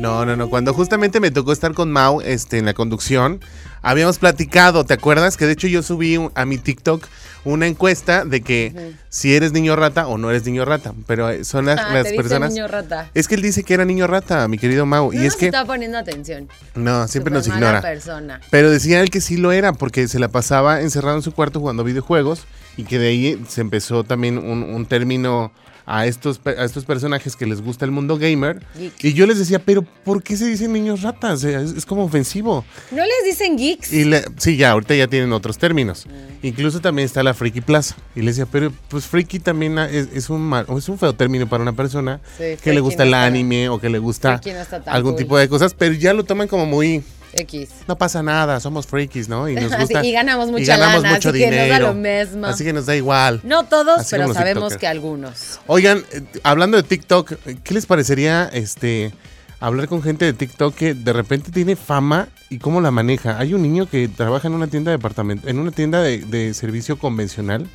No, 0.00 0.24
no, 0.26 0.34
no. 0.36 0.50
Cuando 0.50 0.74
justamente 0.74 1.20
me 1.20 1.30
tocó 1.30 1.52
estar 1.52 1.72
con 1.72 1.90
Mau 1.92 2.20
este, 2.20 2.58
en 2.58 2.66
la 2.66 2.74
conducción, 2.74 3.40
habíamos 3.80 4.18
platicado, 4.18 4.84
¿te 4.84 4.94
acuerdas? 4.94 5.36
Que 5.36 5.46
de 5.46 5.52
hecho 5.52 5.68
yo 5.68 5.82
subí 5.84 6.16
un- 6.16 6.32
a 6.34 6.44
mi 6.44 6.58
TikTok 6.58 7.06
una 7.44 7.66
encuesta 7.66 8.24
de 8.24 8.40
que 8.42 8.94
si 9.08 9.34
eres 9.34 9.52
niño 9.52 9.76
rata 9.76 10.06
o 10.06 10.18
no 10.18 10.30
eres 10.30 10.44
niño 10.44 10.64
rata. 10.64 10.92
Pero 11.06 11.30
eh, 11.30 11.44
son 11.44 11.66
las, 11.66 11.78
Ah, 11.80 11.92
las 11.94 12.04
te 12.08 12.14
personas. 12.14 12.50
niño 12.52 12.68
rata. 12.68 13.10
Es 13.14 13.28
que 13.28 13.34
él 13.36 13.42
dice 13.42 13.62
que 13.64 13.74
era 13.74 13.84
niño 13.84 14.06
rata, 14.06 14.46
mi 14.48 14.58
querido 14.58 14.84
Mau. 14.86 15.12
No 15.12 15.22
y 15.22 15.26
es 15.26 15.36
que. 15.36 15.46
está 15.46 15.64
poniendo 15.64 15.98
atención. 15.98 16.48
No, 16.74 17.08
siempre 17.08 17.32
nos 17.32 17.46
ignora. 17.46 17.80
persona. 17.80 18.40
Pero 18.50 18.70
decía 18.70 19.00
él 19.00 19.10
que 19.10 19.20
sí 19.20 19.36
lo 19.36 19.52
era, 19.52 19.72
porque 19.72 20.08
se 20.08 20.18
la 20.18 20.28
pasaba 20.28 20.80
encerrado 20.80 21.16
en 21.16 21.22
su 21.22 21.32
cuarto 21.32 21.60
jugando 21.60 21.84
videojuegos 21.84 22.44
y 22.76 22.84
que 22.84 22.98
de 22.98 23.08
ahí 23.08 23.42
se 23.48 23.60
empezó 23.60 24.04
también 24.04 24.38
un, 24.38 24.62
un 24.62 24.86
término 24.86 25.52
a 25.90 26.04
estos, 26.06 26.38
a 26.44 26.64
estos 26.64 26.84
personajes 26.84 27.34
que 27.34 27.46
les 27.46 27.62
gusta 27.62 27.86
el 27.86 27.90
mundo 27.90 28.18
gamer. 28.18 28.60
Geek. 28.78 29.04
Y 29.04 29.14
yo 29.14 29.26
les 29.26 29.38
decía, 29.38 29.58
pero 29.58 29.82
¿por 29.82 30.22
qué 30.22 30.36
se 30.36 30.44
dicen 30.46 30.72
niños 30.72 31.00
ratas? 31.00 31.42
Eh, 31.44 31.54
Es, 31.54 31.70
es 31.72 31.86
como 31.86 32.04
ofensivo. 32.04 32.62
¿No 32.90 33.02
les 33.02 33.24
dicen 33.24 33.56
geeks? 33.56 33.90
Y 33.92 34.04
le- 34.04 34.24
sí, 34.36 34.58
ya, 34.58 34.72
ahorita 34.72 34.94
ya 34.94 35.08
tienen 35.08 35.32
otros 35.32 35.56
términos. 35.56 36.06
Incluso 36.42 36.80
también 36.80 37.06
está 37.06 37.22
la 37.22 37.32
Friki 37.32 37.62
Plaza. 37.62 37.96
Y 38.14 38.20
le 38.20 38.26
decía, 38.26 38.44
pero 38.44 38.70
pues 38.88 39.06
Friki 39.06 39.38
también 39.40 39.78
es, 39.78 40.08
es 40.14 40.28
un, 40.28 40.42
mal- 40.42 40.66
es 40.76 40.88
un 40.90 40.98
feo 40.98 41.14
término 41.14 41.48
para 41.48 41.62
una 41.62 41.72
persona 41.72 42.20
Sí, 42.36 42.44
que 42.62 42.72
le 42.74 42.80
gusta 42.80 43.04
no 43.04 43.08
el 43.08 43.14
anime 43.14 43.68
o 43.70 43.80
que 43.80 43.88
le 43.88 43.98
gusta 43.98 44.40
no 44.44 44.92
algún 44.92 45.12
cool. 45.12 45.18
tipo 45.22 45.38
de 45.38 45.48
cosas, 45.48 45.72
pero 45.72 45.94
ya 45.94 46.12
lo 46.12 46.24
toman 46.24 46.48
como 46.48 46.66
muy... 46.66 47.02
X. 47.32 47.68
No 47.86 47.96
pasa 47.98 48.22
nada, 48.22 48.60
somos 48.60 48.86
frikis, 48.86 49.28
¿no? 49.28 49.48
Y 49.48 49.54
nos 49.54 49.76
gusta. 49.78 50.04
y 50.04 50.12
ganamos 50.12 50.50
mucha 50.50 50.76
ganamos 50.76 51.02
lana, 51.02 51.14
mucho 51.16 51.28
así 51.30 51.38
que 51.38 51.46
nos 51.46 51.56
da 51.56 51.62
dinero. 51.64 51.86
lo 51.88 51.94
mismo. 51.94 52.46
Así 52.46 52.64
que 52.64 52.72
nos 52.72 52.86
da 52.86 52.96
igual. 52.96 53.40
No 53.44 53.64
todos, 53.66 54.00
Así 54.00 54.10
pero 54.16 54.32
sabemos 54.32 54.54
tiktokers. 54.70 54.80
que 54.80 54.86
algunos. 54.86 55.60
Oigan, 55.66 56.04
eh, 56.12 56.22
hablando 56.42 56.76
de 56.76 56.82
TikTok, 56.82 57.32
¿qué 57.62 57.74
les 57.74 57.86
parecería 57.86 58.48
este 58.52 59.12
hablar 59.60 59.88
con 59.88 60.02
gente 60.02 60.24
de 60.24 60.32
TikTok 60.32 60.74
que 60.74 60.94
de 60.94 61.12
repente 61.12 61.50
tiene 61.50 61.76
fama 61.76 62.28
y 62.50 62.58
cómo 62.58 62.80
la 62.80 62.90
maneja? 62.90 63.38
Hay 63.38 63.54
un 63.54 63.62
niño 63.62 63.86
que 63.88 64.08
trabaja 64.08 64.48
en 64.48 64.54
una 64.54 64.66
tienda 64.66 64.90
de 64.90 64.96
departamento, 64.98 65.48
en 65.48 65.58
una 65.58 65.70
tienda 65.70 66.00
de, 66.02 66.18
de 66.18 66.54
servicio 66.54 66.98
convencional. 66.98 67.66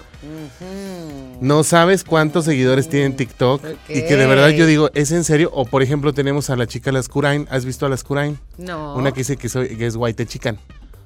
No 1.41 1.63
sabes 1.63 2.03
cuántos 2.03 2.45
seguidores 2.45 2.88
tiene 2.88 3.07
en 3.07 3.15
TikTok 3.15 3.61
y 3.89 4.03
que 4.03 4.15
de 4.15 4.25
verdad 4.27 4.49
yo 4.49 4.65
digo, 4.65 4.89
¿es 4.93 5.11
en 5.11 5.23
serio? 5.23 5.49
O 5.53 5.65
por 5.65 5.84
ejemplo 5.84 6.13
tenemos 6.13 6.49
a 6.49 6.55
la 6.55 6.67
chica 6.67 6.91
Lascurain, 6.91 7.47
¿has 7.49 7.65
visto 7.65 7.86
a 7.86 7.89
Lascurain? 7.89 8.39
No. 8.57 8.95
Una 8.95 9.11
que 9.11 9.21
dice 9.21 9.36
que, 9.36 9.49
soy, 9.49 9.75
que 9.75 9.86
es 9.86 9.95
White 9.95 10.25
Chican. 10.25 10.57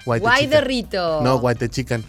White 0.05 0.21
Guay 0.21 0.43
Chican. 0.43 0.49
de 0.51 0.61
Rito. 0.61 1.21
No, 1.21 1.38
White 1.38 1.69
Chican. 1.69 2.03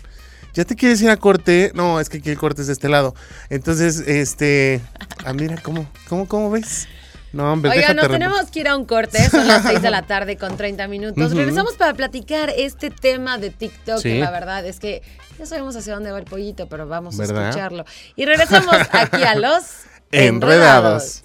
¿Ya 0.54 0.64
te 0.64 0.74
quieres 0.76 1.00
ir 1.02 1.10
a 1.10 1.16
corte? 1.16 1.72
No, 1.74 2.00
es 2.00 2.08
que 2.08 2.18
aquí 2.18 2.30
el 2.30 2.38
corte 2.38 2.62
es 2.62 2.66
de 2.66 2.72
este 2.72 2.88
lado. 2.88 3.14
Entonces, 3.48 4.00
este. 4.00 4.80
Ah, 5.24 5.32
mira, 5.32 5.56
¿cómo, 5.62 5.86
cómo, 6.08 6.26
cómo 6.26 6.50
ves? 6.50 6.88
No, 7.32 7.52
hombre, 7.52 7.70
déjate 7.72 7.94
nos 7.94 8.08
tenemos 8.08 8.50
que 8.50 8.60
ir 8.60 8.68
a 8.68 8.76
un 8.76 8.86
corte, 8.86 9.28
son 9.28 9.46
las 9.46 9.62
6 9.64 9.82
de 9.82 9.90
la 9.90 10.02
tarde 10.02 10.36
con 10.38 10.56
30 10.56 10.88
minutos. 10.88 11.32
Regresamos 11.34 11.74
para 11.74 11.92
platicar 11.94 12.50
este 12.56 12.90
tema 12.90 13.36
de 13.38 13.50
TikTok, 13.50 13.98
Sí. 13.98 14.14
que 14.14 14.18
la 14.20 14.30
verdad 14.30 14.64
es 14.64 14.80
que 14.80 15.02
ya 15.38 15.44
sabemos 15.46 15.76
hacia 15.76 15.94
dónde 15.94 16.10
va 16.10 16.18
el 16.18 16.24
pollito, 16.24 16.68
pero 16.68 16.88
vamos 16.88 17.16
¿Verdad? 17.16 17.46
a 17.46 17.48
escucharlo. 17.50 17.84
Y 18.16 18.24
regresamos 18.24 18.74
aquí 18.92 19.22
a 19.22 19.34
los 19.34 19.62
Enredados. 20.10 21.22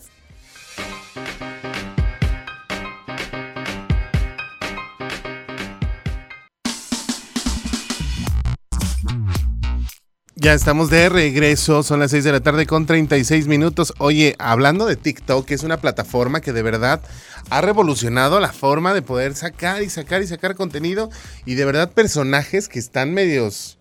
Ya 10.43 10.53
estamos 10.53 10.89
de 10.89 11.07
regreso, 11.07 11.83
son 11.83 12.01
las 12.01 12.11
6 12.11 12.25
de 12.25 12.33
la 12.33 12.41
tarde 12.41 12.65
con 12.65 12.85
36 12.85 13.47
minutos. 13.47 13.93
Oye, 13.97 14.35
hablando 14.39 14.85
de 14.85 14.97
TikTok, 14.97 15.49
es 15.51 15.63
una 15.63 15.77
plataforma 15.77 16.41
que 16.41 16.51
de 16.51 16.61
verdad 16.61 17.01
ha 17.49 17.61
revolucionado 17.61 18.41
la 18.41 18.51
forma 18.51 18.93
de 18.93 19.01
poder 19.01 19.35
sacar 19.35 19.83
y 19.83 19.89
sacar 19.89 20.21
y 20.21 20.27
sacar 20.27 20.55
contenido 20.55 21.09
y 21.45 21.53
de 21.53 21.63
verdad 21.63 21.93
personajes 21.93 22.67
que 22.67 22.77
están 22.79 23.13
medios 23.13 23.77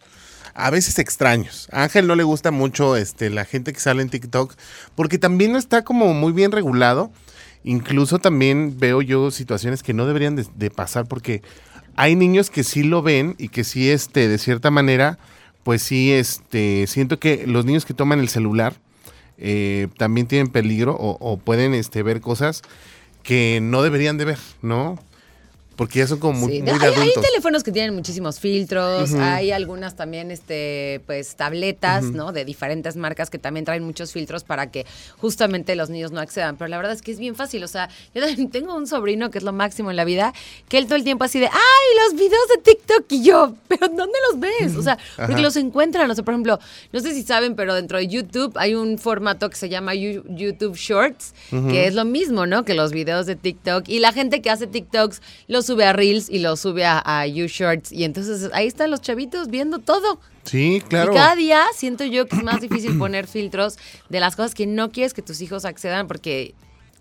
a 0.55 0.71
veces 0.71 1.01
extraños. 1.01 1.69
A 1.73 1.83
Ángel 1.83 2.07
no 2.07 2.15
le 2.15 2.23
gusta 2.23 2.53
mucho 2.53 2.95
este, 2.95 3.29
la 3.29 3.45
gente 3.45 3.73
que 3.73 3.81
sale 3.81 4.01
en 4.01 4.11
TikTok 4.11 4.55
porque 4.95 5.19
también 5.19 5.51
no 5.51 5.59
está 5.59 5.83
como 5.83 6.15
muy 6.15 6.31
bien 6.31 6.53
regulado. 6.53 7.11
Incluso 7.65 8.21
también 8.21 8.79
veo 8.79 9.03
yo 9.03 9.33
situaciones 9.33 9.83
que 9.83 9.95
no 9.95 10.07
deberían 10.07 10.37
de, 10.37 10.47
de 10.55 10.71
pasar 10.71 11.07
porque 11.07 11.43
hay 11.97 12.15
niños 12.15 12.51
que 12.51 12.63
sí 12.63 12.85
lo 12.85 13.03
ven 13.03 13.35
y 13.37 13.49
que 13.49 13.65
sí, 13.65 13.91
este, 13.91 14.29
de 14.29 14.39
cierta 14.39 14.71
manera, 14.71 15.19
pues 15.63 15.83
sí, 15.83 16.13
este, 16.13 16.87
siento 16.87 17.19
que 17.19 17.47
los 17.47 17.65
niños 17.65 17.85
que 17.85 17.95
toman 17.95 18.21
el 18.21 18.29
celular 18.29 18.75
eh, 19.39 19.89
también 19.97 20.27
tienen 20.27 20.49
peligro 20.49 20.97
o, 20.99 21.17
o 21.21 21.37
pueden 21.37 21.75
este, 21.75 22.03
ver 22.03 22.21
cosas 22.21 22.63
que 23.23 23.61
no 23.63 23.83
deberían 23.83 24.19
de 24.19 24.25
ver, 24.25 24.39
¿no? 24.63 24.99
Porque 25.83 25.99
ya 26.01 26.07
son 26.07 26.19
como 26.19 26.39
muy, 26.41 26.53
Sí, 26.53 26.63
muy 26.63 26.79
de 26.79 26.87
hay, 26.87 27.13
teléfonos 27.13 27.63
que 27.63 27.73
tienen 27.73 27.95
muchísimos 27.95 28.39
filtros, 28.41 29.13
hay 29.15 29.51
algunas 29.53 29.97
también, 29.97 30.31
este, 30.31 31.01
pues, 31.07 31.35
tabletas. 31.37 32.05
¿no? 32.05 32.33
De 32.33 32.45
diferentes 32.45 32.97
marcas 32.97 33.31
que 33.31 33.39
también 33.39 33.65
traen 33.65 33.83
muchos 33.85 34.13
filtros 34.13 34.45
para 34.45 34.71
que 34.71 34.87
justamente 35.19 35.75
los 35.77 35.91
niños 35.91 36.13
no 36.13 36.21
accedan. 36.21 36.57
Pero 36.57 36.69
la 36.69 36.77
verdad 36.77 36.93
es 36.93 37.03
que 37.03 37.11
es 37.13 37.19
bien 37.19 37.35
fácil. 37.35 37.63
O 37.65 37.69
sea, 37.69 37.89
yo 38.15 38.23
tengo 38.51 38.75
un 38.75 38.87
sobrino 38.87 39.31
que 39.31 39.39
es 39.39 39.45
lo 39.45 39.53
máximo 39.53 39.91
en 39.91 39.97
la 39.97 40.05
vida, 40.05 40.33
que 40.69 40.79
él 40.79 40.87
todo 40.87 40.97
el 40.97 41.05
tiempo 41.05 41.25
así 41.25 41.41
de, 41.41 41.47
¡ay, 41.47 41.97
los 42.05 42.15
videos 42.19 42.49
de 42.57 42.63
TikTok! 42.63 43.05
Y 43.11 43.25
yo, 43.25 43.55
¿pero 43.69 43.89
dónde 43.89 44.19
los 44.31 44.41
ves? 44.41 44.77
O 44.77 44.83
sea, 44.83 44.99
porque 45.17 45.33
Ajá. 45.35 45.43
los 45.43 45.57
encuentran. 45.57 46.11
O 46.11 46.15
sea, 46.15 46.25
por 46.25 46.35
ejemplo, 46.35 46.59
no 46.93 47.01
sé 47.01 47.15
si 47.15 47.23
saben, 47.23 47.55
pero 47.57 47.75
dentro 47.75 47.99
de 47.99 48.09
YouTube 48.09 48.53
hay 48.57 48.75
un 48.75 48.99
formato 48.99 49.49
que 49.51 49.57
se 49.57 49.69
llama 49.69 49.95
You- 49.95 50.25
YouTube 50.29 50.77
Shorts, 50.77 51.35
que 51.51 51.87
es 51.87 51.95
lo 51.95 52.05
mismo, 52.05 52.47
¿no? 52.47 52.65
Que 52.65 52.75
los 52.75 52.93
videos 52.93 53.27
de 53.27 53.37
TikTok. 53.37 53.89
Y 53.89 53.99
la 53.99 54.13
gente 54.13 54.43
que 54.43 54.51
hace 54.51 54.67
TikToks 54.67 55.21
los 55.49 55.67
sube 55.73 55.85
a 55.85 55.93
Reels 55.93 56.29
y 56.29 56.39
los 56.39 56.61
sube 56.61 56.85
a, 56.85 57.03
a 57.05 57.27
You 57.27 57.47
Shorts. 57.47 57.93
Y 57.93 58.05
entonces 58.05 58.51
ahí 58.53 58.67
están 58.67 58.91
los 58.91 59.01
chavitos 59.01 59.49
viendo 59.49 59.79
todo. 59.79 60.21
Sí, 60.45 60.83
claro. 60.87 61.13
Y 61.13 61.17
cada 61.17 61.35
día 61.35 61.65
siento 61.75 62.05
yo 62.05 62.27
que 62.27 62.37
es 62.37 62.43
más 62.43 62.61
difícil 62.61 62.99
poner 62.99 63.27
filtros 63.27 63.79
de 64.09 64.21
las 64.21 64.37
cosas 64.37 64.55
que 64.55 64.67
no 64.67 64.91
quieres 64.91 65.15
que 65.15 65.23
tus 65.23 65.41
hijos 65.41 65.65
accedan 65.65 66.09
porque 66.09 66.55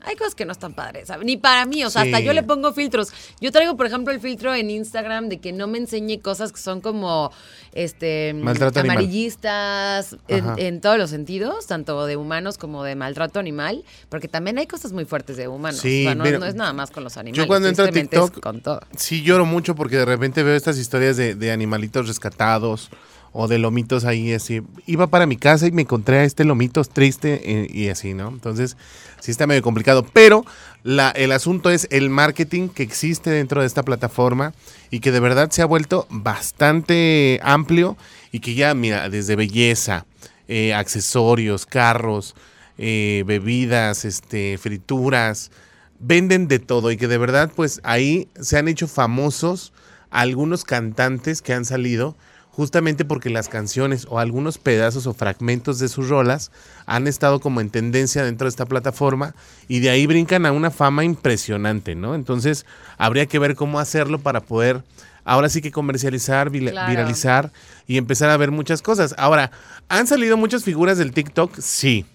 hay 0.04 0.16
cosas 0.16 0.36
que 0.36 0.46
no 0.46 0.52
están 0.52 0.74
padres, 0.74 1.08
¿sabes? 1.08 1.26
Ni 1.26 1.38
para 1.38 1.66
mí, 1.66 1.84
o 1.84 1.90
sea, 1.90 2.04
hasta 2.04 2.20
yo 2.20 2.34
le 2.34 2.44
pongo 2.44 2.74
filtros. 2.74 3.10
Yo 3.40 3.52
traigo, 3.52 3.78
por 3.78 3.86
ejemplo, 3.86 4.14
el 4.14 4.20
filtro 4.20 4.54
en 4.54 4.70
Instagram 4.70 5.30
de 5.30 5.40
que 5.40 5.52
no 5.52 5.68
me 5.68 5.78
enseñe 5.78 6.20
cosas 6.22 6.52
que 6.52 6.60
son 6.60 6.82
como 6.82 7.32
este 7.74 8.34
Maltrato 8.34 8.80
amarillistas 8.80 10.18
en, 10.28 10.82
todos 10.82 10.98
los 10.98 11.10
sentidos, 11.10 11.68
tanto 11.68 12.06
de 12.06 12.18
humanos 12.18 12.58
como 12.58 12.84
de 12.84 12.96
maltrato 12.96 13.40
animal, 13.40 13.84
porque 14.10 14.28
también 14.28 14.58
hay 14.58 14.68
cosas 14.68 14.92
muy 14.92 15.06
fuertes 15.06 15.38
de 15.38 15.48
humanos. 15.48 15.80
Sí, 15.80 16.06
o 16.06 16.10
sea, 16.10 16.16
no, 16.16 16.24
mira, 16.24 16.40
no 16.40 16.46
es 16.46 16.56
nada 16.56 16.74
más 16.74 16.92
con 16.92 17.04
los 17.04 17.18
animales. 17.18 17.44
Yo 17.44 17.48
cuando 17.48 17.68
entro 17.68 17.86
a 17.86 17.90
TikTok, 17.90 18.40
con 18.40 18.62
todo. 18.62 18.82
sí 18.98 19.22
lloro 19.22 19.46
mucho 19.46 19.76
porque 19.76 19.98
de 19.98 20.06
repente 20.06 20.44
veo 20.44 20.56
estas 20.56 20.78
historias 20.78 21.18
de, 21.18 21.36
de 21.36 21.52
animalitos 21.52 22.08
rescatados 22.08 22.90
o 23.34 23.48
de 23.48 23.58
lomitos 23.58 24.06
ahí 24.06 24.34
así. 24.34 24.62
Iba 24.86 25.08
para 25.08 25.26
mi 25.26 25.38
casa 25.38 25.68
y 25.68 25.72
me 25.72 25.84
encontré 25.84 26.20
a 26.20 26.24
este 26.24 26.44
lomito 26.44 26.84
triste 26.84 27.42
eh, 27.44 27.68
y 27.72 27.90
así, 27.90 28.14
¿no? 28.14 28.30
Entonces, 28.30 28.78
sí 29.20 29.32
está 29.32 29.48
medio 29.48 29.62
complicado. 29.62 30.06
Pero 30.14 30.46
el 30.84 31.32
asunto 31.32 31.70
es 31.70 31.88
el 31.92 32.10
marketing 32.10 32.70
que 32.70 32.84
existe 32.84 33.30
dentro 33.30 33.62
de 33.62 33.68
esta 33.68 33.84
plataforma 33.84 34.54
y 34.90 35.00
que 35.00 35.12
de 35.12 35.20
verdad 35.20 35.50
se 35.52 35.62
ha 35.62 35.66
vuelto 35.66 36.08
bastante 36.10 37.40
amplio 37.44 37.98
y 38.32 38.40
que 38.40 38.56
ya, 38.56 38.74
mira, 38.74 39.10
desde 39.10 39.36
belleza, 39.36 40.06
eh, 40.48 40.74
accesorios, 40.74 41.66
carros, 41.66 42.36
eh, 42.78 43.24
bebidas, 43.26 44.06
este, 44.06 44.58
frituras, 44.58 45.52
venden 46.00 46.48
de 46.48 46.60
todo 46.60 46.92
y 46.92 46.98
que 46.98 47.08
de 47.08 47.18
verdad 47.18 47.52
pues 47.56 47.80
ahí 47.84 48.28
se 48.40 48.58
han 48.58 48.68
hecho 48.68 48.88
famosos 48.88 49.72
algunos 50.10 50.64
cantantes 50.64 51.42
que 51.42 51.54
han 51.54 51.64
salido 51.64 52.18
justamente 52.62 53.06
porque 53.06 53.32
las 53.32 53.50
canciones 53.50 54.06
o 54.08 54.20
algunos 54.20 54.60
pedazos 54.60 55.08
o 55.08 55.16
fragmentos 55.16 55.80
de 55.80 55.90
sus 55.90 56.10
rolas 56.10 56.52
han 56.86 57.08
estado 57.08 57.40
como 57.40 57.60
en 57.60 57.72
tendencia 57.72 58.24
dentro 58.24 58.46
de 58.46 58.50
esta 58.50 58.68
plataforma 58.68 59.34
y 59.68 59.80
de 59.80 59.90
ahí 59.90 60.06
brincan 60.06 60.46
a 60.46 60.52
una 60.52 60.70
fama 60.70 61.04
impresionante, 61.04 61.96
¿no? 61.96 62.14
Entonces 62.14 62.68
habría 63.00 63.26
que 63.26 63.40
ver 63.40 63.56
cómo 63.56 63.80
hacerlo 63.80 64.20
para 64.20 64.42
poder 64.42 64.84
ahora 65.26 65.50
sí 65.50 65.60
que 65.64 65.72
comercializar, 65.72 66.52
Claro. 66.52 66.88
viralizar 66.88 67.52
y 67.88 67.98
empezar 67.98 68.30
a 68.30 68.38
ver 68.38 68.52
muchas 68.52 68.84
cosas. 68.84 69.16
Ahora, 69.18 69.50
¿han 69.90 70.06
salido 70.06 70.38
muchas 70.38 70.64
figuras 70.64 71.00
del 71.00 71.14
TikTok? 71.14 71.58
Sí. 71.60 72.06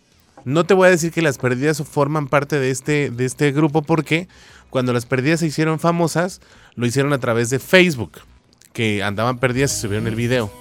No 0.44 0.62
te 0.62 0.74
voy 0.74 0.86
a 0.86 0.90
decir 0.92 1.10
que 1.10 1.22
las 1.22 1.38
perdidas 1.38 1.82
forman 1.82 2.28
parte 2.28 2.60
de 2.60 2.70
este, 2.70 3.10
de 3.10 3.24
este 3.24 3.50
grupo 3.50 3.82
porque 3.82 4.28
cuando 4.70 4.92
las 4.92 5.06
perdidas 5.06 5.40
se 5.40 5.46
hicieron 5.46 5.80
famosas, 5.80 6.40
lo 6.76 6.86
hicieron 6.86 7.12
a 7.12 7.18
través 7.18 7.50
de 7.50 7.58
Facebook, 7.58 8.12
que 8.76 9.02
andaban 9.02 9.38
perdidas 9.38 9.74
y 9.74 9.80
subieron 9.80 10.06
el 10.06 10.14
video. 10.14 10.52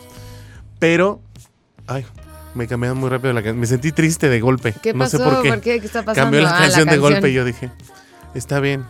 Pero, 0.79 1.19
ay, 1.85 2.05
me 2.53 2.65
cambiaron 2.65 2.97
muy 2.97 3.09
rápido 3.09 3.33
la 3.33 3.41
canción. 3.41 3.59
Me 3.59 3.67
sentí 3.67 3.91
triste 3.91 4.29
de 4.29 4.39
golpe. 4.39 4.73
¿Qué 4.81 4.93
no 4.93 5.05
sé 5.09 5.17
pasó? 5.17 5.29
por 5.29 5.43
qué. 5.43 5.49
¿Por 5.49 5.59
qué? 5.59 5.79
¿Qué 5.81 5.85
está 5.85 6.03
pasando? 6.03 6.23
Cambió 6.23 6.41
la 6.41 6.49
Ah, 6.49 6.53
la 6.53 6.59
canción 6.59 6.85
de 6.85 6.91
canción. 6.91 7.11
golpe 7.13 7.29
y 7.29 7.33
yo 7.33 7.43
dije, 7.43 7.71
está 8.33 8.61
bien. 8.61 8.85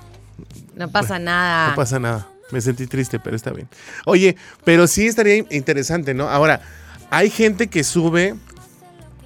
No 0.75 0.89
pasa 0.91 1.17
nada. 1.17 1.69
No 1.69 1.75
pasa 1.75 1.97
nada. 1.99 2.27
Me 2.51 2.61
sentí 2.61 2.85
triste, 2.85 3.19
pero 3.19 3.35
está 3.35 3.49
bien. 3.49 3.67
Oye, 4.05 4.35
pero 4.63 4.85
sí 4.85 5.07
estaría 5.07 5.37
in- 5.37 5.47
interesante, 5.49 6.13
¿no? 6.13 6.29
Ahora, 6.29 6.61
hay 7.09 7.31
gente 7.31 7.65
que 7.67 7.83
sube, 7.83 8.35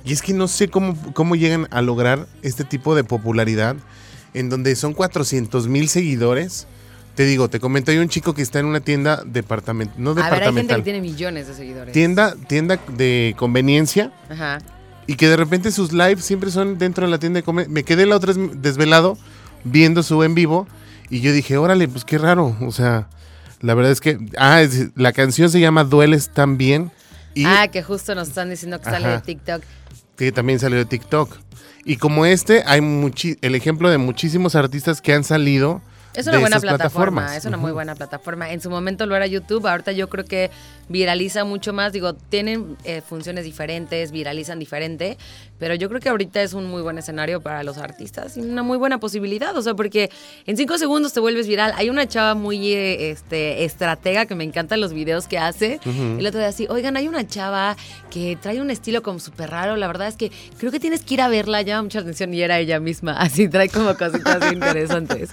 y 0.05 0.13
es 0.13 0.21
que 0.21 0.31
no 0.33 0.47
sé 0.47 0.69
cómo, 0.69 0.95
cómo 1.13 1.35
llegan 1.35 1.67
a 1.71 1.81
lograr 1.81 2.25
este 2.41 2.63
tipo 2.63 2.95
de 2.95 3.03
popularidad, 3.03 3.75
en 4.33 4.49
donde 4.49 4.77
son 4.77 4.93
400 4.93 5.67
mil 5.67 5.89
seguidores. 5.89 6.67
Te 7.19 7.25
digo, 7.25 7.49
te 7.49 7.59
comento, 7.59 7.91
hay 7.91 7.97
un 7.97 8.07
chico 8.07 8.33
que 8.33 8.41
está 8.41 8.59
en 8.59 8.65
una 8.65 8.79
tienda 8.79 9.21
departamental, 9.25 9.93
no 10.01 10.11
A 10.11 10.29
ver, 10.29 10.41
hay 10.43 10.53
gente 10.53 10.73
que 10.73 10.81
tiene 10.83 11.01
millones 11.01 11.49
de 11.49 11.53
seguidores. 11.53 11.91
tienda, 11.91 12.33
tienda 12.47 12.79
de 12.95 13.35
conveniencia, 13.37 14.13
Ajá. 14.29 14.59
y 15.05 15.15
que 15.15 15.27
de 15.27 15.35
repente 15.35 15.69
sus 15.73 15.91
lives 15.91 16.23
siempre 16.23 16.49
son 16.49 16.77
dentro 16.77 17.05
de 17.05 17.11
la 17.11 17.19
tienda 17.19 17.39
de 17.39 17.43
comer. 17.43 17.67
Me 17.67 17.83
quedé 17.83 18.05
la 18.05 18.15
otra 18.15 18.31
vez 18.31 18.61
desvelado 18.61 19.17
viendo 19.65 20.01
su 20.01 20.23
en 20.23 20.33
vivo 20.33 20.65
y 21.09 21.19
yo 21.19 21.33
dije, 21.33 21.57
órale, 21.57 21.89
pues 21.89 22.05
qué 22.05 22.17
raro. 22.17 22.55
O 22.61 22.71
sea, 22.71 23.09
la 23.59 23.73
verdad 23.73 23.91
es 23.91 23.99
que, 23.99 24.17
ah, 24.37 24.61
es- 24.61 24.91
la 24.95 25.11
canción 25.11 25.49
se 25.49 25.59
llama 25.59 25.83
Dueles 25.83 26.29
también 26.29 26.89
y 27.33 27.43
Ah, 27.43 27.67
que 27.67 27.83
justo 27.83 28.15
nos 28.15 28.29
están 28.29 28.49
diciendo 28.49 28.79
que 28.79 28.85
sale 28.89 29.09
de. 29.09 29.19
TikTok. 29.19 29.61
que 30.15 30.31
también 30.31 30.57
salió 30.59 30.77
de 30.77 30.85
TikTok. 30.85 31.35
Y 31.83 31.97
como 31.97 32.25
este, 32.25 32.63
hay 32.65 32.79
el 33.41 33.55
ejemplo 33.55 33.89
de 33.89 33.97
muchísimos 33.97 34.55
artistas 34.55 35.01
que 35.01 35.11
han 35.13 35.25
salido. 35.25 35.81
Es 36.19 36.27
una 36.27 36.35
de 36.35 36.41
buena 36.41 36.57
esas 36.57 36.69
plataforma, 36.69 37.37
es 37.37 37.45
una 37.45 37.57
muy 37.57 37.71
buena 37.71 37.95
plataforma. 37.95 38.51
En 38.51 38.61
su 38.61 38.69
momento 38.69 39.05
lo 39.05 39.15
era 39.15 39.25
YouTube, 39.25 39.65
ahorita 39.65 39.93
yo 39.93 40.09
creo 40.09 40.25
que 40.25 40.51
viraliza 40.89 41.45
mucho 41.45 41.71
más. 41.71 41.93
Digo, 41.93 42.13
tienen 42.13 42.75
eh, 42.83 43.01
funciones 43.01 43.45
diferentes, 43.45 44.11
viralizan 44.11 44.59
diferente, 44.59 45.17
pero 45.59 45.75
yo 45.75 45.87
creo 45.87 46.01
que 46.01 46.09
ahorita 46.09 46.41
es 46.41 46.53
un 46.53 46.65
muy 46.65 46.81
buen 46.81 46.97
escenario 46.97 47.41
para 47.41 47.63
los 47.63 47.77
artistas 47.77 48.35
y 48.37 48.41
una 48.41 48.63
muy 48.63 48.77
buena 48.77 48.99
posibilidad. 48.99 49.55
O 49.55 49.61
sea, 49.61 49.75
porque 49.75 50.09
en 50.45 50.57
cinco 50.57 50.77
segundos 50.77 51.13
te 51.13 51.19
vuelves 51.19 51.47
viral. 51.47 51.73
Hay 51.77 51.89
una 51.89 52.07
chava 52.07 52.35
muy 52.35 52.73
eh, 52.73 53.11
este, 53.11 53.63
estratega 53.63 54.25
que 54.25 54.35
me 54.35 54.43
encantan 54.43 54.81
los 54.81 54.93
videos 54.93 55.27
que 55.27 55.37
hace. 55.37 55.79
Ujú. 55.85 56.19
El 56.19 56.27
otro 56.27 56.39
día 56.39 56.49
así, 56.49 56.67
oigan, 56.69 56.97
hay 56.97 57.07
una 57.07 57.25
chava 57.25 57.77
que 58.09 58.37
trae 58.41 58.59
un 58.59 58.71
estilo 58.71 59.01
como 59.03 59.19
súper 59.19 59.51
raro. 59.51 59.77
La 59.77 59.87
verdad 59.87 60.07
es 60.07 60.15
que 60.15 60.31
creo 60.57 60.71
que 60.71 60.79
tienes 60.79 61.03
que 61.03 61.13
ir 61.13 61.21
a 61.21 61.27
verla, 61.29 61.61
llama 61.61 61.83
mucha 61.83 61.99
atención 61.99 62.33
y 62.33 62.41
era 62.41 62.59
ella 62.59 62.79
misma. 62.79 63.13
Así 63.19 63.47
trae 63.47 63.69
como 63.69 63.95
cositas 63.95 64.51
interesantes. 64.51 65.29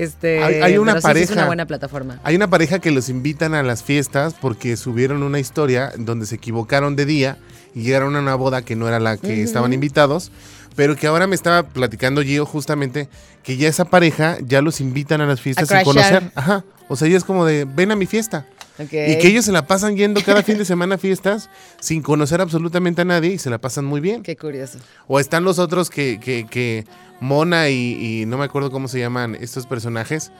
Este, 0.00 0.42
Hay, 0.42 0.54
hay 0.56 0.78
una 0.78 0.96
sí, 0.96 1.02
pareja. 1.02 1.24
es 1.24 1.30
una 1.30 1.46
buena 1.46 1.66
plataforma. 1.66 2.20
Hay 2.24 2.36
una 2.36 2.48
pareja 2.48 2.78
que 2.78 2.90
los 2.90 3.08
invitan 3.08 3.54
a 3.54 3.62
las 3.62 3.82
fiestas 3.82 4.34
porque 4.34 4.76
subieron 4.76 5.22
una 5.22 5.38
historia 5.38 5.92
donde 5.96 6.26
se 6.26 6.36
equivocaron 6.36 6.96
de 6.96 7.04
día 7.04 7.38
y 7.74 7.82
llegaron 7.82 8.16
a 8.16 8.20
una 8.20 8.34
boda 8.34 8.62
que 8.62 8.76
no 8.76 8.88
era 8.88 9.00
la 9.00 9.16
que 9.16 9.42
estaban 9.42 9.72
invitados, 9.72 10.30
pero 10.76 10.96
que 10.96 11.06
ahora 11.06 11.26
me 11.26 11.34
estaba 11.34 11.64
platicando 11.64 12.22
Gio 12.22 12.46
justamente 12.46 13.08
que 13.42 13.56
ya 13.56 13.68
esa 13.68 13.84
pareja 13.84 14.38
ya 14.40 14.62
los 14.62 14.80
invitan 14.80 15.20
a 15.20 15.26
las 15.26 15.40
fiestas 15.40 15.68
sin 15.68 15.78
crashear. 15.78 16.20
conocer. 16.20 16.32
Ajá. 16.34 16.64
O 16.88 16.96
sea, 16.96 17.08
ya 17.08 17.16
es 17.16 17.24
como 17.24 17.44
de, 17.44 17.64
ven 17.64 17.90
a 17.90 17.96
mi 17.96 18.06
fiesta. 18.06 18.46
Y 18.78 18.86
que 18.86 19.28
ellos 19.28 19.44
se 19.44 19.52
la 19.52 19.66
pasan 19.66 19.96
yendo 19.96 20.22
cada 20.22 20.42
fin 20.42 20.58
de 20.58 20.64
semana 20.64 20.96
a 20.96 20.98
fiestas 20.98 21.50
sin 21.80 22.02
conocer 22.02 22.40
absolutamente 22.40 23.02
a 23.02 23.04
nadie 23.04 23.32
y 23.32 23.38
se 23.38 23.50
la 23.50 23.58
pasan 23.58 23.84
muy 23.84 24.00
bien. 24.00 24.22
Qué 24.22 24.36
curioso. 24.36 24.78
O 25.06 25.18
están 25.18 25.44
los 25.44 25.58
otros 25.58 25.90
que, 25.90 26.20
que, 26.20 26.46
que 26.48 26.84
Mona 27.20 27.68
y, 27.70 28.20
y 28.22 28.26
no 28.26 28.38
me 28.38 28.44
acuerdo 28.44 28.70
cómo 28.70 28.88
se 28.88 29.00
llaman 29.00 29.36
estos 29.40 29.66
personajes, 29.66 30.30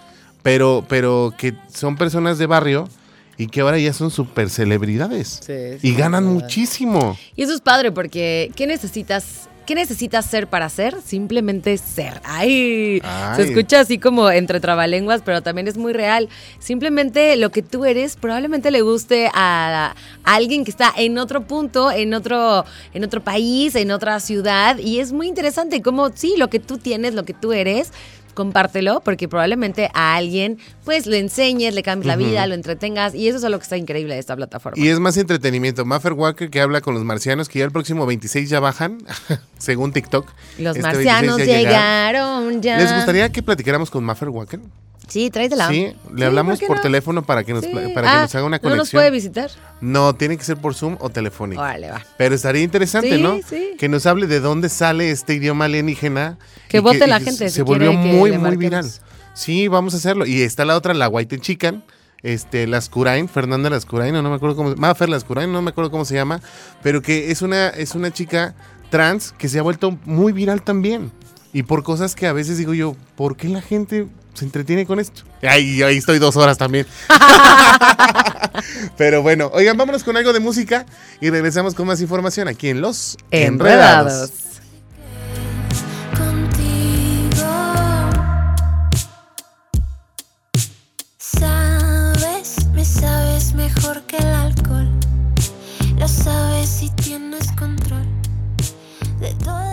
pero, 0.42 0.84
pero 0.88 1.34
que 1.36 1.54
son 1.72 1.96
personas 1.96 2.38
de 2.38 2.46
barrio 2.46 2.88
y 3.36 3.46
que 3.46 3.60
ahora 3.60 3.78
ya 3.78 3.92
son 3.92 4.10
super 4.10 4.50
celebridades. 4.50 5.40
Sí, 5.44 5.78
y 5.82 5.94
ganan 5.94 6.24
verdad. 6.24 6.40
muchísimo. 6.40 7.16
Y 7.36 7.42
eso 7.44 7.54
es 7.54 7.60
padre 7.60 7.92
porque 7.92 8.50
¿qué 8.56 8.66
necesitas 8.66 9.48
¿Qué 9.68 9.74
necesitas 9.74 10.24
ser 10.24 10.46
para 10.46 10.70
ser? 10.70 10.96
Simplemente 11.02 11.76
ser. 11.76 12.22
¡Ay! 12.24 13.02
Ay. 13.04 13.36
Se 13.36 13.42
escucha 13.42 13.80
así 13.80 13.98
como 13.98 14.30
entre 14.30 14.60
trabalenguas, 14.60 15.20
pero 15.22 15.42
también 15.42 15.68
es 15.68 15.76
muy 15.76 15.92
real. 15.92 16.30
Simplemente 16.58 17.36
lo 17.36 17.50
que 17.50 17.62
tú 17.62 17.84
eres 17.84 18.16
probablemente 18.16 18.70
le 18.70 18.80
guste 18.80 19.28
a, 19.34 19.94
a 20.24 20.34
alguien 20.34 20.64
que 20.64 20.70
está 20.70 20.90
en 20.96 21.18
otro 21.18 21.46
punto, 21.46 21.90
en 21.92 22.14
otro, 22.14 22.64
en 22.94 23.04
otro 23.04 23.22
país, 23.22 23.74
en 23.74 23.90
otra 23.90 24.20
ciudad. 24.20 24.78
Y 24.78 25.00
es 25.00 25.12
muy 25.12 25.26
interesante 25.28 25.82
cómo, 25.82 26.12
sí, 26.14 26.36
lo 26.38 26.48
que 26.48 26.60
tú 26.60 26.78
tienes, 26.78 27.12
lo 27.12 27.26
que 27.26 27.34
tú 27.34 27.52
eres, 27.52 27.92
compártelo, 28.38 29.00
porque 29.00 29.26
probablemente 29.26 29.90
a 29.94 30.14
alguien, 30.14 30.58
pues, 30.84 31.06
le 31.06 31.18
enseñes, 31.18 31.74
le 31.74 31.82
cambies 31.82 32.06
la 32.06 32.14
vida, 32.14 32.46
lo 32.46 32.54
entretengas. 32.54 33.12
Y 33.12 33.26
eso 33.26 33.38
es 33.38 33.42
lo 33.42 33.58
que 33.58 33.64
está 33.64 33.76
increíble 33.76 34.14
de 34.14 34.20
esta 34.20 34.36
plataforma. 34.36 34.80
Y 34.80 34.86
es 34.86 35.00
más 35.00 35.16
entretenimiento. 35.16 35.84
Maffer 35.84 36.12
Walker 36.12 36.48
que 36.48 36.60
habla 36.60 36.80
con 36.80 36.94
los 36.94 37.02
marcianos, 37.02 37.48
que 37.48 37.58
ya 37.58 37.64
el 37.64 37.72
próximo 37.72 38.06
26 38.06 38.48
ya 38.48 38.60
bajan, 38.60 38.98
según 39.58 39.92
TikTok. 39.92 40.24
Los 40.60 40.76
Este 40.76 40.82
marcianos 40.82 41.38
26 41.38 41.48
ya 41.48 41.68
llegaron 41.68 42.62
ya. 42.62 42.78
¿Les 42.78 42.94
gustaría 42.94 43.28
que 43.32 43.42
platicáramos 43.42 43.90
con 43.90 44.04
Maffer 44.04 44.28
Walker? 44.28 44.60
Sí, 45.06 45.30
tráetela. 45.30 45.68
Sí, 45.68 45.94
le 46.14 46.26
hablamos 46.26 46.54
¿por 46.54 46.58
qué 46.60 46.66
por 46.66 46.76
no? 46.76 46.82
teléfono 46.82 47.22
para 47.22 47.44
que 47.44 47.54
nos, 47.54 47.64
Sí. 47.64 47.70
para 47.72 47.86
que 48.06 48.16
Ah, 48.16 48.22
nos 48.22 48.34
haga 48.34 48.44
una 48.44 48.58
¿No 48.62 48.68
nos 48.70 48.76
conexión. 48.76 49.00
puede 49.00 49.10
visitar? 49.10 49.50
No, 49.80 50.14
tiene 50.14 50.36
que 50.36 50.44
ser 50.44 50.56
por 50.58 50.74
Zoom 50.74 50.96
o 51.00 51.08
telefónico. 51.08 51.62
Órale, 51.62 51.90
va. 51.90 52.04
Pero 52.18 52.34
estaría 52.34 52.62
interesante, 52.62 53.16
Sí, 53.16 53.22
¿no? 53.22 53.38
sí. 53.48 53.70
Que 53.78 53.88
nos 53.88 54.04
hable 54.06 54.26
de 54.26 54.40
dónde 54.40 54.68
sale 54.68 55.10
este 55.10 55.34
idioma 55.34 55.64
alienígena. 55.66 56.36
Que 56.68 56.80
vote 56.80 57.06
la 57.06 57.20
gente, 57.20 57.48
Se 57.48 57.50
si 57.50 57.62
volvió 57.62 57.92
muy, 57.92 58.32
muy 58.36 58.56
viral. 58.56 58.90
Sí, 59.34 59.68
vamos 59.68 59.94
a 59.94 59.98
hacerlo. 59.98 60.26
Y 60.26 60.42
está 60.42 60.64
la 60.64 60.76
otra, 60.76 60.92
la 60.94 61.08
White 61.08 61.38
Chican. 61.38 61.84
Este, 62.22 62.66
Lascurain, 62.66 63.28
Fernanda 63.28 63.70
Lascurain, 63.70 64.12
no, 64.12 64.22
no 64.22 64.30
me 64.30 64.34
acuerdo 64.34 64.56
cómo, 64.56 64.74
Mafer 64.74 65.08
Lascurain, 65.08 65.52
no 65.52 65.62
me 65.62 65.70
acuerdo 65.70 65.92
cómo 65.92 66.04
se 66.04 66.16
llama, 66.16 66.40
pero 66.82 67.00
que 67.00 67.30
es 67.30 67.42
una, 67.42 67.68
es 67.68 67.94
una 67.94 68.10
chica 68.10 68.56
trans 68.90 69.30
que 69.38 69.48
se 69.48 69.60
ha 69.60 69.62
vuelto 69.62 69.96
muy 70.04 70.32
viral 70.32 70.62
también. 70.62 71.12
Y 71.52 71.62
por 71.62 71.84
cosas 71.84 72.16
que 72.16 72.26
a 72.26 72.32
veces 72.32 72.58
digo 72.58 72.74
yo, 72.74 72.96
¿por 73.16 73.36
qué 73.36 73.48
la 73.48 73.60
gente 73.62 74.08
se 74.38 74.44
entretiene 74.44 74.86
con 74.86 75.00
esto? 75.00 75.22
Ahí, 75.42 75.82
ahí 75.82 75.96
estoy 75.96 76.18
dos 76.18 76.36
horas 76.36 76.56
también. 76.58 76.86
Pero 78.96 79.22
bueno, 79.22 79.50
oigan, 79.52 79.76
vámonos 79.76 80.02
con 80.04 80.16
algo 80.16 80.32
de 80.32 80.40
música 80.40 80.86
y 81.20 81.30
regresamos 81.30 81.74
con 81.74 81.86
más 81.86 82.00
información 82.00 82.48
aquí 82.48 82.68
en 82.68 82.80
Los 82.80 83.16
Enredados. 83.30 84.30
contigo. 86.16 87.46
Sabes, 91.18 92.66
me 92.72 92.84
sabes 92.84 93.54
mejor 93.54 94.02
que 94.02 94.16
el 94.16 94.26
alcohol. 94.26 94.88
Lo 95.96 96.08
sabes 96.08 96.82
y 96.82 96.90
tienes 96.90 97.50
control 97.52 98.06
de 99.20 99.34
toda 99.44 99.67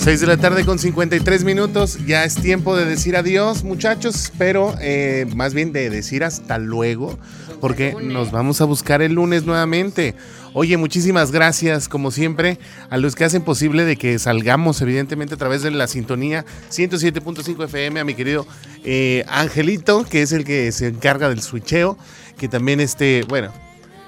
6 0.00 0.18
de 0.18 0.26
la 0.26 0.38
tarde 0.38 0.64
con 0.64 0.78
53 0.78 1.44
minutos, 1.44 1.98
ya 2.06 2.24
es 2.24 2.36
tiempo 2.36 2.74
de 2.74 2.86
decir 2.86 3.16
adiós 3.16 3.64
muchachos, 3.64 4.32
pero 4.38 4.74
eh, 4.80 5.26
más 5.36 5.52
bien 5.52 5.72
de 5.72 5.90
decir 5.90 6.24
hasta 6.24 6.56
luego, 6.56 7.18
porque 7.60 7.94
nos 8.02 8.30
vamos 8.30 8.62
a 8.62 8.64
buscar 8.64 9.02
el 9.02 9.12
lunes 9.12 9.44
nuevamente. 9.44 10.14
Oye, 10.54 10.78
muchísimas 10.78 11.32
gracias 11.32 11.86
como 11.86 12.10
siempre 12.10 12.58
a 12.88 12.96
los 12.96 13.14
que 13.14 13.24
hacen 13.24 13.42
posible 13.42 13.84
de 13.84 13.96
que 13.96 14.18
salgamos 14.18 14.80
evidentemente 14.80 15.34
a 15.34 15.36
través 15.36 15.60
de 15.60 15.70
la 15.70 15.86
sintonía 15.86 16.46
107.5 16.70 17.62
FM, 17.66 18.00
a 18.00 18.04
mi 18.04 18.14
querido 18.14 18.46
eh, 18.82 19.26
Angelito, 19.28 20.04
que 20.04 20.22
es 20.22 20.32
el 20.32 20.44
que 20.44 20.72
se 20.72 20.88
encarga 20.88 21.28
del 21.28 21.42
switcheo, 21.42 21.98
que 22.38 22.48
también 22.48 22.80
este, 22.80 23.24
bueno, 23.28 23.52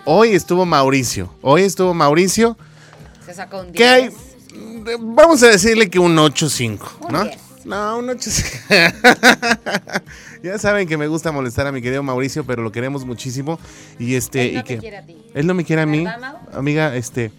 hoy 0.06 0.30
estuvo 0.30 0.64
Mauricio, 0.64 1.34
hoy 1.42 1.64
estuvo 1.64 1.92
Mauricio. 1.92 2.56
Se 3.26 3.34
sacó 3.34 3.60
un 3.60 3.72
¿Qué 3.72 3.86
hay? 3.86 4.10
10. 4.84 4.98
Vamos 5.00 5.42
a 5.42 5.48
decirle 5.48 5.88
que 5.90 5.98
un 5.98 6.16
8-5, 6.16 7.10
¿no? 7.10 7.24
10. 7.24 7.38
No, 7.64 7.98
un 7.98 8.08
8-5. 8.08 10.02
ya 10.42 10.58
saben 10.58 10.88
que 10.88 10.96
me 10.96 11.06
gusta 11.06 11.30
molestar 11.32 11.66
a 11.66 11.72
mi 11.72 11.80
querido 11.80 12.02
Mauricio, 12.02 12.44
pero 12.44 12.62
lo 12.62 12.72
queremos 12.72 13.04
muchísimo. 13.04 13.58
Y 13.98 14.14
este. 14.14 14.48
Él 14.48 14.54
no 14.54 14.60
y 14.60 14.64
que, 14.64 14.78
quiere 14.78 14.96
a 14.96 15.06
ti. 15.06 15.16
Él 15.34 15.46
no 15.46 15.54
me 15.54 15.64
quiere 15.64 15.82
a 15.82 15.86
mí. 15.86 16.04
Amiga, 16.52 16.96
este. 16.96 17.30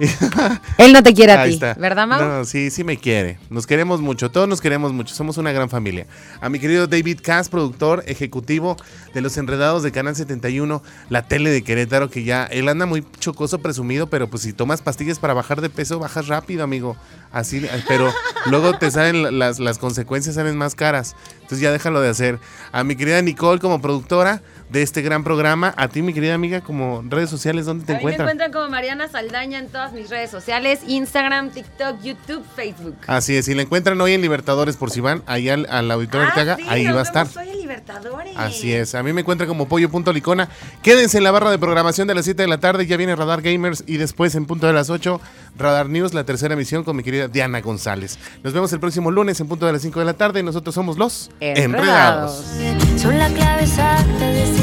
Él 0.78 0.92
no 0.92 1.02
te 1.02 1.12
quiere 1.14 1.32
a 1.32 1.42
Ahí 1.42 1.50
ti, 1.50 1.54
está. 1.54 1.74
¿verdad, 1.74 2.06
Mau? 2.06 2.20
No, 2.20 2.44
sí, 2.44 2.70
sí 2.70 2.84
me 2.84 2.96
quiere. 2.96 3.38
Nos 3.50 3.66
queremos 3.66 4.00
mucho, 4.00 4.30
todos 4.30 4.48
nos 4.48 4.60
queremos 4.60 4.92
mucho, 4.92 5.14
somos 5.14 5.36
una 5.38 5.52
gran 5.52 5.68
familia. 5.68 6.06
A 6.40 6.48
mi 6.48 6.58
querido 6.58 6.86
David 6.86 7.20
Cass, 7.22 7.48
productor 7.48 8.02
ejecutivo 8.06 8.76
de 9.12 9.20
Los 9.20 9.36
Enredados 9.36 9.82
de 9.82 9.92
Canal 9.92 10.16
71, 10.16 10.82
la 11.10 11.22
tele 11.28 11.50
de 11.50 11.62
Querétaro, 11.62 12.08
que 12.10 12.24
ya 12.24 12.44
él 12.46 12.68
anda 12.68 12.86
muy 12.86 13.04
chocoso, 13.18 13.58
presumido, 13.60 14.08
pero 14.08 14.28
pues 14.28 14.42
si 14.42 14.52
tomas 14.52 14.80
pastillas 14.82 15.18
para 15.18 15.34
bajar 15.34 15.60
de 15.60 15.68
peso, 15.70 15.98
bajas 15.98 16.28
rápido, 16.28 16.64
amigo. 16.64 16.96
Así, 17.32 17.64
pero 17.86 18.12
luego 18.46 18.76
te 18.78 18.90
salen 18.90 19.22
la- 19.22 19.30
las, 19.30 19.60
las 19.60 19.78
consecuencias, 19.78 20.34
salen 20.34 20.56
más 20.56 20.74
caras. 20.74 21.14
Entonces 21.34 21.60
ya 21.60 21.70
déjalo 21.72 22.00
de 22.00 22.08
hacer. 22.08 22.38
A 22.72 22.82
mi 22.84 22.96
querida 22.96 23.20
Nicole 23.22 23.60
como 23.60 23.80
productora 23.80 24.42
de 24.70 24.82
este 24.82 25.02
gran 25.02 25.24
programa, 25.24 25.74
a 25.76 25.88
ti 25.88 26.00
mi 26.02 26.12
querida 26.14 26.34
amiga 26.34 26.60
como 26.60 27.02
redes 27.08 27.28
sociales, 27.28 27.66
¿dónde 27.66 27.84
te 27.84 27.92
A 27.92 27.96
mí 27.96 28.04
me 28.04 28.10
encuentran? 28.12 28.28
encuentran 28.28 28.52
como 28.52 28.68
Mariana 28.70 29.08
Saldaña 29.08 29.58
en 29.58 29.68
todas 29.68 29.92
mis 29.92 30.08
redes 30.10 30.30
sociales, 30.30 30.80
Instagram, 30.86 31.50
TikTok, 31.50 32.00
YouTube, 32.02 32.44
Facebook. 32.54 32.96
Así 33.06 33.36
es, 33.36 33.46
si 33.46 33.54
la 33.54 33.62
encuentran 33.62 34.00
hoy 34.00 34.12
en 34.14 34.20
Libertadores 34.22 34.76
por 34.76 34.90
si 34.90 35.00
van 35.00 35.22
ahí 35.26 35.48
al, 35.48 35.66
al 35.70 35.90
auditorio 35.90 36.26
Ah, 36.26 36.28
Arteaga, 36.28 36.56
sí, 36.56 36.62
ahí 36.68 36.84
nos 36.84 36.96
va 36.96 37.00
a 37.00 37.02
estar. 37.02 37.26
hoy 37.36 37.48
en 37.50 37.58
Libertadores. 37.60 38.32
Así 38.36 38.72
es, 38.72 38.94
a 38.94 39.02
mí 39.02 39.12
me 39.12 39.22
encuentra 39.22 39.46
como 39.46 39.66
pollo.licona. 39.68 40.48
Quédense 40.82 41.18
en 41.18 41.24
la 41.24 41.30
barra 41.32 41.50
de 41.50 41.58
programación 41.58 42.06
de 42.06 42.14
las 42.14 42.24
7 42.24 42.42
de 42.42 42.48
la 42.48 42.58
tarde, 42.58 42.86
ya 42.86 42.96
viene 42.96 43.16
Radar 43.16 43.42
Gamers 43.42 43.82
y 43.86 43.96
después 43.96 44.34
en 44.36 44.46
punto 44.46 44.66
de 44.68 44.72
las 44.72 44.88
8, 44.90 45.20
Radar 45.58 45.88
News, 45.88 46.14
la 46.14 46.24
tercera 46.24 46.54
emisión 46.54 46.84
con 46.84 46.94
mi 46.96 47.02
querida 47.02 47.26
Diana 47.28 47.60
González. 47.60 48.18
Nos 48.44 48.52
vemos 48.52 48.72
el 48.72 48.78
próximo 48.80 49.10
lunes 49.10 49.40
en 49.40 49.48
punto 49.48 49.66
de 49.66 49.72
las 49.72 49.82
5 49.82 49.98
de 49.98 50.04
la 50.06 50.14
tarde 50.14 50.40
y 50.40 50.42
nosotros 50.44 50.74
somos 50.74 50.96
los 50.96 51.30
Enredados. 51.40 52.44
Enredados. 52.54 53.00
Son 53.02 53.18
la 53.18 53.28
clave 53.30 53.62
exacta 53.64 54.30
de 54.30 54.44
que 54.44 54.59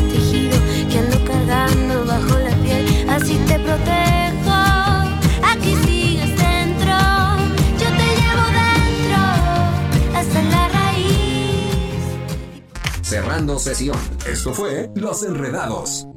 bajo 2.06 2.38
la 2.40 2.56
piel. 2.64 3.10
Así 3.10 3.38
te 3.48 3.60
protejo. 3.60 4.58
Aquí 5.44 5.76
sigues 5.86 6.38
dentro. 6.38 6.96
Yo 7.80 7.90
te 8.00 8.08
llevo 8.20 8.46
dentro. 8.62 9.20
Hasta 10.18 10.42
la 10.44 10.68
raíz. 10.70 12.02
Cerrando 13.02 13.60
sesión. 13.60 13.98
Esto 14.26 14.54
fue 14.54 14.92
Los 14.96 15.24
Enredados. 15.24 16.08